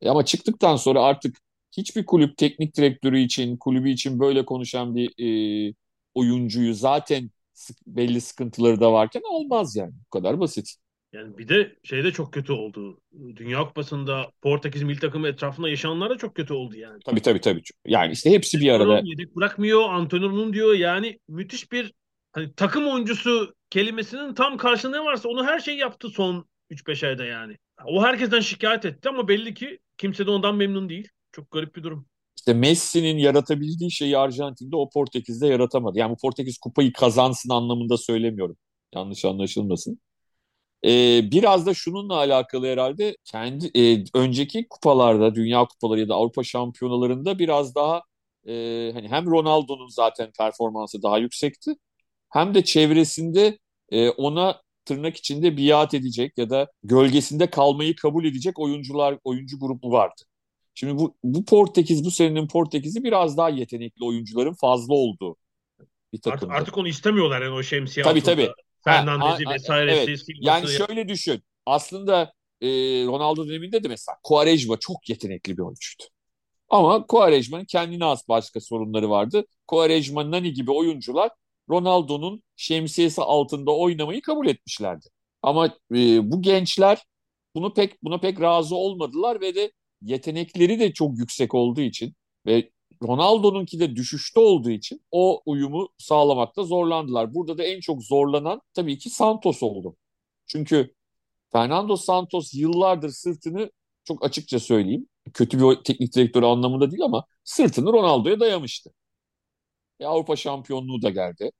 E 0.00 0.08
ama 0.10 0.24
çıktıktan 0.24 0.76
sonra 0.76 1.02
artık 1.02 1.36
hiçbir 1.78 2.06
kulüp 2.06 2.36
teknik 2.36 2.76
direktörü 2.76 3.18
için, 3.18 3.56
kulübü 3.56 3.90
için 3.90 4.20
böyle 4.20 4.44
konuşan 4.44 4.94
bir 4.96 5.10
e, 5.18 5.74
oyuncuyu 6.14 6.74
zaten 6.74 7.30
sık, 7.52 7.76
belli 7.86 8.20
sıkıntıları 8.20 8.80
da 8.80 8.92
varken 8.92 9.22
olmaz 9.30 9.76
yani. 9.76 9.92
Bu 10.06 10.10
kadar 10.10 10.40
basit. 10.40 10.74
Yani 11.12 11.38
bir 11.38 11.48
de 11.48 11.76
şey 11.82 12.04
de 12.04 12.12
çok 12.12 12.32
kötü 12.32 12.52
oldu. 12.52 13.00
Dünya 13.36 13.64
Kupası'nda 13.64 14.30
Portekiz 14.42 14.82
milli 14.82 15.00
takımı 15.00 15.28
etrafında 15.28 15.68
yaşananlar 15.68 16.10
da 16.10 16.18
çok 16.18 16.34
kötü 16.34 16.54
oldu 16.54 16.76
yani. 16.76 17.00
Tabii 17.04 17.22
tabii 17.22 17.40
tabii. 17.40 17.62
Yani 17.86 18.12
işte 18.12 18.30
hepsi 18.30 18.60
bir 18.60 18.70
arada. 18.70 19.00
Yedek 19.04 19.36
bırakmıyor, 19.36 19.88
antrenörünün 19.90 20.52
diyor 20.52 20.74
yani 20.74 21.18
müthiş 21.28 21.72
bir 21.72 21.92
hani 22.32 22.54
takım 22.54 22.88
oyuncusu 22.88 23.54
kelimesinin 23.70 24.34
tam 24.34 24.56
karşılığı 24.56 25.04
varsa 25.04 25.28
onu 25.28 25.46
her 25.46 25.60
şey 25.60 25.76
yaptı 25.76 26.08
son 26.08 26.48
3-5 26.70 27.06
ayda 27.06 27.24
yani. 27.24 27.56
O 27.84 28.02
herkesten 28.02 28.40
şikayet 28.40 28.84
etti 28.84 29.08
ama 29.08 29.28
belli 29.28 29.54
ki 29.54 29.78
kimse 29.98 30.26
de 30.26 30.30
ondan 30.30 30.56
memnun 30.56 30.88
değil. 30.88 31.08
Çok 31.38 31.50
garip 31.50 31.76
bir 31.76 31.82
durum. 31.82 32.06
İşte 32.36 32.54
Messi'nin 32.54 33.18
yaratabildiği 33.18 33.90
şeyi 33.90 34.18
Arjantin'de 34.18 34.76
o 34.76 34.90
Portekiz'de 34.90 35.46
yaratamadı. 35.46 35.98
Yani 35.98 36.12
bu 36.12 36.16
Portekiz 36.16 36.58
kupayı 36.58 36.92
kazansın 36.92 37.50
anlamında 37.50 37.96
söylemiyorum. 37.96 38.56
Yanlış 38.94 39.24
anlaşılmasın. 39.24 40.00
Ee, 40.84 41.22
biraz 41.32 41.66
da 41.66 41.74
şununla 41.74 42.14
alakalı 42.16 42.66
herhalde 42.66 43.16
kendi 43.24 43.70
e, 43.80 44.04
önceki 44.14 44.68
kupalarda 44.70 45.34
Dünya 45.34 45.64
Kupaları 45.64 46.00
ya 46.00 46.08
da 46.08 46.14
Avrupa 46.14 46.44
Şampiyonalarında 46.44 47.38
biraz 47.38 47.74
daha 47.74 48.02
e, 48.46 48.52
hani 48.94 49.08
hem 49.08 49.26
Ronaldo'nun 49.26 49.88
zaten 49.88 50.30
performansı 50.38 51.02
daha 51.02 51.18
yüksekti 51.18 51.74
hem 52.30 52.54
de 52.54 52.64
çevresinde 52.64 53.58
e, 53.90 54.10
ona 54.10 54.62
tırnak 54.84 55.16
içinde 55.16 55.56
biat 55.56 55.94
edecek 55.94 56.38
ya 56.38 56.50
da 56.50 56.68
gölgesinde 56.82 57.50
kalmayı 57.50 57.96
kabul 57.96 58.24
edecek 58.24 58.58
oyuncular 58.58 59.18
oyuncu 59.24 59.60
grubu 59.60 59.92
vardı. 59.92 60.22
Şimdi 60.78 60.98
bu, 60.98 61.14
bu 61.24 61.44
Portekiz, 61.44 62.04
bu 62.04 62.10
senenin 62.10 62.48
Portekiz'i 62.48 63.04
biraz 63.04 63.36
daha 63.36 63.48
yetenekli 63.48 64.04
oyuncuların 64.04 64.52
fazla 64.52 64.94
olduğu 64.94 65.36
bir 66.12 66.20
takımdı. 66.20 66.52
Artık, 66.52 66.60
artık 66.60 66.78
onu 66.78 66.88
istemiyorlar 66.88 67.42
yani 67.42 67.54
o 67.54 67.62
şemsiye 67.62 68.04
tabii, 68.04 68.20
altında. 68.20 68.34
Tabii 68.34 68.52
Fernandez'i 68.84 69.48
vesairesi. 69.48 70.10
Evet. 70.10 70.20
Yani 70.40 70.68
şöyle 70.68 71.08
düşün. 71.08 71.42
Aslında 71.66 72.32
e, 72.60 72.68
Ronaldo 73.06 73.48
döneminde 73.48 73.84
de 73.84 73.88
mesela 73.88 74.16
Quaresma 74.22 74.76
çok 74.76 75.08
yetenekli 75.08 75.52
bir 75.52 75.62
oyuncuydu. 75.62 76.02
Ama 76.68 77.06
Quaresma'nın 77.06 77.64
kendine 77.64 78.04
az 78.04 78.28
başka 78.28 78.60
sorunları 78.60 79.10
vardı. 79.10 79.44
Quaresma, 79.66 80.30
Nani 80.30 80.52
gibi 80.52 80.70
oyuncular 80.70 81.30
Ronaldo'nun 81.70 82.42
şemsiyesi 82.56 83.22
altında 83.22 83.76
oynamayı 83.76 84.22
kabul 84.22 84.46
etmişlerdi. 84.46 85.06
Ama 85.42 85.66
e, 85.94 86.30
bu 86.30 86.42
gençler 86.42 87.02
bunu 87.54 87.74
pek 87.74 88.02
buna 88.02 88.20
pek 88.20 88.40
razı 88.40 88.74
olmadılar 88.76 89.40
ve 89.40 89.54
de 89.54 89.72
yetenekleri 90.02 90.80
de 90.80 90.92
çok 90.92 91.18
yüksek 91.18 91.54
olduğu 91.54 91.80
için 91.80 92.14
ve 92.46 92.70
Ronaldo'nunki 93.02 93.80
de 93.80 93.96
düşüşte 93.96 94.40
olduğu 94.40 94.70
için 94.70 95.02
o 95.10 95.42
uyumu 95.46 95.88
sağlamakta 95.98 96.62
zorlandılar. 96.62 97.34
Burada 97.34 97.58
da 97.58 97.64
en 97.64 97.80
çok 97.80 98.02
zorlanan 98.02 98.60
tabii 98.74 98.98
ki 98.98 99.10
Santos 99.10 99.62
oldu. 99.62 99.96
Çünkü 100.46 100.94
Fernando 101.52 101.96
Santos 101.96 102.54
yıllardır 102.54 103.10
sırtını 103.10 103.70
çok 104.04 104.24
açıkça 104.24 104.60
söyleyeyim. 104.60 105.08
Kötü 105.34 105.60
bir 105.60 105.76
teknik 105.84 106.14
direktör 106.14 106.42
anlamında 106.42 106.90
değil 106.90 107.02
ama 107.02 107.24
sırtını 107.44 107.92
Ronaldo'ya 107.92 108.40
dayamıştı. 108.40 108.90
E, 110.00 110.06
Avrupa 110.06 110.36
şampiyonluğu 110.36 111.02
da 111.02 111.10
geldi. 111.10 111.50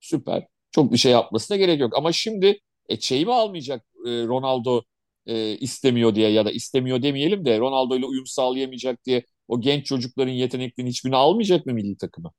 Süper. 0.00 0.46
Çok 0.70 0.92
bir 0.92 0.96
şey 0.98 1.12
yapmasına 1.12 1.56
gerek 1.56 1.80
yok. 1.80 1.96
Ama 1.96 2.12
şimdi 2.12 2.60
e, 2.88 3.00
şeyi 3.00 3.26
mi 3.26 3.34
almayacak 3.34 3.86
e, 4.06 4.10
Ronaldo 4.10 4.82
e, 5.26 5.56
istemiyor 5.58 6.14
diye 6.14 6.30
ya 6.30 6.44
da 6.46 6.50
istemiyor 6.50 7.02
demeyelim 7.02 7.44
de 7.44 7.58
Ronaldo 7.58 7.96
ile 7.96 8.06
uyum 8.06 8.26
sağlayamayacak 8.26 9.04
diye 9.04 9.24
o 9.48 9.60
genç 9.60 9.86
çocukların 9.86 10.32
yeteneklerini 10.32 10.90
hiçbirini 10.90 11.16
almayacak 11.16 11.66
mı 11.66 11.72
milli 11.72 11.96
takımı? 11.96 12.32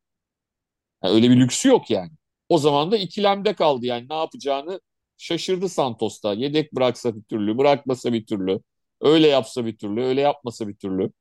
Yani 1.03 1.13
öyle 1.15 1.29
bir 1.29 1.37
lüksü 1.37 1.69
yok 1.69 1.89
yani. 1.91 2.11
O 2.49 2.57
zaman 2.57 2.91
da 2.91 2.97
ikilemde 2.97 3.53
kaldı 3.55 3.85
yani 3.85 4.09
ne 4.09 4.15
yapacağını 4.15 4.81
şaşırdı 5.17 5.69
Santos'ta. 5.69 6.33
Yedek 6.33 6.73
bıraksa 6.75 7.15
bir 7.15 7.23
türlü, 7.23 7.57
bırakmasa 7.57 8.13
bir 8.13 8.25
türlü. 8.25 8.59
Öyle 9.01 9.27
yapsa 9.27 9.65
bir 9.65 9.77
türlü, 9.77 10.03
öyle 10.03 10.21
yapmasa 10.21 10.67
bir 10.67 10.75
türlü. 10.75 11.11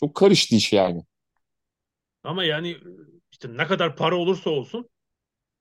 Çok 0.00 0.14
karıştı 0.14 0.56
iş 0.56 0.72
yani. 0.72 1.02
Ama 2.24 2.44
yani 2.44 2.76
işte 3.32 3.56
ne 3.56 3.66
kadar 3.66 3.96
para 3.96 4.16
olursa 4.16 4.50
olsun 4.50 4.88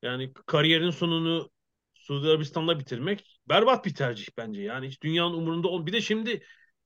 yani 0.02 0.34
kariyerin 0.34 0.92
sonunu 0.92 1.50
Suudi 1.94 2.28
Arabistan'da 2.28 2.80
bitirmek 2.80 3.39
berbat 3.50 3.86
bir 3.86 3.96
tercih 3.96 4.28
bence. 4.38 4.62
Yani 4.62 4.88
hiç 4.88 5.02
dünyanın 5.02 5.34
umurunda 5.34 5.68
ol. 5.68 5.86
Bir 5.86 5.94
de 5.94 6.02
şimdi 6.02 6.44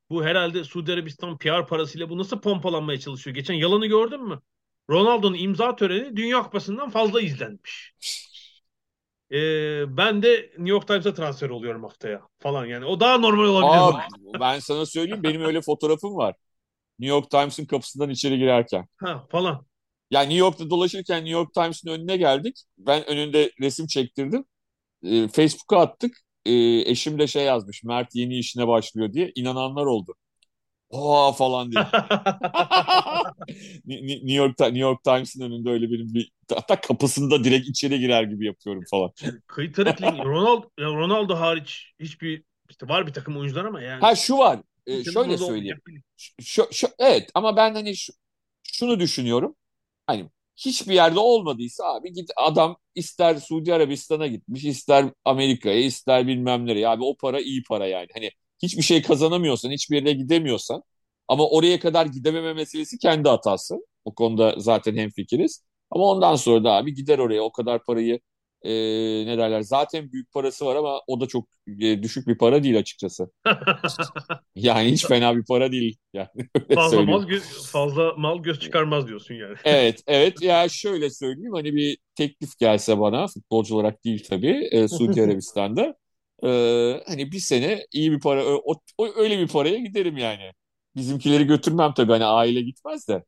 bu 0.10 0.26
herhalde 0.26 0.64
Suudi 0.64 0.94
Arabistan 0.94 1.38
PR 1.38 1.68
parasıyla 1.68 2.10
bu 2.10 2.18
nasıl 2.18 2.42
pompalanmaya 2.42 3.00
çalışıyor? 3.00 3.36
Geçen 3.36 3.54
yalanı 3.54 3.86
gördün 3.88 4.24
mü? 4.24 4.40
Ronaldo'nun 4.90 5.38
imza 5.38 5.76
töreni 5.76 6.16
Dünya 6.18 6.44
Kupası'ndan 6.44 6.90
fazla 6.90 7.22
izlenmiş. 7.22 7.94
Ee, 9.32 9.98
ben 9.98 10.24
de 10.24 10.52
New 10.58 10.70
York 10.70 10.88
Times'a 10.88 11.14
transfer 11.14 11.50
oluyorum 11.50 11.84
haftaya 11.84 12.22
falan 12.40 12.66
yani. 12.66 12.86
O 12.86 13.00
daha 13.00 13.18
normal 13.18 13.44
olabilir. 13.46 14.08
Aa, 14.36 14.40
ben 14.40 14.60
sana 14.60 14.86
söyleyeyim 14.86 15.24
benim 15.24 15.42
öyle 15.42 15.62
fotoğrafım 15.62 16.16
var. 16.16 16.36
New 17.00 17.16
York 17.16 17.32
Times'ın 17.32 17.66
kapısından 17.66 18.10
içeri 18.10 18.38
girerken. 18.38 18.88
Ha 18.96 19.28
falan. 19.30 19.66
Yani 20.12 20.24
New 20.24 20.40
York'ta 20.40 20.70
dolaşırken 20.70 21.18
New 21.18 21.32
York 21.32 21.54
Times'ın 21.54 21.90
önüne 21.90 22.18
geldik. 22.18 22.64
Ben 22.78 23.10
önünde 23.10 23.52
resim 23.62 23.88
çektirdim. 23.88 24.46
Ee, 25.04 25.28
Facebook'a 25.28 25.80
attık. 25.80 26.23
Ee, 26.46 26.92
eşim 26.92 27.20
de 27.20 27.28
şey 27.28 27.44
yazmış. 27.44 27.84
Mert 27.84 28.16
yeni 28.16 28.38
işine 28.38 28.68
başlıyor 28.68 29.14
diye. 29.14 29.32
inananlar 29.36 29.86
oldu. 29.86 30.16
Oha 30.90 31.32
falan 31.32 31.72
diye. 31.72 31.84
New 33.86 34.34
York 34.34 34.60
New 34.60 34.80
York 34.80 35.04
Times'ın 35.04 35.42
önünde 35.42 35.70
öyle 35.70 35.92
benim 35.92 36.14
bir 36.14 36.32
hatta 36.56 36.82
kapısında 36.82 37.44
direkt 37.44 37.68
içeri 37.68 38.00
girer 38.00 38.24
gibi 38.24 38.46
yapıyorum 38.46 38.84
falan. 38.92 39.12
Kıytırık 39.48 40.02
Ronaldo, 40.02 40.70
Ronaldo 40.80 41.36
hariç 41.36 41.94
hiçbir 42.00 42.44
işte 42.70 42.88
var 42.88 43.08
bir 43.08 43.14
takım 43.14 43.38
oyuncular 43.38 43.66
ama 43.66 43.82
yani. 43.82 44.02
Ha 44.02 44.16
şu 44.16 44.38
var. 44.38 44.60
E, 44.88 45.04
şöyle 45.04 45.38
söyleyeyim. 45.38 45.82
Şu, 46.42 46.68
şu, 46.72 46.88
evet 47.00 47.30
ama 47.34 47.56
ben 47.56 47.74
hani 47.74 47.96
şu, 47.96 48.14
şunu 48.64 49.00
düşünüyorum. 49.00 49.56
Hani 50.08 50.30
hiçbir 50.58 50.94
yerde 50.94 51.20
olmadıysa 51.20 51.84
abi 51.86 52.14
git 52.14 52.30
adam 52.38 52.78
ister 52.96 53.36
Suudi 53.36 53.74
Arabistan'a 53.74 54.28
gitmiş, 54.28 54.66
ister 54.66 55.06
Amerika'ya, 55.26 55.80
ister 55.80 56.28
bilmem 56.28 56.66
nereye. 56.68 56.88
Abi 56.88 57.04
o 57.04 57.18
para 57.18 57.40
iyi 57.42 57.64
para 57.64 57.88
yani. 57.88 58.08
Hani 58.14 58.30
hiçbir 58.64 58.82
şey 58.84 59.02
kazanamıyorsan, 59.02 59.72
hiçbir 59.72 59.96
yere 59.96 60.14
gidemiyorsan 60.14 60.84
ama 61.28 61.50
oraya 61.50 61.80
kadar 61.80 62.06
gidememe 62.06 62.54
meselesi 62.54 62.98
kendi 62.98 63.30
hatası. 63.30 63.76
O 64.06 64.16
konuda 64.16 64.56
zaten 64.58 64.96
hemfikiriz. 64.98 65.64
Ama 65.92 66.04
ondan 66.06 66.36
sonra 66.36 66.64
da 66.64 66.72
abi 66.72 66.94
gider 66.94 67.20
oraya 67.20 67.42
o 67.44 67.52
kadar 67.52 67.84
parayı 67.84 68.20
e, 68.64 68.72
ne 69.26 69.38
derler 69.38 69.62
zaten 69.62 70.12
büyük 70.12 70.32
parası 70.32 70.66
var 70.66 70.76
ama 70.76 71.02
o 71.08 71.22
da 71.22 71.28
çok 71.28 71.48
e, 71.82 72.04
düşük 72.04 72.28
bir 72.28 72.38
para 72.38 72.64
değil 72.64 72.78
açıkçası. 72.78 73.32
yani 74.56 74.92
hiç 74.92 75.06
fena 75.06 75.38
bir 75.38 75.46
para 75.46 75.72
değil. 75.72 75.98
Yani 76.14 76.30
fazla 76.76 77.02
mal 77.02 77.24
göz, 77.28 77.72
fazla 77.72 78.14
mal 78.18 78.44
göz 78.44 78.60
çıkarmaz 78.60 79.08
diyorsun 79.08 79.36
yani. 79.36 79.56
evet, 79.66 80.04
evet. 80.08 80.42
Ya 80.42 80.70
şöyle 80.70 81.10
söyleyeyim 81.10 81.54
hani 81.54 81.76
bir 81.76 81.98
teklif 82.16 82.60
gelse 82.60 83.00
bana 83.00 83.28
futbolcu 83.28 83.76
olarak 83.76 84.06
değil 84.06 84.26
tabii 84.30 84.68
e, 84.72 84.88
Suudi 84.88 85.24
Arabistan'da 85.24 85.96
e, 86.44 86.50
hani 87.08 87.32
bir 87.32 87.40
sene 87.40 87.86
iyi 87.94 88.12
bir 88.12 88.20
para 88.20 88.46
o, 88.46 88.76
o, 88.98 89.08
öyle 89.16 89.40
bir 89.40 89.48
paraya 89.48 89.78
giderim 89.78 90.18
yani. 90.18 90.52
Bizimkileri 90.96 91.44
götürmem 91.48 91.94
tabii 91.94 92.12
hani 92.12 92.26
aile 92.26 92.62
gitmez 92.62 93.08
de. 93.08 93.24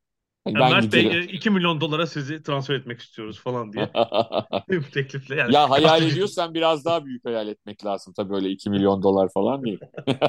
Yani 0.46 0.60
ben 0.60 0.72
Mert 0.72 0.93
Bey 0.93 1.26
2 1.32 1.50
milyon 1.50 1.82
dolara 1.82 2.08
sizi 2.08 2.43
transfer 2.43 2.76
etmek 2.76 3.00
istiyoruz 3.00 3.39
falan 3.39 3.74
diye. 3.74 3.89
teklifle 4.93 5.36
yani. 5.36 5.54
Ya 5.54 5.70
hayal 5.70 6.04
ediyorsan 6.12 6.54
biraz 6.54 6.86
daha 6.86 7.06
büyük 7.06 7.26
hayal 7.26 7.48
etmek 7.48 7.86
lazım 7.86 8.14
tabii 8.14 8.36
öyle 8.36 8.50
2 8.50 8.70
milyon 8.70 9.04
dolar 9.04 9.30
falan 9.34 9.64
değil. 9.64 9.80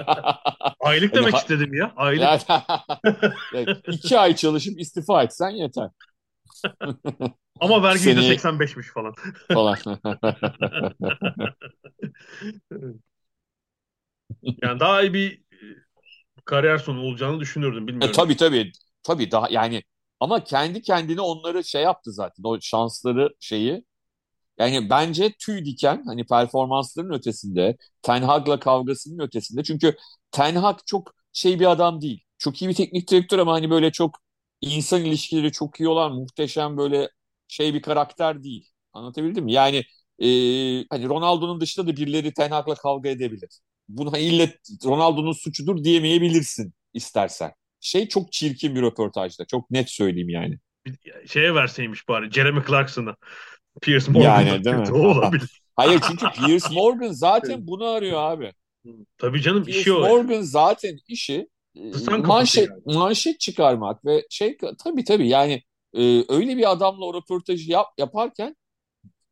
Aylık 0.81 1.14
demek 1.14 1.33
yani, 1.33 1.41
istedim 1.41 1.75
ya. 1.75 1.93
Aylık. 1.97 2.49
Yani, 3.55 3.77
iki 3.89 4.19
ay 4.19 4.37
çalışıp 4.37 4.81
istifa 4.81 5.23
etsen 5.23 5.51
yeter. 5.51 5.91
Ama 7.61 7.83
vergi 7.83 7.99
Seni... 7.99 8.21
%85'miş 8.21 8.93
falan. 8.93 9.14
falan. 9.53 9.77
yani 14.62 14.81
daha 14.81 15.03
iyi 15.03 15.14
bir 15.14 15.43
kariyer 16.45 16.79
sonu 16.79 17.01
olacağını 17.01 17.41
düşünürdüm 17.41 17.85
e, 17.85 17.87
bilmiyorum. 17.87 18.11
E, 18.11 18.12
tabii 18.12 18.37
tabii. 18.37 18.73
Tabii 19.03 19.31
daha 19.31 19.49
yani 19.51 19.83
ama 20.21 20.45
kendi 20.45 20.83
kendine 20.83 21.21
onları 21.21 21.64
şey 21.64 21.83
yaptı 21.83 22.12
zaten. 22.12 22.43
O 22.45 22.61
şansları 22.61 23.31
şeyi. 23.41 23.85
Yani 24.59 24.91
bence 24.91 25.33
tüy 25.41 25.64
diken 25.64 26.03
hani 26.07 26.27
performansların 26.27 27.12
ötesinde, 27.12 27.77
Ten 28.03 28.23
Hag'la 28.23 28.61
kavgasının 28.61 29.19
ötesinde. 29.19 29.62
Çünkü 29.64 29.97
Ten 30.31 30.55
Hag 30.57 30.79
çok 30.87 31.14
şey 31.33 31.61
bir 31.61 31.67
adam 31.71 32.01
değil. 32.01 32.25
Çok 32.39 32.62
iyi 32.62 32.69
bir 32.69 32.75
teknik 32.75 33.11
direktör 33.11 33.39
ama 33.39 33.53
hani 33.53 33.71
böyle 33.71 33.93
çok 33.93 34.19
insan 34.61 35.05
ilişkileri 35.05 35.53
çok 35.53 35.81
iyi 35.81 35.89
olan 35.89 36.12
muhteşem 36.14 36.77
böyle 36.77 37.11
şey 37.49 37.75
bir 37.75 37.83
karakter 37.83 38.43
değil. 38.43 38.71
Anlatabildim 38.93 39.45
mi? 39.45 39.53
Yani 39.53 39.77
e, 40.19 40.27
hani 40.91 41.09
Ronaldo'nun 41.09 41.61
dışında 41.61 41.87
da 41.87 41.97
birileri 41.97 42.33
Ten 42.35 42.51
Hag'la 42.51 42.75
kavga 42.75 43.09
edebilir. 43.09 43.61
Bunu 43.89 44.19
illet 44.19 44.59
Ronaldo'nun 44.85 45.33
suçudur 45.33 45.85
diyemeyebilirsin 45.85 46.75
istersen 46.95 47.53
şey 47.87 48.09
çok 48.09 48.32
çirkin 48.32 48.74
bir 48.74 48.82
röportajda. 48.82 49.45
Çok 49.45 49.70
net 49.70 49.91
söyleyeyim 49.91 50.28
yani. 50.28 50.59
Şeye 51.26 51.55
verseymiş 51.55 52.09
bari 52.09 52.30
Jeremy 52.30 52.61
Clarkson'a. 52.66 53.16
Pierce 53.82 54.12
Morgan. 54.12 54.41
Yani 54.41 54.64
değil 54.64 54.76
mi? 54.76 54.93
olabilir. 54.93 55.62
Hayır 55.76 56.01
çünkü 56.09 56.26
Pierce 56.30 56.74
Morgan 56.74 57.12
zaten 57.12 57.66
bunu 57.66 57.84
arıyor 57.84 58.20
abi. 58.20 58.53
Tabii 59.18 59.43
canım 59.43 59.64
Pierce 59.64 59.80
işi 59.80 59.93
o. 59.93 60.01
Morgan 60.01 60.41
zaten 60.41 60.99
işi 61.09 61.49
e, 61.76 62.16
manşet, 62.16 62.68
yani. 62.68 62.97
manşet 62.99 63.41
çıkarmak 63.41 64.05
ve 64.05 64.26
şey 64.30 64.57
tabii 64.84 65.05
tabii 65.05 65.28
yani 65.28 65.62
e, 65.95 66.24
öyle 66.28 66.57
bir 66.57 66.70
adamla 66.70 67.05
o 67.05 67.14
röportajı 67.14 67.70
yap, 67.70 67.87
yaparken 67.99 68.57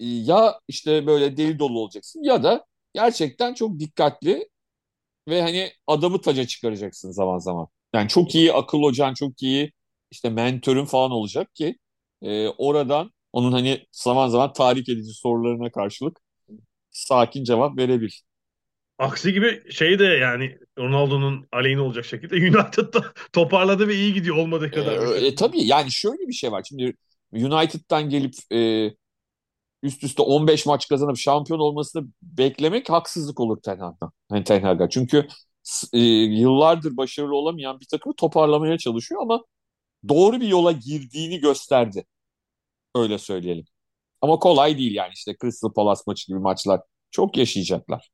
e, 0.00 0.04
ya 0.04 0.60
işte 0.68 1.06
böyle 1.06 1.36
deli 1.36 1.58
dolu 1.58 1.80
olacaksın 1.80 2.22
ya 2.22 2.42
da 2.42 2.66
gerçekten 2.94 3.54
çok 3.54 3.80
dikkatli 3.80 4.48
ve 5.28 5.42
hani 5.42 5.72
adamı 5.86 6.20
taca 6.20 6.46
çıkaracaksın 6.46 7.10
zaman 7.10 7.38
zaman. 7.38 7.68
Yani 7.94 8.08
çok 8.08 8.34
iyi 8.34 8.52
akıl 8.52 8.82
hocan, 8.82 9.14
çok 9.14 9.42
iyi 9.42 9.72
işte 10.10 10.30
mentörün 10.30 10.84
falan 10.84 11.10
olacak 11.10 11.54
ki 11.54 11.78
e, 12.22 12.48
oradan 12.48 13.10
onun 13.32 13.52
hani 13.52 13.86
zaman 13.92 14.28
zaman 14.28 14.52
tahrik 14.52 14.88
edici 14.88 15.12
sorularına 15.14 15.70
karşılık 15.70 16.20
sakin 16.90 17.44
cevap 17.44 17.78
verebil. 17.78 18.10
Aksi 18.98 19.32
gibi 19.32 19.72
şey 19.72 19.98
de 19.98 20.04
yani 20.04 20.58
Ronaldo'nun 20.78 21.48
aleyhine 21.52 21.80
olacak 21.80 22.04
şekilde 22.04 22.34
United'da 22.58 23.04
toparladı 23.32 23.88
ve 23.88 23.94
iyi 23.94 24.14
gidiyor 24.14 24.36
olmadığı 24.36 24.70
kadar. 24.70 25.16
E, 25.16 25.26
e, 25.26 25.34
tabii 25.34 25.64
yani 25.64 25.92
şöyle 25.92 26.28
bir 26.28 26.32
şey 26.32 26.52
var. 26.52 26.62
Şimdi 26.68 26.94
United'dan 27.32 28.08
gelip 28.10 28.34
e, 28.52 28.90
üst 29.82 30.04
üste 30.04 30.22
15 30.22 30.66
maç 30.66 30.88
kazanıp 30.88 31.16
şampiyon 31.18 31.58
olmasını 31.60 32.06
beklemek 32.22 32.90
haksızlık 32.90 33.40
olur 33.40 33.58
Ten 33.62 33.78
Hag'a. 33.78 34.10
Yani 34.32 34.44
Ten 34.44 34.62
Hag'a. 34.62 34.88
Çünkü 34.88 35.26
e, 35.92 35.98
yıllardır 35.98 36.96
başarılı 36.96 37.36
olamayan 37.36 37.80
bir 37.80 37.86
takımı 37.86 38.14
toparlamaya 38.16 38.78
çalışıyor 38.78 39.22
ama 39.22 39.44
doğru 40.08 40.40
bir 40.40 40.48
yola 40.48 40.72
girdiğini 40.72 41.40
gösterdi. 41.40 42.04
Öyle 42.94 43.18
söyleyelim. 43.18 43.64
Ama 44.20 44.38
kolay 44.38 44.78
değil 44.78 44.94
yani 44.94 45.12
işte 45.14 45.36
Crystal 45.42 45.72
Palace 45.72 46.00
maçı 46.06 46.26
gibi 46.26 46.38
maçlar 46.38 46.80
çok 47.10 47.36
yaşayacaklar. 47.36 48.10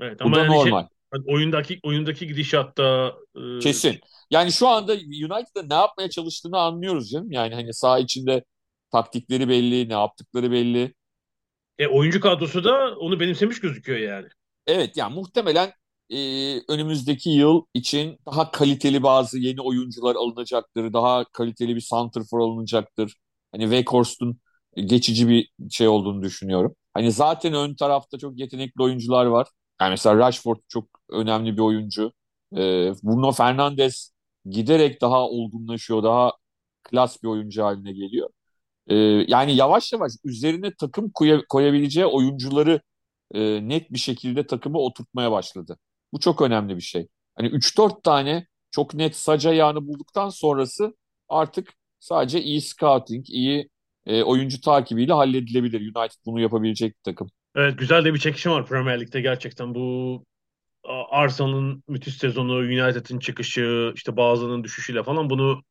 Evet, 0.00 0.22
ama 0.22 0.30
Bu 0.30 0.36
da 0.36 0.40
yani 0.40 0.48
şey, 0.48 0.58
normal. 0.58 0.80
Şey, 0.80 1.34
oyundaki 1.34 1.80
oyundaki 1.82 2.26
gidişatta 2.26 3.14
e... 3.36 3.58
kesin. 3.58 4.00
Yani 4.30 4.52
şu 4.52 4.68
anda 4.68 4.92
United'da 4.92 5.62
ne 5.62 5.74
yapmaya 5.74 6.10
çalıştığını 6.10 6.58
anlıyoruz 6.58 7.10
canım. 7.10 7.32
Yani 7.32 7.54
hani 7.54 7.74
saha 7.74 7.98
içinde 7.98 8.44
taktikleri 8.92 9.48
belli, 9.48 9.88
ne 9.88 9.92
yaptıkları 9.92 10.50
belli. 10.50 10.94
E 11.78 11.86
oyuncu 11.86 12.20
kadrosu 12.20 12.64
da 12.64 12.96
onu 12.98 13.20
benimsemiş 13.20 13.60
gözüküyor 13.60 13.98
yani. 13.98 14.28
Evet 14.66 14.96
yani 14.96 15.14
muhtemelen 15.14 15.72
e, 16.10 16.60
önümüzdeki 16.68 17.30
yıl 17.30 17.62
için 17.74 18.18
daha 18.26 18.50
kaliteli 18.50 19.02
bazı 19.02 19.38
yeni 19.38 19.60
oyuncular 19.60 20.16
alınacaktır. 20.16 20.92
Daha 20.92 21.24
kaliteli 21.24 21.76
bir 21.76 21.80
santrfor 21.80 22.40
alınacaktır. 22.40 23.16
Hani 23.52 23.62
Weghorst'un 23.64 24.40
geçici 24.76 25.28
bir 25.28 25.50
şey 25.70 25.88
olduğunu 25.88 26.22
düşünüyorum. 26.22 26.74
Hani 26.94 27.12
zaten 27.12 27.54
ön 27.54 27.74
tarafta 27.74 28.18
çok 28.18 28.38
yetenekli 28.38 28.82
oyuncular 28.82 29.26
var. 29.26 29.48
Yani 29.80 29.90
mesela 29.90 30.16
Rashford 30.18 30.56
çok 30.68 30.84
önemli 31.10 31.56
bir 31.56 31.62
oyuncu. 31.62 32.12
E, 32.52 32.58
Bruno 33.02 33.32
Fernandes 33.32 34.10
giderek 34.50 35.00
daha 35.00 35.28
olgunlaşıyor, 35.28 36.02
daha 36.02 36.32
klas 36.82 37.22
bir 37.22 37.28
oyuncu 37.28 37.62
haline 37.64 37.92
geliyor. 37.92 38.30
E, 38.88 38.94
yani 39.28 39.56
yavaş 39.56 39.92
yavaş 39.92 40.12
üzerine 40.24 40.74
takım 40.80 41.10
koy 41.10 41.44
koyabileceği 41.48 42.06
oyuncuları 42.06 42.80
e, 43.34 43.68
net 43.68 43.92
bir 43.92 43.98
şekilde 43.98 44.46
takımı 44.46 44.78
oturtmaya 44.78 45.32
başladı. 45.32 45.78
Bu 46.12 46.20
çok 46.20 46.42
önemli 46.42 46.76
bir 46.76 46.82
şey. 46.82 47.08
Hani 47.36 47.48
3-4 47.48 48.02
tane 48.02 48.46
çok 48.70 48.94
net 48.94 49.16
sac 49.16 49.46
ayağını 49.46 49.86
bulduktan 49.86 50.28
sonrası 50.28 50.96
artık 51.28 51.72
sadece 51.98 52.42
iyi 52.42 52.60
scouting, 52.60 53.30
iyi 53.30 53.68
e, 54.06 54.22
oyuncu 54.22 54.60
takibiyle 54.60 55.12
halledilebilir. 55.12 55.80
United 55.80 56.18
bunu 56.26 56.40
yapabilecek 56.40 56.96
bir 56.96 57.02
takım. 57.02 57.28
Evet 57.54 57.78
güzel 57.78 58.04
de 58.04 58.14
bir 58.14 58.18
çekişim 58.18 58.52
var 58.52 58.66
Premier 58.66 59.00
Lig'de 59.00 59.20
gerçekten. 59.20 59.74
Bu 59.74 60.24
Arsenal'ın 61.10 61.82
müthiş 61.88 62.14
sezonu, 62.14 62.54
United'ın 62.54 63.18
çıkışı, 63.18 63.92
işte 63.94 64.16
bazılarının 64.16 64.64
düşüşüyle 64.64 65.02
falan 65.02 65.30
bunu 65.30 65.62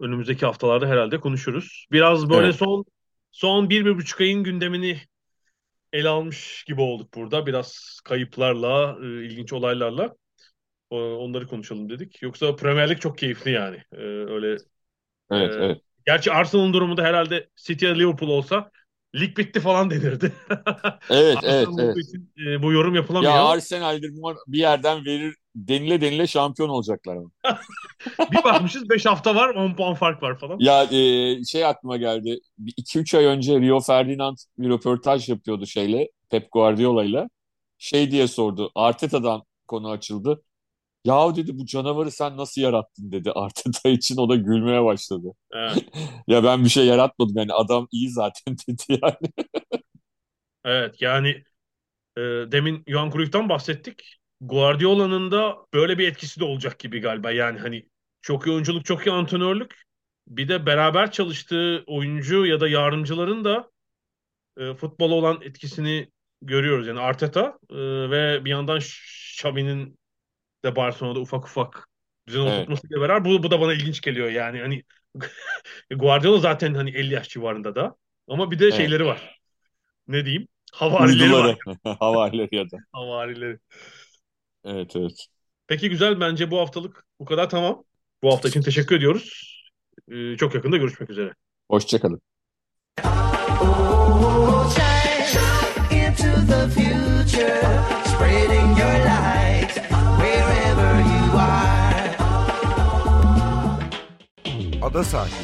önümüzdeki 0.00 0.46
haftalarda 0.46 0.86
herhalde 0.86 1.20
konuşuruz. 1.20 1.86
Biraz 1.92 2.30
böyle 2.30 2.46
evet. 2.46 2.56
son 2.56 2.84
son 3.30 3.70
bir, 3.70 3.84
bir 3.84 3.96
buçuk 3.96 4.20
ayın 4.20 4.44
gündemini 4.44 5.00
ele 5.92 6.08
almış 6.08 6.64
gibi 6.66 6.80
olduk 6.80 7.14
burada. 7.14 7.46
Biraz 7.46 8.00
kayıplarla, 8.04 8.98
e, 9.02 9.06
ilginç 9.24 9.52
olaylarla 9.52 10.14
e, 10.90 10.94
onları 10.96 11.46
konuşalım 11.46 11.90
dedik. 11.90 12.22
Yoksa 12.22 12.56
Premier 12.56 12.90
Lig 12.90 13.00
çok 13.00 13.18
keyifli 13.18 13.50
yani. 13.50 13.76
E, 13.92 13.96
öyle 14.06 14.56
Evet, 15.30 15.52
e, 15.52 15.56
evet. 15.60 15.82
Gerçi 16.06 16.32
Arsenal'ın 16.32 16.72
durumu 16.72 16.96
da 16.96 17.02
herhalde 17.04 17.48
City 17.56 17.86
ya 17.86 17.94
Liverpool 17.94 18.28
olsa 18.30 18.70
lig 19.14 19.38
bitti 19.38 19.60
falan 19.60 19.90
denirdi. 19.90 20.32
Evet, 21.10 21.38
evet, 21.42 21.68
evet. 21.78 21.96
Için, 21.96 22.32
e, 22.46 22.62
bu 22.62 22.72
yorum 22.72 22.94
yapılamıyor. 22.94 23.32
Ya 23.32 23.44
Arsenal'dir 23.44 24.12
bir 24.46 24.58
yerden 24.58 25.04
verir 25.04 25.34
denile 25.54 26.00
denile 26.00 26.26
şampiyon 26.26 26.68
olacaklar 26.68 27.16
ama. 27.16 27.30
bir 28.32 28.44
bakmışız 28.44 28.90
5 28.90 29.06
hafta 29.06 29.34
var 29.34 29.48
10 29.48 29.74
puan 29.74 29.94
fark 29.94 30.22
var 30.22 30.38
falan. 30.38 30.56
Ya 30.60 30.84
e, 30.84 31.44
şey 31.44 31.64
aklıma 31.64 31.96
geldi. 31.96 32.38
2-3 32.76 33.14
ay 33.14 33.24
önce 33.24 33.60
Rio 33.60 33.80
Ferdinand 33.80 34.36
bir 34.58 34.68
röportaj 34.68 35.28
yapıyordu 35.28 35.66
şeyle 35.66 36.08
Pep 36.30 36.52
Guardiola 36.52 37.04
ile. 37.04 37.28
Şey 37.78 38.10
diye 38.10 38.28
sordu. 38.28 38.70
Arteta'dan 38.74 39.42
konu 39.68 39.90
açıldı. 39.90 40.42
Ya 41.04 41.36
dedi 41.36 41.58
bu 41.58 41.66
canavarı 41.66 42.10
sen 42.10 42.36
nasıl 42.36 42.60
yarattın 42.60 43.12
dedi 43.12 43.32
Arteta 43.34 43.88
için 43.88 44.16
o 44.16 44.28
da 44.28 44.36
gülmeye 44.36 44.84
başladı. 44.84 45.32
Evet. 45.52 45.84
ya 46.28 46.44
ben 46.44 46.64
bir 46.64 46.68
şey 46.70 46.86
yaratmadım 46.86 47.36
yani 47.36 47.52
adam 47.52 47.88
iyi 47.92 48.10
zaten 48.10 48.56
dedi 48.68 48.82
yani. 49.02 49.32
Evet 50.64 51.02
yani 51.02 51.28
e, 52.16 52.20
demin 52.22 52.84
Johan 52.88 53.10
Cruyff'tan 53.10 53.50
bahsettik. 53.50 54.18
Guardiola'nın 54.40 55.32
da 55.32 55.58
böyle 55.74 55.98
bir 55.98 56.08
etkisi 56.08 56.40
de 56.40 56.44
olacak 56.44 56.80
gibi 56.80 57.00
galiba. 57.00 57.32
Yani 57.32 57.60
hani 57.60 57.88
çok 58.22 58.46
iyi 58.48 58.52
oyunculuk, 58.52 58.86
çok 58.86 59.06
iyi 59.08 59.12
antrenörlük. 59.12 59.82
Bir 60.28 60.48
de 60.48 60.66
beraber 60.66 61.12
çalıştığı 61.12 61.84
oyuncu 61.88 62.46
ya 62.46 62.60
da 62.60 62.68
yardımcıların 62.68 63.44
da 63.44 63.70
e, 64.58 64.74
futbola 64.74 65.14
olan 65.14 65.40
etkisini 65.42 66.12
görüyoruz. 66.42 66.88
Yani 66.88 67.00
Arteta 67.00 67.58
e, 67.70 67.76
ve 68.10 68.46
bir 68.46 68.50
yandan 68.50 68.78
Xavi'nin 68.78 69.99
de 70.64 70.76
Barcelona'da 70.76 71.20
ufak 71.20 71.44
ufak 71.44 71.88
düzen 72.26 72.40
Evet. 72.40 72.52
oturtmasıyla 72.58 73.00
beraber 73.00 73.24
bu, 73.24 73.42
bu 73.42 73.50
da 73.50 73.60
bana 73.60 73.72
ilginç 73.74 74.00
geliyor. 74.00 74.28
Yani 74.30 74.60
hani 74.60 74.82
Guardiola 75.96 76.38
zaten 76.38 76.74
hani 76.74 76.90
50 76.90 77.14
yaş 77.14 77.28
civarında 77.28 77.74
da 77.74 77.96
ama 78.28 78.50
bir 78.50 78.58
de 78.58 78.64
Evet. 78.64 78.74
şeyleri 78.74 79.04
var. 79.06 79.40
Ne 80.08 80.24
diyeyim? 80.24 80.48
Havarileri 80.72 81.32
var. 81.32 81.56
Havarileri 81.98 82.56
ya 82.56 82.70
da. 82.70 82.76
Havarileri. 82.92 83.58
Evet 84.64 84.96
evet. 84.96 85.26
Peki 85.66 85.88
güzel 85.90 86.20
bence 86.20 86.50
bu 86.50 86.58
haftalık 86.58 87.04
bu 87.20 87.24
kadar 87.24 87.50
tamam. 87.50 87.84
Bu 88.22 88.32
hafta 88.32 88.48
için 88.48 88.62
teşekkür 88.62 88.96
ediyoruz. 88.96 89.56
Ee, 90.08 90.36
çok 90.36 90.54
yakında 90.54 90.76
görüşmek 90.76 91.10
üzere. 91.10 91.34
Hoşçakalın. 91.70 92.20
Ada 104.90 105.04
sahilleri. 105.04 105.40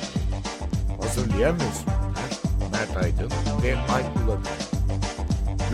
Hazırlayan 1.00 1.54
ve 1.54 1.64
sunanlar 1.84 2.30
Mert 2.72 2.96
Aydın 2.96 3.30
ve 3.62 3.76
Alp 3.78 4.16
Ulagay. 4.16 4.52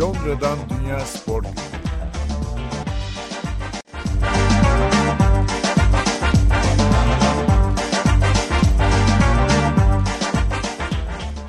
Londra'dan 0.01 0.59
Dünya 0.69 1.01
Spor 1.01 1.43
Günü. 1.43 1.82